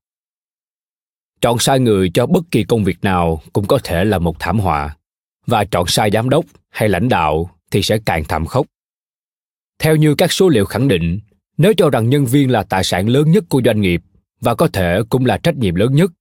Chọn 1.44 1.58
sai 1.58 1.80
người 1.80 2.10
cho 2.14 2.26
bất 2.26 2.44
kỳ 2.50 2.64
công 2.64 2.84
việc 2.84 2.98
nào 3.02 3.42
cũng 3.52 3.66
có 3.66 3.78
thể 3.84 4.04
là 4.04 4.18
một 4.18 4.36
thảm 4.38 4.58
họa 4.58 4.96
và 5.46 5.64
chọn 5.64 5.86
sai 5.86 6.10
giám 6.10 6.30
đốc 6.30 6.44
hay 6.70 6.88
lãnh 6.88 7.08
đạo 7.08 7.50
thì 7.70 7.82
sẽ 7.82 7.98
càng 8.06 8.24
thảm 8.24 8.46
khốc. 8.46 8.66
Theo 9.78 9.96
như 9.96 10.14
các 10.14 10.32
số 10.32 10.48
liệu 10.48 10.64
khẳng 10.64 10.88
định, 10.88 11.20
nếu 11.58 11.74
cho 11.76 11.90
rằng 11.90 12.08
nhân 12.08 12.26
viên 12.26 12.50
là 12.50 12.62
tài 12.62 12.84
sản 12.84 13.08
lớn 13.08 13.30
nhất 13.30 13.44
của 13.48 13.60
doanh 13.64 13.80
nghiệp 13.80 14.02
và 14.40 14.54
có 14.54 14.68
thể 14.68 15.00
cũng 15.08 15.26
là 15.26 15.38
trách 15.38 15.56
nhiệm 15.56 15.74
lớn 15.74 15.94
nhất, 15.94 16.12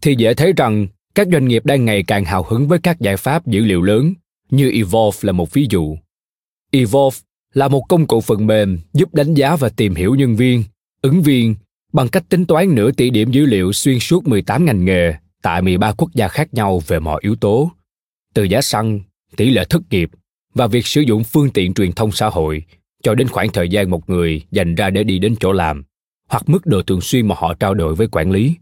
thì 0.00 0.14
dễ 0.18 0.34
thấy 0.34 0.52
rằng 0.56 0.86
các 1.14 1.28
doanh 1.32 1.48
nghiệp 1.48 1.66
đang 1.66 1.84
ngày 1.84 2.02
càng 2.02 2.24
hào 2.24 2.42
hứng 2.42 2.68
với 2.68 2.78
các 2.78 3.00
giải 3.00 3.16
pháp 3.16 3.46
dữ 3.46 3.60
liệu 3.60 3.82
lớn 3.82 4.14
như 4.50 4.70
Evolve 4.70 5.18
là 5.22 5.32
một 5.32 5.52
ví 5.52 5.66
dụ. 5.70 5.96
Evolve 6.70 7.18
là 7.54 7.68
một 7.68 7.82
công 7.88 8.06
cụ 8.06 8.20
phần 8.20 8.46
mềm 8.46 8.78
giúp 8.92 9.14
đánh 9.14 9.34
giá 9.34 9.56
và 9.56 9.68
tìm 9.68 9.94
hiểu 9.94 10.14
nhân 10.14 10.36
viên, 10.36 10.64
ứng 11.02 11.22
viên 11.22 11.54
bằng 11.92 12.08
cách 12.08 12.24
tính 12.28 12.46
toán 12.46 12.74
nửa 12.74 12.92
tỷ 12.92 13.10
điểm 13.10 13.30
dữ 13.30 13.46
liệu 13.46 13.72
xuyên 13.72 13.98
suốt 13.98 14.28
18 14.28 14.64
ngành 14.64 14.84
nghề 14.84 15.14
tại 15.42 15.62
13 15.62 15.92
quốc 15.92 16.10
gia 16.14 16.28
khác 16.28 16.54
nhau 16.54 16.82
về 16.86 17.00
mọi 17.00 17.20
yếu 17.22 17.36
tố, 17.36 17.70
từ 18.34 18.42
giá 18.42 18.62
xăng, 18.62 19.00
tỷ 19.36 19.50
lệ 19.50 19.64
thất 19.70 19.82
nghiệp 19.90 20.10
và 20.54 20.66
việc 20.66 20.86
sử 20.86 21.00
dụng 21.00 21.24
phương 21.24 21.50
tiện 21.50 21.74
truyền 21.74 21.92
thông 21.92 22.12
xã 22.12 22.28
hội 22.28 22.64
cho 23.02 23.14
đến 23.14 23.28
khoảng 23.28 23.52
thời 23.52 23.68
gian 23.68 23.90
một 23.90 24.10
người 24.10 24.42
dành 24.50 24.74
ra 24.74 24.90
để 24.90 25.04
đi 25.04 25.18
đến 25.18 25.36
chỗ 25.40 25.52
làm 25.52 25.84
hoặc 26.28 26.48
mức 26.48 26.66
độ 26.66 26.82
thường 26.82 27.00
xuyên 27.00 27.28
mà 27.28 27.34
họ 27.38 27.54
trao 27.54 27.74
đổi 27.74 27.94
với 27.94 28.06
quản 28.12 28.30
lý. 28.30 28.54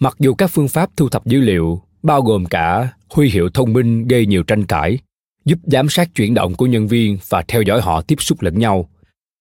Mặc 0.00 0.16
dù 0.18 0.34
các 0.34 0.50
phương 0.50 0.68
pháp 0.68 0.90
thu 0.96 1.08
thập 1.08 1.26
dữ 1.26 1.40
liệu 1.40 1.82
bao 2.02 2.22
gồm 2.22 2.46
cả 2.46 2.92
huy 3.10 3.30
hiệu 3.30 3.48
thông 3.54 3.72
minh 3.72 4.08
gây 4.08 4.26
nhiều 4.26 4.42
tranh 4.42 4.66
cãi, 4.66 4.98
giúp 5.44 5.58
giám 5.64 5.88
sát 5.88 6.14
chuyển 6.14 6.34
động 6.34 6.54
của 6.54 6.66
nhân 6.66 6.88
viên 6.88 7.18
và 7.28 7.42
theo 7.48 7.62
dõi 7.62 7.80
họ 7.80 8.02
tiếp 8.02 8.22
xúc 8.22 8.42
lẫn 8.42 8.58
nhau, 8.58 8.88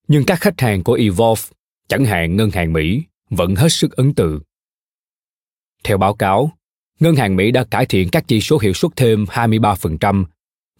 nhưng 0.08 0.26
các 0.26 0.42
khách 0.42 0.62
hàng 0.62 0.84
của 0.84 0.94
Evolve, 0.94 1.42
chẳng 1.88 2.06
hạn 2.06 2.36
ngân 2.36 2.50
hàng 2.52 2.74
Mỹ, 2.74 3.04
vẫn 3.30 3.56
hết 3.56 3.70
sức 3.70 3.96
ấn 3.96 4.14
tượng. 4.14 4.42
Theo 5.84 5.98
báo 5.98 6.14
cáo, 6.14 6.52
ngân 7.00 7.16
hàng 7.16 7.36
Mỹ 7.36 7.52
đã 7.52 7.64
cải 7.64 7.86
thiện 7.86 8.10
các 8.10 8.28
chỉ 8.28 8.42
số 8.42 8.60
hiệu 8.62 8.74
suất 8.74 8.92
thêm 8.96 9.24
23% 9.24 10.26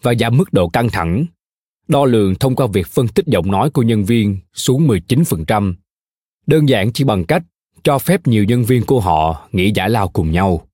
và 0.02 0.14
giảm 0.14 0.36
mức 0.36 0.52
độ 0.52 0.68
căng 0.68 0.88
thẳng, 0.88 1.26
đo 1.88 2.04
lường 2.04 2.34
thông 2.34 2.56
qua 2.56 2.66
việc 2.66 2.86
phân 2.86 3.08
tích 3.08 3.26
giọng 3.26 3.50
nói 3.50 3.70
của 3.70 3.82
nhân 3.82 4.04
viên 4.04 4.38
xuống 4.54 4.88
19%, 4.88 5.74
đơn 6.46 6.68
giản 6.68 6.92
chỉ 6.92 7.04
bằng 7.04 7.24
cách 7.24 7.42
cho 7.82 7.98
phép 7.98 8.26
nhiều 8.26 8.44
nhân 8.44 8.64
viên 8.64 8.84
của 8.86 9.00
họ 9.00 9.48
nghỉ 9.52 9.72
giải 9.74 9.90
lao 9.90 10.08
cùng 10.08 10.32
nhau. 10.32 10.66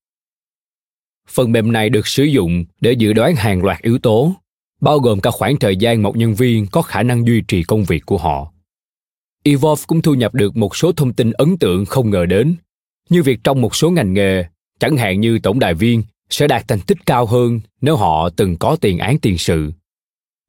Phần 1.28 1.52
mềm 1.52 1.72
này 1.72 1.88
được 1.88 2.06
sử 2.06 2.24
dụng 2.24 2.64
để 2.80 2.92
dự 2.92 3.12
đoán 3.12 3.36
hàng 3.36 3.62
loạt 3.62 3.82
yếu 3.82 3.98
tố, 3.98 4.32
bao 4.80 4.98
gồm 4.98 5.20
cả 5.20 5.30
khoảng 5.30 5.56
thời 5.58 5.76
gian 5.76 6.02
một 6.02 6.16
nhân 6.16 6.34
viên 6.34 6.66
có 6.66 6.82
khả 6.82 7.02
năng 7.02 7.26
duy 7.26 7.40
trì 7.48 7.62
công 7.62 7.84
việc 7.84 8.06
của 8.06 8.18
họ. 8.18 8.53
Evolve 9.44 9.82
cũng 9.86 10.02
thu 10.02 10.14
nhập 10.14 10.34
được 10.34 10.56
một 10.56 10.76
số 10.76 10.92
thông 10.92 11.12
tin 11.12 11.30
ấn 11.30 11.58
tượng 11.58 11.84
không 11.84 12.10
ngờ 12.10 12.26
đến, 12.26 12.54
như 13.10 13.22
việc 13.22 13.40
trong 13.44 13.60
một 13.60 13.76
số 13.76 13.90
ngành 13.90 14.12
nghề, 14.12 14.44
chẳng 14.80 14.96
hạn 14.96 15.20
như 15.20 15.38
tổng 15.38 15.58
đài 15.58 15.74
viên, 15.74 16.02
sẽ 16.30 16.46
đạt 16.46 16.68
thành 16.68 16.80
tích 16.80 16.98
cao 17.06 17.26
hơn 17.26 17.60
nếu 17.80 17.96
họ 17.96 18.30
từng 18.36 18.56
có 18.56 18.76
tiền 18.80 18.98
án 18.98 19.18
tiền 19.18 19.38
sự. 19.38 19.72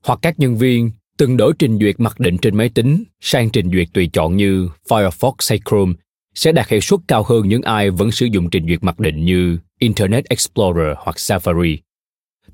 Hoặc 0.04 0.20
các 0.22 0.40
nhân 0.40 0.58
viên 0.58 0.92
từng 1.18 1.38
đổi 1.38 1.54
trình 1.60 1.80
duyệt 1.80 2.00
mặc 2.00 2.20
định 2.20 2.38
trên 2.38 2.58
máy 2.58 2.70
tính 2.70 3.04
sang 3.22 3.50
trình 3.50 3.72
duyệt 3.72 3.88
tùy 3.94 4.10
chọn 4.14 4.38
như 4.38 4.70
Firefox 4.88 5.34
hay 5.50 5.60
Chrome 5.66 5.94
sẽ 6.36 6.52
đạt 6.52 6.70
hiệu 6.70 6.80
suất 6.80 7.00
cao 7.08 7.24
hơn 7.24 7.50
những 7.50 7.62
ai 7.62 7.90
vẫn 7.90 8.12
sử 8.12 8.26
dụng 8.26 8.50
trình 8.50 8.68
duyệt 8.68 8.84
mặc 8.84 9.00
định 9.00 9.26
như 9.26 9.58
Internet 9.80 10.26
Explorer 10.26 10.98
hoặc 10.98 11.16
Safari. 11.16 11.78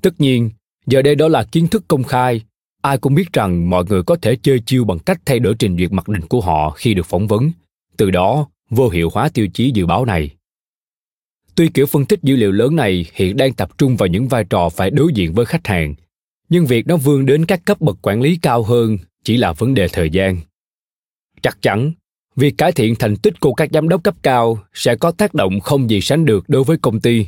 Tất 0.02 0.20
nhiên, 0.20 0.50
giờ 0.86 1.02
đây 1.02 1.14
đó 1.14 1.28
là 1.28 1.44
kiến 1.44 1.68
thức 1.68 1.84
công 1.88 2.02
khai. 2.02 2.42
Ai 2.82 2.98
cũng 2.98 3.14
biết 3.14 3.32
rằng 3.32 3.70
mọi 3.70 3.84
người 3.88 4.02
có 4.02 4.16
thể 4.22 4.36
chơi 4.42 4.60
chiêu 4.66 4.84
bằng 4.84 4.98
cách 4.98 5.20
thay 5.26 5.38
đổi 5.38 5.54
trình 5.58 5.78
duyệt 5.78 5.92
mặc 5.92 6.08
định 6.08 6.26
của 6.28 6.40
họ 6.40 6.70
khi 6.70 6.94
được 6.94 7.06
phỏng 7.06 7.26
vấn, 7.26 7.50
từ 7.96 8.10
đó 8.10 8.46
vô 8.70 8.88
hiệu 8.88 9.10
hóa 9.12 9.28
tiêu 9.28 9.46
chí 9.54 9.70
dự 9.74 9.86
báo 9.86 10.04
này. 10.04 10.30
Tuy 11.54 11.68
kiểu 11.68 11.86
phân 11.86 12.04
tích 12.04 12.20
dữ 12.22 12.36
liệu 12.36 12.52
lớn 12.52 12.76
này 12.76 13.06
hiện 13.12 13.36
đang 13.36 13.52
tập 13.52 13.78
trung 13.78 13.96
vào 13.96 14.06
những 14.06 14.28
vai 14.28 14.44
trò 14.44 14.68
phải 14.68 14.90
đối 14.90 15.12
diện 15.14 15.32
với 15.32 15.46
khách 15.46 15.66
hàng, 15.66 15.94
nhưng 16.48 16.66
việc 16.66 16.86
nó 16.86 16.96
vươn 16.96 17.26
đến 17.26 17.46
các 17.46 17.64
cấp 17.64 17.80
bậc 17.80 17.98
quản 18.02 18.20
lý 18.20 18.38
cao 18.42 18.62
hơn 18.62 18.98
chỉ 19.24 19.36
là 19.36 19.52
vấn 19.52 19.74
đề 19.74 19.88
thời 19.88 20.10
gian. 20.10 20.38
Chắc 21.42 21.62
chắn, 21.62 21.92
việc 22.36 22.54
cải 22.58 22.72
thiện 22.72 22.94
thành 22.94 23.16
tích 23.16 23.40
của 23.40 23.54
các 23.54 23.68
giám 23.72 23.88
đốc 23.88 24.04
cấp 24.04 24.14
cao 24.22 24.58
sẽ 24.74 24.96
có 24.96 25.10
tác 25.10 25.34
động 25.34 25.60
không 25.60 25.90
gì 25.90 26.00
sánh 26.00 26.24
được 26.24 26.44
đối 26.48 26.64
với 26.64 26.76
công 26.76 27.00
ty, 27.00 27.26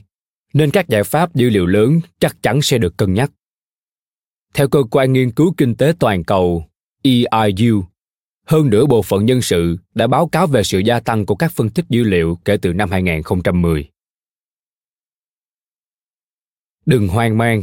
nên 0.53 0.71
các 0.71 0.89
giải 0.89 1.05
pháp 1.05 1.35
dữ 1.35 1.51
liệu 1.51 1.67
lớn 1.67 2.01
chắc 2.21 2.37
chắn 2.43 2.63
sẽ 2.63 2.79
được 2.79 2.97
cân 2.97 3.15
nhắc. 3.15 3.31
Theo 4.55 4.69
cơ 4.69 4.83
quan 4.91 5.13
nghiên 5.13 5.31
cứu 5.31 5.55
kinh 5.57 5.75
tế 5.75 5.93
toàn 5.99 6.25
cầu 6.25 6.65
EIU, 7.03 7.85
hơn 8.47 8.71
nửa 8.71 8.87
bộ 8.87 9.03
phận 9.03 9.27
nhân 9.27 9.43
sự 9.43 9.77
đã 9.95 10.07
báo 10.07 10.27
cáo 10.27 10.47
về 10.47 10.63
sự 10.63 10.79
gia 10.79 11.01
tăng 11.01 11.27
của 11.27 11.35
các 11.35 11.53
phân 11.53 11.71
tích 11.71 11.85
dữ 11.89 12.05
liệu 12.05 12.39
kể 12.45 12.57
từ 12.57 12.73
năm 12.73 12.91
2010. 12.91 13.89
Đừng 16.87 17.09
hoang 17.09 17.39
mang. 17.39 17.63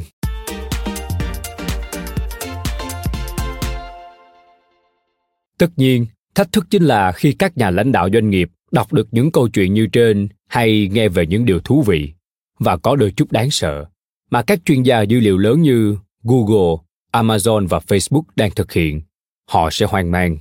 Tất 5.57 5.69
nhiên, 5.75 6.05
thách 6.35 6.51
thức 6.51 6.65
chính 6.69 6.83
là 6.83 7.11
khi 7.11 7.33
các 7.33 7.57
nhà 7.57 7.69
lãnh 7.69 7.91
đạo 7.91 8.09
doanh 8.13 8.29
nghiệp 8.29 8.49
đọc 8.71 8.93
được 8.93 9.07
những 9.11 9.31
câu 9.31 9.47
chuyện 9.49 9.73
như 9.73 9.87
trên 9.87 10.29
hay 10.47 10.89
nghe 10.91 11.09
về 11.09 11.25
những 11.25 11.45
điều 11.45 11.59
thú 11.59 11.83
vị 11.87 12.13
và 12.59 12.77
có 12.77 12.95
đôi 12.95 13.13
chút 13.15 13.31
đáng 13.31 13.51
sợ 13.51 13.85
mà 14.29 14.41
các 14.41 14.59
chuyên 14.65 14.83
gia 14.83 15.01
dữ 15.01 15.19
liệu 15.19 15.37
lớn 15.37 15.61
như 15.61 15.97
Google, 16.23 16.83
Amazon 17.11 17.67
và 17.67 17.79
Facebook 17.79 18.23
đang 18.35 18.51
thực 18.51 18.71
hiện, 18.71 19.01
họ 19.49 19.69
sẽ 19.71 19.85
hoang 19.85 20.11
mang. 20.11 20.37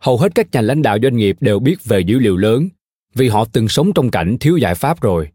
Hầu 0.00 0.18
hết 0.18 0.34
các 0.34 0.48
nhà 0.52 0.60
lãnh 0.60 0.82
đạo 0.82 0.98
doanh 1.02 1.16
nghiệp 1.16 1.36
đều 1.40 1.58
biết 1.58 1.84
về 1.84 2.00
dữ 2.00 2.18
liệu 2.18 2.36
lớn 2.36 2.68
vì 3.14 3.28
họ 3.28 3.44
từng 3.52 3.68
sống 3.68 3.92
trong 3.92 4.10
cảnh 4.10 4.36
thiếu 4.40 4.56
giải 4.56 4.74
pháp 4.74 5.00
rồi. 5.00 5.28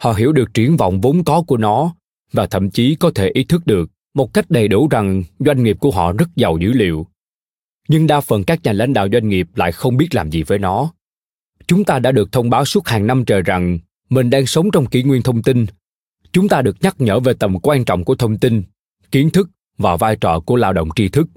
Họ 0.00 0.12
hiểu 0.12 0.32
được 0.32 0.54
triển 0.54 0.76
vọng 0.76 1.00
vốn 1.00 1.24
có 1.24 1.42
của 1.42 1.56
nó 1.56 1.94
và 2.32 2.46
thậm 2.46 2.70
chí 2.70 2.94
có 2.94 3.10
thể 3.14 3.30
ý 3.34 3.44
thức 3.44 3.66
được 3.66 3.90
một 4.14 4.34
cách 4.34 4.50
đầy 4.50 4.68
đủ 4.68 4.88
rằng 4.90 5.22
doanh 5.38 5.62
nghiệp 5.62 5.76
của 5.80 5.90
họ 5.90 6.12
rất 6.12 6.28
giàu 6.36 6.58
dữ 6.58 6.72
liệu 6.72 7.06
nhưng 7.88 8.06
đa 8.06 8.20
phần 8.20 8.44
các 8.44 8.62
nhà 8.62 8.72
lãnh 8.72 8.92
đạo 8.92 9.08
doanh 9.12 9.28
nghiệp 9.28 9.48
lại 9.54 9.72
không 9.72 9.96
biết 9.96 10.14
làm 10.14 10.30
gì 10.30 10.42
với 10.42 10.58
nó 10.58 10.92
chúng 11.66 11.84
ta 11.84 11.98
đã 11.98 12.12
được 12.12 12.32
thông 12.32 12.50
báo 12.50 12.64
suốt 12.64 12.88
hàng 12.88 13.06
năm 13.06 13.24
trời 13.24 13.42
rằng 13.42 13.78
mình 14.10 14.30
đang 14.30 14.46
sống 14.46 14.70
trong 14.70 14.86
kỷ 14.86 15.02
nguyên 15.02 15.22
thông 15.22 15.42
tin 15.42 15.66
chúng 16.32 16.48
ta 16.48 16.62
được 16.62 16.76
nhắc 16.80 17.00
nhở 17.00 17.20
về 17.20 17.32
tầm 17.38 17.58
quan 17.62 17.84
trọng 17.84 18.04
của 18.04 18.14
thông 18.14 18.38
tin 18.38 18.62
kiến 19.10 19.30
thức 19.30 19.50
và 19.78 19.96
vai 19.96 20.16
trò 20.16 20.40
của 20.40 20.56
lao 20.56 20.72
động 20.72 20.88
tri 20.96 21.08
thức. 21.08 21.28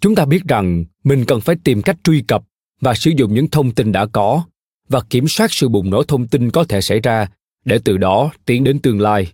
Chúng 0.00 0.14
ta 0.14 0.24
biết 0.24 0.44
rằng 0.48 0.84
mình 1.04 1.24
cần 1.24 1.40
phải 1.40 1.56
tìm 1.64 1.82
cách 1.82 1.96
truy 2.04 2.22
cập 2.22 2.42
và 2.80 2.94
sử 2.94 3.10
dụng 3.16 3.34
những 3.34 3.50
thông 3.50 3.74
tin 3.74 3.92
đã 3.92 4.06
có 4.06 4.44
và 4.88 5.00
kiểm 5.10 5.28
soát 5.28 5.52
sự 5.52 5.68
bùng 5.68 5.90
nổ 5.90 6.02
thông 6.02 6.26
tin 6.26 6.50
có 6.50 6.64
thể 6.64 6.80
xảy 6.80 7.00
ra 7.00 7.26
để 7.64 7.78
từ 7.84 7.96
đó 7.96 8.30
tiến 8.44 8.64
đến 8.64 8.78
tương 8.78 9.00
lai. 9.00 9.32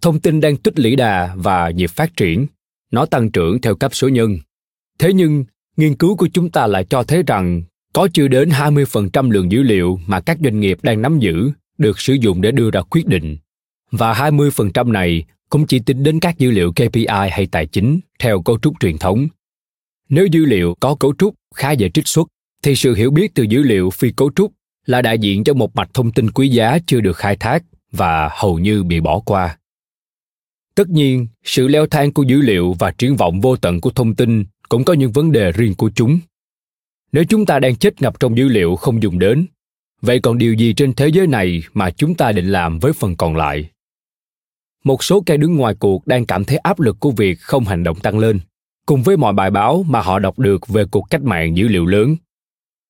Thông 0.00 0.20
tin 0.20 0.40
đang 0.40 0.56
tích 0.56 0.78
lũy 0.78 0.96
đà 0.96 1.34
và 1.36 1.70
nhịp 1.70 1.90
phát 1.90 2.16
triển 2.16 2.46
nó 2.90 3.06
tăng 3.06 3.30
trưởng 3.30 3.60
theo 3.60 3.74
cấp 3.74 3.94
số 3.94 4.08
nhân. 4.08 4.38
Thế 4.98 5.12
nhưng, 5.12 5.44
nghiên 5.76 5.96
cứu 5.96 6.16
của 6.16 6.28
chúng 6.32 6.50
ta 6.50 6.66
lại 6.66 6.84
cho 6.84 7.02
thấy 7.02 7.22
rằng 7.22 7.62
có 7.92 8.08
chưa 8.12 8.28
đến 8.28 8.48
20% 8.48 9.30
lượng 9.30 9.52
dữ 9.52 9.62
liệu 9.62 10.00
mà 10.06 10.20
các 10.20 10.38
doanh 10.44 10.60
nghiệp 10.60 10.78
đang 10.82 11.02
nắm 11.02 11.18
giữ 11.18 11.50
được 11.78 12.00
sử 12.00 12.14
dụng 12.14 12.40
để 12.40 12.50
đưa 12.50 12.70
ra 12.70 12.82
quyết 12.82 13.06
định. 13.06 13.36
Và 13.98 14.30
20% 14.30 14.92
này 14.92 15.24
cũng 15.50 15.66
chỉ 15.66 15.78
tính 15.78 16.02
đến 16.02 16.20
các 16.20 16.38
dữ 16.38 16.50
liệu 16.50 16.72
KPI 16.72 17.30
hay 17.30 17.46
tài 17.46 17.66
chính 17.66 18.00
theo 18.18 18.42
cấu 18.42 18.58
trúc 18.58 18.80
truyền 18.80 18.98
thống. 18.98 19.28
Nếu 20.08 20.26
dữ 20.26 20.44
liệu 20.44 20.74
có 20.80 20.94
cấu 20.94 21.14
trúc 21.18 21.34
khá 21.54 21.72
dễ 21.72 21.88
trích 21.88 22.08
xuất, 22.08 22.28
thì 22.62 22.76
sự 22.76 22.94
hiểu 22.94 23.10
biết 23.10 23.34
từ 23.34 23.42
dữ 23.42 23.62
liệu 23.62 23.90
phi 23.90 24.10
cấu 24.10 24.30
trúc 24.36 24.52
là 24.86 25.02
đại 25.02 25.18
diện 25.18 25.44
cho 25.44 25.54
một 25.54 25.76
mạch 25.76 25.90
thông 25.94 26.12
tin 26.12 26.30
quý 26.30 26.48
giá 26.48 26.78
chưa 26.86 27.00
được 27.00 27.16
khai 27.16 27.36
thác 27.36 27.64
và 27.92 28.30
hầu 28.32 28.58
như 28.58 28.82
bị 28.82 29.00
bỏ 29.00 29.20
qua. 29.20 29.58
Tất 30.74 30.88
nhiên, 30.88 31.26
sự 31.44 31.68
leo 31.68 31.86
thang 31.86 32.12
của 32.12 32.22
dữ 32.22 32.40
liệu 32.40 32.72
và 32.78 32.90
triển 32.90 33.16
vọng 33.16 33.40
vô 33.40 33.56
tận 33.56 33.80
của 33.80 33.90
thông 33.90 34.14
tin 34.14 34.44
cũng 34.68 34.84
có 34.84 34.92
những 34.92 35.12
vấn 35.12 35.32
đề 35.32 35.52
riêng 35.52 35.74
của 35.74 35.90
chúng 35.94 36.20
nếu 37.14 37.24
chúng 37.24 37.46
ta 37.46 37.58
đang 37.58 37.76
chết 37.76 38.02
ngập 38.02 38.20
trong 38.20 38.36
dữ 38.36 38.48
liệu 38.48 38.76
không 38.76 39.02
dùng 39.02 39.18
đến 39.18 39.46
vậy 40.00 40.20
còn 40.20 40.38
điều 40.38 40.54
gì 40.54 40.72
trên 40.72 40.92
thế 40.92 41.08
giới 41.08 41.26
này 41.26 41.62
mà 41.74 41.90
chúng 41.90 42.14
ta 42.14 42.32
định 42.32 42.46
làm 42.46 42.78
với 42.78 42.92
phần 42.92 43.16
còn 43.16 43.36
lại 43.36 43.70
một 44.84 45.04
số 45.04 45.22
kẻ 45.26 45.36
đứng 45.36 45.56
ngoài 45.56 45.74
cuộc 45.78 46.06
đang 46.06 46.26
cảm 46.26 46.44
thấy 46.44 46.56
áp 46.58 46.80
lực 46.80 47.00
của 47.00 47.10
việc 47.10 47.40
không 47.40 47.64
hành 47.64 47.84
động 47.84 48.00
tăng 48.00 48.18
lên. 48.18 48.40
Cùng 48.86 49.02
với 49.02 49.16
mọi 49.16 49.32
bài 49.32 49.50
báo 49.50 49.84
mà 49.88 50.00
họ 50.00 50.18
đọc 50.18 50.38
được 50.38 50.68
về 50.68 50.84
cuộc 50.90 51.06
cách 51.10 51.22
mạng 51.22 51.56
dữ 51.56 51.68
liệu 51.68 51.86
lớn, 51.86 52.16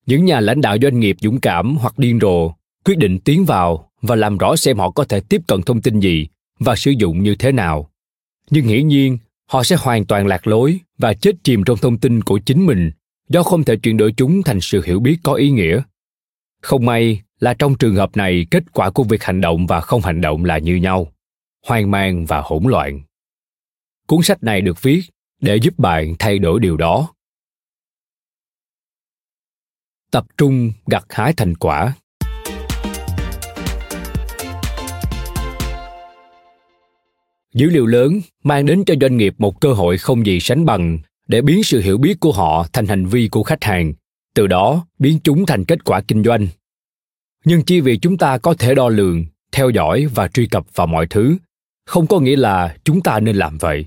những 0.07 0.25
nhà 0.25 0.41
lãnh 0.41 0.61
đạo 0.61 0.77
doanh 0.83 1.01
nghiệp 1.01 1.17
dũng 1.21 1.41
cảm 1.41 1.77
hoặc 1.77 1.99
điên 1.99 2.19
rồ 2.21 2.53
quyết 2.85 2.99
định 2.99 3.19
tiến 3.19 3.45
vào 3.45 3.91
và 4.03 4.17
làm 4.17 4.39
rõ 4.39 4.57
xem 4.57 4.79
họ 4.79 4.91
có 4.91 5.05
thể 5.05 5.21
tiếp 5.21 5.41
cận 5.47 5.63
thông 5.63 5.83
tin 5.83 6.01
gì 6.01 6.29
và 6.59 6.77
sử 6.77 6.91
dụng 6.91 7.23
như 7.23 7.35
thế 7.35 7.53
nào. 7.53 7.91
Nhưng 8.51 8.65
hiển 8.67 8.89
nhiên, 8.89 9.19
họ 9.47 9.65
sẽ 9.65 9.77
hoàn 9.77 10.07
toàn 10.07 10.27
lạc 10.27 10.47
lối 10.47 10.79
và 10.99 11.15
chết 11.15 11.33
chìm 11.43 11.65
trong 11.65 11.79
thông 11.79 11.99
tin 11.99 12.23
của 12.23 12.39
chính 12.39 12.67
mình 12.67 12.91
do 13.29 13.43
không 13.43 13.65
thể 13.65 13.77
chuyển 13.77 13.97
đổi 13.97 14.13
chúng 14.17 14.43
thành 14.43 14.61
sự 14.61 14.83
hiểu 14.85 15.01
biết 15.01 15.17
có 15.23 15.35
ý 15.35 15.51
nghĩa. 15.51 15.83
Không 16.63 16.87
may 16.87 17.23
là 17.41 17.55
trong 17.55 17.75
trường 17.75 17.97
hợp 17.97 18.17
này, 18.17 18.47
kết 18.51 18.63
quả 18.73 18.91
của 18.91 19.05
việc 19.05 19.23
hành 19.23 19.41
động 19.41 19.67
và 19.67 19.81
không 19.81 20.01
hành 20.01 20.21
động 20.21 20.45
là 20.45 20.59
như 20.59 20.77
nhau 20.77 21.14
hoang 21.65 21.91
mang 21.91 22.27
và 22.27 22.41
hỗn 22.41 22.63
loạn. 22.65 23.01
Cuốn 24.07 24.23
sách 24.23 24.43
này 24.43 24.61
được 24.61 24.83
viết 24.83 25.01
để 25.41 25.57
giúp 25.57 25.79
bạn 25.79 26.15
thay 26.19 26.39
đổi 26.39 26.61
điều 26.61 26.77
đó. 26.77 27.15
Tập 30.11 30.27
trung 30.39 30.73
gặt 30.87 31.05
hái 31.09 31.33
thành 31.33 31.57
quả. 31.57 31.95
Dữ 37.55 37.71
liệu 37.71 37.87
lớn 37.87 38.21
mang 38.43 38.67
đến 38.67 38.85
cho 38.87 38.95
doanh 39.01 39.17
nghiệp 39.17 39.35
một 39.39 39.61
cơ 39.61 39.73
hội 39.73 39.99
không 39.99 40.27
gì 40.27 40.41
sánh 40.41 40.65
bằng 40.65 40.99
để 41.27 41.43
biến 41.43 41.65
sự 41.65 41.81
hiểu 41.81 41.99
biết 41.99 42.21
của 42.21 42.33
họ 42.33 42.67
thành 42.73 42.87
hành 42.87 43.07
vi 43.07 43.29
của 43.29 43.43
khách 43.43 43.65
hàng, 43.65 43.93
từ 44.35 44.47
đó 44.47 44.87
biến 44.99 45.19
chúng 45.25 45.47
thành 45.47 45.65
kết 45.65 45.85
quả 45.85 46.01
kinh 46.09 46.25
doanh. 46.25 46.49
Nhưng 47.45 47.63
chỉ 47.63 47.81
vì 47.81 47.99
chúng 47.99 48.17
ta 48.17 48.39
có 48.39 48.55
thể 48.55 48.75
đo 48.75 48.89
lường, 48.89 49.25
theo 49.53 49.71
dõi 49.71 50.07
và 50.15 50.29
truy 50.29 50.47
cập 50.47 50.67
vào 50.75 50.87
mọi 50.87 51.07
thứ 51.11 51.37
không 51.87 52.07
có 52.07 52.21
nghĩa 52.21 52.37
là 52.37 52.77
chúng 52.85 53.03
ta 53.03 53.21
nên 53.21 53.37
làm 53.37 53.59
vậy. 53.59 53.85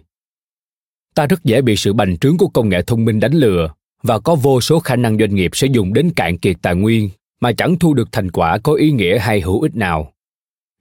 Ta 1.16 1.26
rất 1.26 1.44
dễ 1.44 1.62
bị 1.62 1.76
sự 1.76 1.94
bành 1.94 2.18
trướng 2.18 2.38
của 2.38 2.48
công 2.48 2.70
nghệ 2.70 2.82
thông 2.82 3.06
minh 3.06 3.20
đánh 3.20 3.34
lừa 3.34 3.74
và 4.04 4.20
có 4.20 4.36
vô 4.36 4.62
số 4.62 4.80
khả 4.80 4.96
năng 4.96 5.18
doanh 5.18 5.36
nghiệp 5.36 5.52
sẽ 5.54 5.68
dùng 5.68 5.94
đến 5.94 6.12
cạn 6.16 6.38
kiệt 6.38 6.56
tài 6.62 6.76
nguyên 6.76 7.10
mà 7.40 7.52
chẳng 7.52 7.80
thu 7.80 7.94
được 7.94 8.12
thành 8.12 8.32
quả 8.32 8.58
có 8.58 8.74
ý 8.74 8.92
nghĩa 8.92 9.20
hay 9.20 9.42
hữu 9.42 9.62
ích 9.62 9.76
nào. 9.76 10.14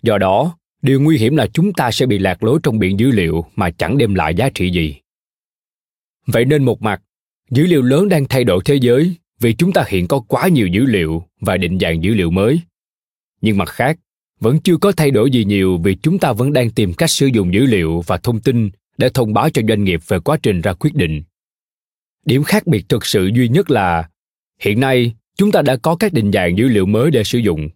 Do 0.02 0.18
đó, 0.18 0.58
điều 0.82 1.00
nguy 1.00 1.18
hiểm 1.18 1.36
là 1.36 1.46
chúng 1.46 1.72
ta 1.72 1.90
sẽ 1.90 2.06
bị 2.06 2.18
lạc 2.18 2.42
lối 2.42 2.60
trong 2.62 2.78
biển 2.78 2.98
dữ 2.98 3.10
liệu 3.10 3.44
mà 3.56 3.70
chẳng 3.70 3.98
đem 3.98 4.14
lại 4.14 4.34
giá 4.34 4.48
trị 4.54 4.70
gì. 4.70 4.96
Vậy 6.26 6.44
nên 6.44 6.64
một 6.64 6.82
mặt, 6.82 7.02
dữ 7.50 7.66
liệu 7.66 7.82
lớn 7.82 8.08
đang 8.08 8.24
thay 8.24 8.44
đổi 8.44 8.62
thế 8.64 8.74
giới 8.74 9.16
vì 9.40 9.54
chúng 9.54 9.72
ta 9.72 9.84
hiện 9.88 10.08
có 10.08 10.20
quá 10.20 10.48
nhiều 10.48 10.66
dữ 10.66 10.86
liệu 10.86 11.24
và 11.40 11.56
định 11.56 11.78
dạng 11.78 12.02
dữ 12.02 12.14
liệu 12.14 12.30
mới. 12.30 12.60
Nhưng 13.40 13.58
mặt 13.58 13.68
khác 13.68 13.98
vẫn 14.40 14.60
chưa 14.60 14.76
có 14.76 14.92
thay 14.92 15.10
đổi 15.10 15.30
gì 15.30 15.44
nhiều 15.44 15.78
vì 15.84 15.94
chúng 15.94 16.18
ta 16.18 16.32
vẫn 16.32 16.52
đang 16.52 16.70
tìm 16.70 16.94
cách 16.94 17.10
sử 17.10 17.26
dụng 17.26 17.54
dữ 17.54 17.66
liệu 17.66 18.00
và 18.06 18.16
thông 18.16 18.40
tin 18.40 18.70
để 18.98 19.08
thông 19.08 19.34
báo 19.34 19.50
cho 19.50 19.62
doanh 19.68 19.84
nghiệp 19.84 20.00
về 20.08 20.18
quá 20.18 20.36
trình 20.42 20.60
ra 20.60 20.72
quyết 20.72 20.94
định. 20.94 21.22
Điểm 22.24 22.44
khác 22.44 22.66
biệt 22.66 22.88
thực 22.88 23.06
sự 23.06 23.30
duy 23.34 23.48
nhất 23.48 23.70
là, 23.70 24.08
hiện 24.60 24.80
nay 24.80 25.14
chúng 25.36 25.52
ta 25.52 25.62
đã 25.62 25.76
có 25.76 25.96
các 25.96 26.12
định 26.12 26.32
dạng 26.32 26.58
dữ 26.58 26.68
liệu 26.68 26.86
mới 26.86 27.10
để 27.10 27.24
sử 27.24 27.38
dụng. 27.38 27.68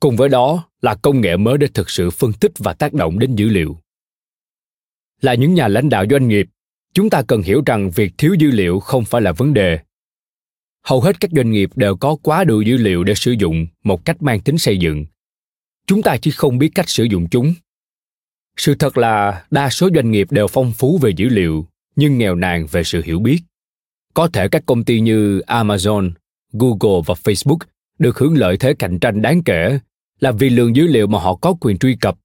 Cùng 0.00 0.16
với 0.16 0.28
đó 0.28 0.68
là 0.82 0.94
công 0.94 1.20
nghệ 1.20 1.36
mới 1.36 1.58
để 1.58 1.66
thực 1.74 1.90
sự 1.90 2.10
phân 2.10 2.32
tích 2.32 2.52
và 2.58 2.72
tác 2.72 2.94
động 2.94 3.18
đến 3.18 3.34
dữ 3.34 3.48
liệu. 3.48 3.78
Là 5.20 5.34
những 5.34 5.54
nhà 5.54 5.68
lãnh 5.68 5.88
đạo 5.88 6.04
doanh 6.10 6.28
nghiệp, 6.28 6.46
chúng 6.94 7.10
ta 7.10 7.22
cần 7.22 7.42
hiểu 7.42 7.62
rằng 7.66 7.90
việc 7.90 8.12
thiếu 8.18 8.34
dữ 8.34 8.50
liệu 8.50 8.80
không 8.80 9.04
phải 9.04 9.22
là 9.22 9.32
vấn 9.32 9.54
đề. 9.54 9.78
Hầu 10.82 11.00
hết 11.00 11.20
các 11.20 11.30
doanh 11.36 11.50
nghiệp 11.50 11.70
đều 11.76 11.96
có 11.96 12.16
quá 12.22 12.44
đủ 12.44 12.60
dữ 12.60 12.76
liệu 12.76 13.04
để 13.04 13.14
sử 13.14 13.32
dụng 13.32 13.66
một 13.84 14.04
cách 14.04 14.22
mang 14.22 14.40
tính 14.40 14.58
xây 14.58 14.78
dựng 14.78 15.06
chúng 15.88 16.02
ta 16.02 16.16
chỉ 16.16 16.30
không 16.30 16.58
biết 16.58 16.70
cách 16.74 16.88
sử 16.88 17.04
dụng 17.04 17.28
chúng. 17.30 17.54
Sự 18.56 18.74
thật 18.74 18.98
là, 18.98 19.44
đa 19.50 19.70
số 19.70 19.88
doanh 19.94 20.10
nghiệp 20.10 20.32
đều 20.32 20.46
phong 20.46 20.72
phú 20.72 20.98
về 21.02 21.10
dữ 21.16 21.28
liệu, 21.28 21.66
nhưng 21.96 22.18
nghèo 22.18 22.34
nàn 22.34 22.66
về 22.66 22.84
sự 22.84 23.02
hiểu 23.04 23.20
biết. 23.20 23.40
Có 24.14 24.28
thể 24.32 24.48
các 24.48 24.62
công 24.66 24.84
ty 24.84 25.00
như 25.00 25.40
amazon, 25.40 26.10
google 26.52 27.02
và 27.06 27.14
facebook 27.24 27.58
được 27.98 28.18
hưởng 28.18 28.36
lợi 28.36 28.56
thế 28.56 28.74
cạnh 28.74 28.98
tranh 28.98 29.22
đáng 29.22 29.42
kể 29.42 29.78
là 30.20 30.32
vì 30.32 30.50
lượng 30.50 30.76
dữ 30.76 30.86
liệu 30.86 31.06
mà 31.06 31.18
họ 31.18 31.34
có 31.34 31.54
quyền 31.60 31.78
truy 31.78 31.96
cập. 32.00 32.18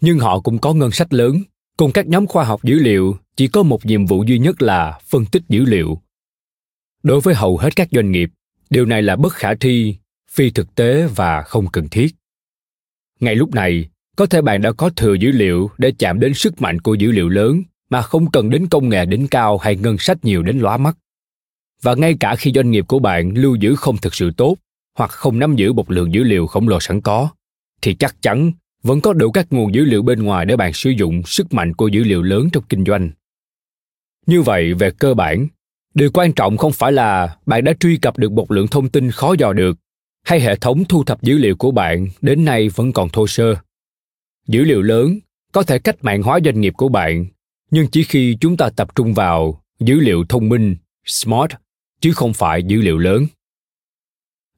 Nhưng 0.00 0.18
họ 0.18 0.40
cũng 0.40 0.58
có 0.58 0.74
ngân 0.74 0.90
sách 0.90 1.12
lớn. 1.12 1.42
Cùng 1.76 1.92
các 1.92 2.06
nhóm 2.06 2.26
khoa 2.26 2.44
học 2.44 2.62
dữ 2.62 2.78
liệu, 2.78 3.16
chỉ 3.36 3.48
có 3.48 3.62
một 3.62 3.86
nhiệm 3.86 4.06
vụ 4.06 4.24
duy 4.24 4.38
nhất 4.38 4.62
là 4.62 5.00
phân 5.08 5.26
tích 5.26 5.42
dữ 5.48 5.64
liệu. 5.64 6.00
Đối 7.02 7.20
với 7.20 7.34
hầu 7.34 7.56
hết 7.56 7.76
các 7.76 7.88
doanh 7.90 8.12
nghiệp, 8.12 8.30
điều 8.70 8.86
này 8.86 9.02
là 9.02 9.16
bất 9.16 9.32
khả 9.32 9.54
thi, 9.54 9.96
phi 10.30 10.50
thực 10.50 10.74
tế 10.74 11.06
và 11.06 11.42
không 11.42 11.70
cần 11.70 11.88
thiết 11.88 12.19
ngay 13.20 13.34
lúc 13.34 13.54
này, 13.54 13.88
có 14.16 14.26
thể 14.26 14.42
bạn 14.42 14.62
đã 14.62 14.72
có 14.72 14.90
thừa 14.90 15.14
dữ 15.14 15.30
liệu 15.30 15.70
để 15.78 15.92
chạm 15.98 16.20
đến 16.20 16.34
sức 16.34 16.62
mạnh 16.62 16.80
của 16.80 16.94
dữ 16.94 17.10
liệu 17.10 17.28
lớn 17.28 17.62
mà 17.90 18.02
không 18.02 18.30
cần 18.30 18.50
đến 18.50 18.66
công 18.66 18.88
nghệ 18.88 19.06
đỉnh 19.06 19.28
cao 19.28 19.58
hay 19.58 19.76
ngân 19.76 19.98
sách 19.98 20.24
nhiều 20.24 20.42
đến 20.42 20.58
lóa 20.58 20.76
mắt. 20.76 20.96
Và 21.82 21.94
ngay 21.94 22.16
cả 22.20 22.36
khi 22.36 22.52
doanh 22.54 22.70
nghiệp 22.70 22.84
của 22.88 22.98
bạn 22.98 23.32
lưu 23.34 23.54
giữ 23.54 23.74
không 23.74 23.96
thực 23.96 24.14
sự 24.14 24.30
tốt 24.36 24.56
hoặc 24.98 25.10
không 25.10 25.38
nắm 25.38 25.56
giữ 25.56 25.72
một 25.72 25.90
lượng 25.90 26.14
dữ 26.14 26.22
liệu 26.22 26.46
khổng 26.46 26.68
lồ 26.68 26.80
sẵn 26.80 27.00
có, 27.00 27.28
thì 27.82 27.94
chắc 27.94 28.22
chắn 28.22 28.52
vẫn 28.82 29.00
có 29.00 29.12
đủ 29.12 29.30
các 29.30 29.46
nguồn 29.50 29.74
dữ 29.74 29.84
liệu 29.84 30.02
bên 30.02 30.22
ngoài 30.22 30.46
để 30.46 30.56
bạn 30.56 30.72
sử 30.72 30.90
dụng 30.90 31.22
sức 31.26 31.52
mạnh 31.52 31.74
của 31.74 31.88
dữ 31.88 32.04
liệu 32.04 32.22
lớn 32.22 32.48
trong 32.52 32.64
kinh 32.68 32.84
doanh. 32.84 33.10
Như 34.26 34.42
vậy, 34.42 34.74
về 34.74 34.90
cơ 34.90 35.14
bản, 35.14 35.48
điều 35.94 36.10
quan 36.10 36.32
trọng 36.32 36.56
không 36.56 36.72
phải 36.72 36.92
là 36.92 37.36
bạn 37.46 37.64
đã 37.64 37.72
truy 37.80 37.96
cập 37.96 38.18
được 38.18 38.32
một 38.32 38.50
lượng 38.50 38.68
thông 38.68 38.88
tin 38.88 39.10
khó 39.10 39.34
dò 39.38 39.52
được 39.52 39.76
hay 40.22 40.40
hệ 40.40 40.56
thống 40.56 40.84
thu 40.84 41.04
thập 41.04 41.22
dữ 41.22 41.38
liệu 41.38 41.56
của 41.56 41.70
bạn 41.70 42.08
đến 42.20 42.44
nay 42.44 42.68
vẫn 42.68 42.92
còn 42.92 43.08
thô 43.08 43.26
sơ. 43.26 43.54
Dữ 44.46 44.64
liệu 44.64 44.82
lớn 44.82 45.18
có 45.52 45.62
thể 45.62 45.78
cách 45.78 46.04
mạng 46.04 46.22
hóa 46.22 46.38
doanh 46.44 46.60
nghiệp 46.60 46.74
của 46.76 46.88
bạn, 46.88 47.26
nhưng 47.70 47.86
chỉ 47.86 48.04
khi 48.04 48.36
chúng 48.40 48.56
ta 48.56 48.70
tập 48.76 48.94
trung 48.94 49.14
vào 49.14 49.62
dữ 49.80 50.00
liệu 50.00 50.24
thông 50.28 50.48
minh, 50.48 50.76
smart, 51.06 51.50
chứ 52.00 52.12
không 52.12 52.32
phải 52.34 52.62
dữ 52.62 52.80
liệu 52.80 52.98
lớn. 52.98 53.26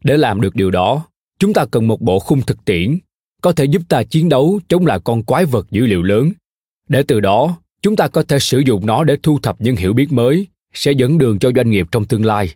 Để 0.05 0.17
làm 0.17 0.41
được 0.41 0.55
điều 0.55 0.71
đó, 0.71 1.07
chúng 1.39 1.53
ta 1.53 1.67
cần 1.71 1.89
một 1.89 2.01
bộ 2.01 2.19
khung 2.19 2.43
thực 2.43 2.65
tiễn 2.65 2.99
có 3.43 3.53
thể 3.53 3.65
giúp 3.65 3.83
ta 3.89 4.03
chiến 4.03 4.29
đấu 4.29 4.61
chống 4.69 4.87
lại 4.87 4.99
con 5.05 5.23
quái 5.23 5.45
vật 5.45 5.71
dữ 5.71 5.87
liệu 5.87 6.03
lớn. 6.03 6.33
Để 6.89 7.03
từ 7.09 7.21
đó, 7.21 7.59
chúng 7.83 7.97
ta 7.97 8.09
có 8.09 8.23
thể 8.23 8.39
sử 8.39 8.59
dụng 8.59 8.87
nó 8.87 9.05
để 9.05 9.17
thu 9.23 9.39
thập 9.39 9.61
những 9.61 9.77
hiểu 9.77 9.93
biết 9.93 10.13
mới 10.13 10.47
sẽ 10.73 10.93
dẫn 10.93 11.19
đường 11.19 11.39
cho 11.39 11.51
doanh 11.57 11.71
nghiệp 11.71 11.87
trong 11.91 12.05
tương 12.05 12.25
lai 12.25 12.55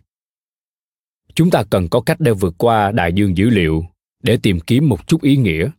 chúng 1.37 1.49
ta 1.49 1.63
cần 1.69 1.87
có 1.89 2.01
cách 2.01 2.19
để 2.19 2.31
vượt 2.31 2.55
qua 2.57 2.91
đại 2.91 3.13
dương 3.13 3.37
dữ 3.37 3.49
liệu, 3.49 3.85
để 4.23 4.37
tìm 4.43 4.59
kiếm 4.59 4.89
một 4.89 5.07
chút 5.07 5.21
ý 5.21 5.37
nghĩa. 5.37 5.69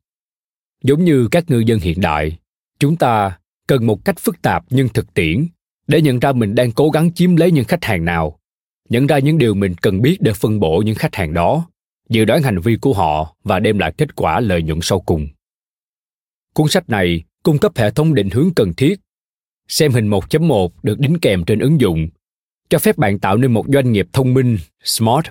Giống 0.84 1.04
như 1.04 1.28
các 1.30 1.50
ngư 1.50 1.58
dân 1.58 1.78
hiện 1.78 2.00
đại, 2.00 2.38
chúng 2.78 2.96
ta 2.96 3.38
cần 3.66 3.86
một 3.86 4.04
cách 4.04 4.18
phức 4.18 4.42
tạp 4.42 4.64
nhưng 4.70 4.88
thực 4.88 5.14
tiễn 5.14 5.46
để 5.86 6.02
nhận 6.02 6.18
ra 6.18 6.32
mình 6.32 6.54
đang 6.54 6.72
cố 6.72 6.90
gắng 6.90 7.14
chiếm 7.14 7.36
lấy 7.36 7.50
những 7.50 7.64
khách 7.64 7.84
hàng 7.84 8.04
nào, 8.04 8.38
nhận 8.88 9.06
ra 9.06 9.18
những 9.18 9.38
điều 9.38 9.54
mình 9.54 9.74
cần 9.74 10.02
biết 10.02 10.16
để 10.20 10.32
phân 10.32 10.60
bổ 10.60 10.82
những 10.86 10.94
khách 10.94 11.14
hàng 11.14 11.34
đó, 11.34 11.68
dự 12.08 12.24
đoán 12.24 12.42
hành 12.42 12.60
vi 12.60 12.76
của 12.76 12.92
họ 12.92 13.36
và 13.44 13.60
đem 13.60 13.78
lại 13.78 13.94
kết 13.98 14.16
quả 14.16 14.40
lợi 14.40 14.62
nhuận 14.62 14.78
sau 14.82 15.00
cùng. 15.00 15.28
Cuốn 16.54 16.68
sách 16.68 16.88
này 16.88 17.22
cung 17.42 17.58
cấp 17.58 17.72
hệ 17.76 17.90
thống 17.90 18.14
định 18.14 18.30
hướng 18.30 18.50
cần 18.56 18.74
thiết, 18.74 19.00
xem 19.68 19.92
hình 19.92 20.10
1.1 20.10 20.68
được 20.82 20.98
đính 20.98 21.18
kèm 21.20 21.44
trên 21.44 21.58
ứng 21.58 21.80
dụng, 21.80 22.08
cho 22.68 22.78
phép 22.78 22.98
bạn 22.98 23.18
tạo 23.18 23.36
nên 23.36 23.52
một 23.52 23.66
doanh 23.72 23.92
nghiệp 23.92 24.08
thông 24.12 24.34
minh, 24.34 24.58
smart 24.84 25.26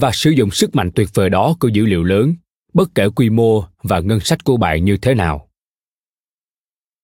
và 0.00 0.10
sử 0.12 0.30
dụng 0.30 0.50
sức 0.50 0.76
mạnh 0.76 0.90
tuyệt 0.94 1.08
vời 1.14 1.30
đó 1.30 1.56
của 1.60 1.68
dữ 1.68 1.86
liệu 1.86 2.04
lớn, 2.04 2.34
bất 2.74 2.94
kể 2.94 3.08
quy 3.08 3.30
mô 3.30 3.64
và 3.82 4.00
ngân 4.00 4.20
sách 4.20 4.44
của 4.44 4.56
bạn 4.56 4.84
như 4.84 4.96
thế 4.96 5.14
nào. 5.14 5.48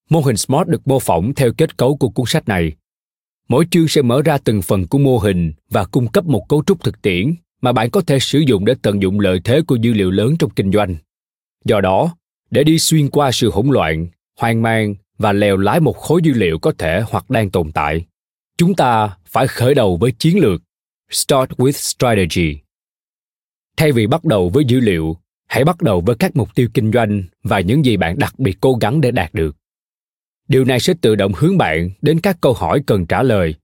Mô 0.09 0.19
hình 0.19 0.37
smart 0.37 0.67
được 0.67 0.87
mô 0.87 0.99
phỏng 0.99 1.33
theo 1.33 1.51
kết 1.57 1.77
cấu 1.77 1.97
của 1.97 2.09
cuốn 2.09 2.25
sách 2.25 2.47
này. 2.47 2.71
Mỗi 3.49 3.65
chương 3.71 3.87
sẽ 3.87 4.01
mở 4.01 4.21
ra 4.21 4.37
từng 4.37 4.61
phần 4.61 4.87
của 4.87 4.97
mô 4.97 5.17
hình 5.17 5.53
và 5.69 5.85
cung 5.85 6.11
cấp 6.11 6.25
một 6.25 6.45
cấu 6.49 6.63
trúc 6.65 6.83
thực 6.83 7.01
tiễn 7.01 7.35
mà 7.61 7.71
bạn 7.71 7.89
có 7.89 8.01
thể 8.01 8.19
sử 8.19 8.39
dụng 8.39 8.65
để 8.65 8.75
tận 8.81 9.01
dụng 9.01 9.19
lợi 9.19 9.41
thế 9.43 9.61
của 9.67 9.75
dữ 9.75 9.93
liệu 9.93 10.11
lớn 10.11 10.35
trong 10.39 10.49
kinh 10.49 10.71
doanh. 10.71 10.95
Do 11.65 11.81
đó, 11.81 12.15
để 12.51 12.63
đi 12.63 12.79
xuyên 12.79 13.09
qua 13.09 13.31
sự 13.31 13.51
hỗn 13.51 13.67
loạn, 13.67 14.07
hoang 14.39 14.61
mang 14.61 14.95
và 15.17 15.33
lèo 15.33 15.57
lái 15.57 15.79
một 15.79 15.97
khối 15.97 16.21
dữ 16.23 16.33
liệu 16.33 16.59
có 16.59 16.73
thể 16.77 17.03
hoặc 17.09 17.29
đang 17.29 17.49
tồn 17.49 17.71
tại, 17.71 18.05
chúng 18.57 18.75
ta 18.75 19.17
phải 19.25 19.47
khởi 19.47 19.73
đầu 19.73 19.97
với 19.97 20.11
chiến 20.11 20.39
lược, 20.39 20.61
start 21.11 21.49
with 21.49 21.71
strategy 21.71 22.66
thay 23.77 23.91
vì 23.91 24.07
bắt 24.07 24.25
đầu 24.25 24.49
với 24.49 24.65
dữ 24.65 24.79
liệu, 24.79 25.17
hãy 25.47 25.63
bắt 25.63 25.81
đầu 25.81 26.01
với 26.01 26.15
các 26.15 26.35
mục 26.35 26.55
tiêu 26.55 26.67
kinh 26.73 26.91
doanh 26.91 27.23
và 27.43 27.59
những 27.59 27.85
gì 27.85 27.97
bạn 27.97 28.19
đặc 28.19 28.39
biệt 28.39 28.57
cố 28.61 28.73
gắng 28.73 29.01
để 29.01 29.11
đạt 29.11 29.33
được. 29.33 29.55
Điều 30.47 30.65
này 30.65 30.79
sẽ 30.79 30.93
tự 31.01 31.15
động 31.15 31.31
hướng 31.35 31.57
bạn 31.57 31.89
đến 32.01 32.19
các 32.19 32.37
câu 32.41 32.53
hỏi 32.53 32.83
cần 32.87 33.05
trả 33.05 33.23
lời. 33.23 33.55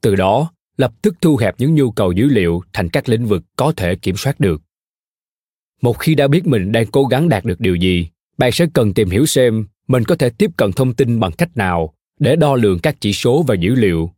Từ 0.00 0.16
đó, 0.16 0.52
lập 0.76 0.92
tức 1.02 1.14
thu 1.20 1.36
hẹp 1.36 1.54
những 1.58 1.74
nhu 1.74 1.90
cầu 1.90 2.12
dữ 2.12 2.28
liệu 2.28 2.62
thành 2.72 2.88
các 2.88 3.08
lĩnh 3.08 3.26
vực 3.26 3.42
có 3.56 3.72
thể 3.76 3.94
kiểm 3.94 4.16
soát 4.16 4.40
được. 4.40 4.62
Một 5.82 5.98
khi 5.98 6.14
đã 6.14 6.28
biết 6.28 6.46
mình 6.46 6.72
đang 6.72 6.86
cố 6.86 7.04
gắng 7.04 7.28
đạt 7.28 7.44
được 7.44 7.60
điều 7.60 7.74
gì, 7.74 8.08
bạn 8.38 8.52
sẽ 8.52 8.66
cần 8.74 8.94
tìm 8.94 9.10
hiểu 9.10 9.26
xem 9.26 9.66
mình 9.88 10.04
có 10.04 10.14
thể 10.14 10.30
tiếp 10.30 10.50
cận 10.56 10.72
thông 10.72 10.94
tin 10.94 11.20
bằng 11.20 11.32
cách 11.32 11.56
nào 11.56 11.94
để 12.18 12.36
đo 12.36 12.54
lường 12.54 12.78
các 12.78 12.96
chỉ 13.00 13.12
số 13.12 13.42
và 13.42 13.54
dữ 13.54 13.74
liệu. 13.74 14.10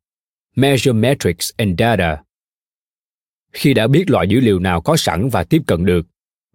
Measure 0.56 0.92
metrics 0.92 1.50
and 1.56 1.80
data 1.80 2.22
khi 3.52 3.74
đã 3.74 3.86
biết 3.86 4.10
loại 4.10 4.28
dữ 4.28 4.40
liệu 4.40 4.58
nào 4.58 4.80
có 4.80 4.96
sẵn 4.96 5.28
và 5.28 5.44
tiếp 5.44 5.62
cận 5.66 5.84
được, 5.84 6.06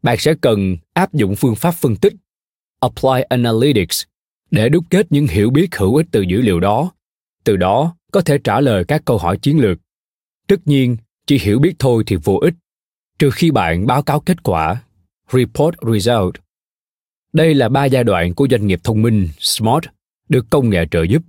bạn 0.01 0.17
sẽ 0.19 0.33
cần 0.41 0.77
áp 0.93 1.13
dụng 1.13 1.35
phương 1.35 1.55
pháp 1.55 1.71
phân 1.71 1.95
tích, 1.95 2.13
apply 2.79 3.21
analytics 3.29 4.03
để 4.51 4.69
đúc 4.69 4.83
kết 4.89 5.07
những 5.09 5.27
hiểu 5.27 5.49
biết 5.49 5.75
hữu 5.75 5.95
ích 5.95 6.05
từ 6.11 6.21
dữ 6.21 6.41
liệu 6.41 6.59
đó. 6.59 6.91
Từ 7.43 7.57
đó, 7.57 7.95
có 8.11 8.21
thể 8.21 8.37
trả 8.37 8.61
lời 8.61 8.83
các 8.87 9.01
câu 9.05 9.17
hỏi 9.17 9.37
chiến 9.37 9.59
lược. 9.59 9.77
Tất 10.47 10.55
nhiên, 10.65 10.97
chỉ 11.27 11.39
hiểu 11.39 11.59
biết 11.59 11.73
thôi 11.79 12.03
thì 12.07 12.15
vô 12.23 12.35
ích, 12.35 12.53
trừ 13.19 13.29
khi 13.31 13.51
bạn 13.51 13.87
báo 13.87 14.03
cáo 14.03 14.19
kết 14.19 14.43
quả, 14.43 14.83
report 15.31 15.75
result. 15.93 16.35
Đây 17.33 17.53
là 17.53 17.69
ba 17.69 17.85
giai 17.85 18.03
đoạn 18.03 18.33
của 18.33 18.47
doanh 18.51 18.67
nghiệp 18.67 18.79
thông 18.83 19.01
minh, 19.01 19.27
smart, 19.39 19.83
được 20.29 20.45
công 20.49 20.69
nghệ 20.69 20.85
trợ 20.91 21.03
giúp. 21.03 21.23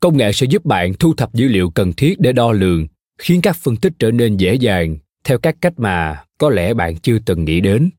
Công 0.00 0.16
nghệ 0.16 0.32
sẽ 0.32 0.46
giúp 0.50 0.64
bạn 0.64 0.94
thu 0.94 1.14
thập 1.14 1.34
dữ 1.34 1.48
liệu 1.48 1.70
cần 1.70 1.92
thiết 1.92 2.20
để 2.20 2.32
đo 2.32 2.52
lường 2.52 2.86
khiến 3.18 3.40
các 3.42 3.56
phân 3.56 3.76
tích 3.76 3.92
trở 3.98 4.10
nên 4.10 4.36
dễ 4.36 4.54
dàng 4.54 4.96
theo 5.24 5.38
các 5.38 5.56
cách 5.60 5.72
mà 5.76 6.24
có 6.38 6.50
lẽ 6.50 6.74
bạn 6.74 6.96
chưa 6.96 7.18
từng 7.18 7.44
nghĩ 7.44 7.60
đến. 7.60 7.90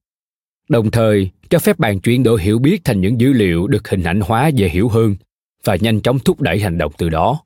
Đồng 0.69 0.91
thời, 0.91 1.29
cho 1.49 1.59
phép 1.59 1.79
bạn 1.79 1.99
chuyển 1.99 2.23
đổi 2.23 2.41
hiểu 2.41 2.59
biết 2.59 2.81
thành 2.83 3.01
những 3.01 3.21
dữ 3.21 3.33
liệu 3.33 3.67
được 3.67 3.87
hình 3.87 4.03
ảnh 4.03 4.21
hóa 4.21 4.47
dễ 4.47 4.69
hiểu 4.69 4.89
hơn 4.89 5.15
và 5.63 5.75
nhanh 5.75 6.01
chóng 6.01 6.19
thúc 6.19 6.41
đẩy 6.41 6.59
hành 6.59 6.77
động 6.77 6.91
từ 6.97 7.09
đó. 7.09 7.43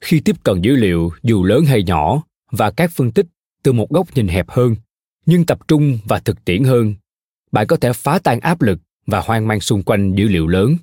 Khi 0.00 0.20
tiếp 0.20 0.36
cận 0.42 0.60
dữ 0.62 0.76
liệu, 0.76 1.12
dù 1.22 1.44
lớn 1.44 1.64
hay 1.64 1.82
nhỏ, 1.82 2.22
và 2.50 2.70
các 2.70 2.90
phân 2.90 3.12
tích 3.12 3.26
từ 3.62 3.72
một 3.72 3.90
góc 3.90 4.06
nhìn 4.14 4.28
hẹp 4.28 4.50
hơn, 4.50 4.76
nhưng 5.26 5.46
tập 5.46 5.58
trung 5.68 5.98
và 6.04 6.18
thực 6.18 6.44
tiễn 6.44 6.64
hơn, 6.64 6.94
bạn 7.52 7.66
có 7.66 7.76
thể 7.76 7.92
phá 7.92 8.18
tan 8.18 8.40
áp 8.40 8.62
lực 8.62 8.78
và 9.06 9.20
hoang 9.20 9.48
mang 9.48 9.60
xung 9.60 9.82
quanh 9.82 10.14
dữ 10.14 10.28
liệu 10.28 10.46
lớn, 10.46 10.76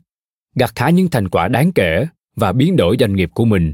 gặt 0.56 0.72
hái 0.76 0.94
những 0.94 1.10
thành 1.10 1.30
quả 1.30 1.48
đáng 1.48 1.72
kể 1.72 2.08
và 2.36 2.52
biến 2.52 2.76
đổi 2.76 2.96
doanh 3.00 3.16
nghiệp 3.16 3.30
của 3.34 3.46
mình 3.46 3.74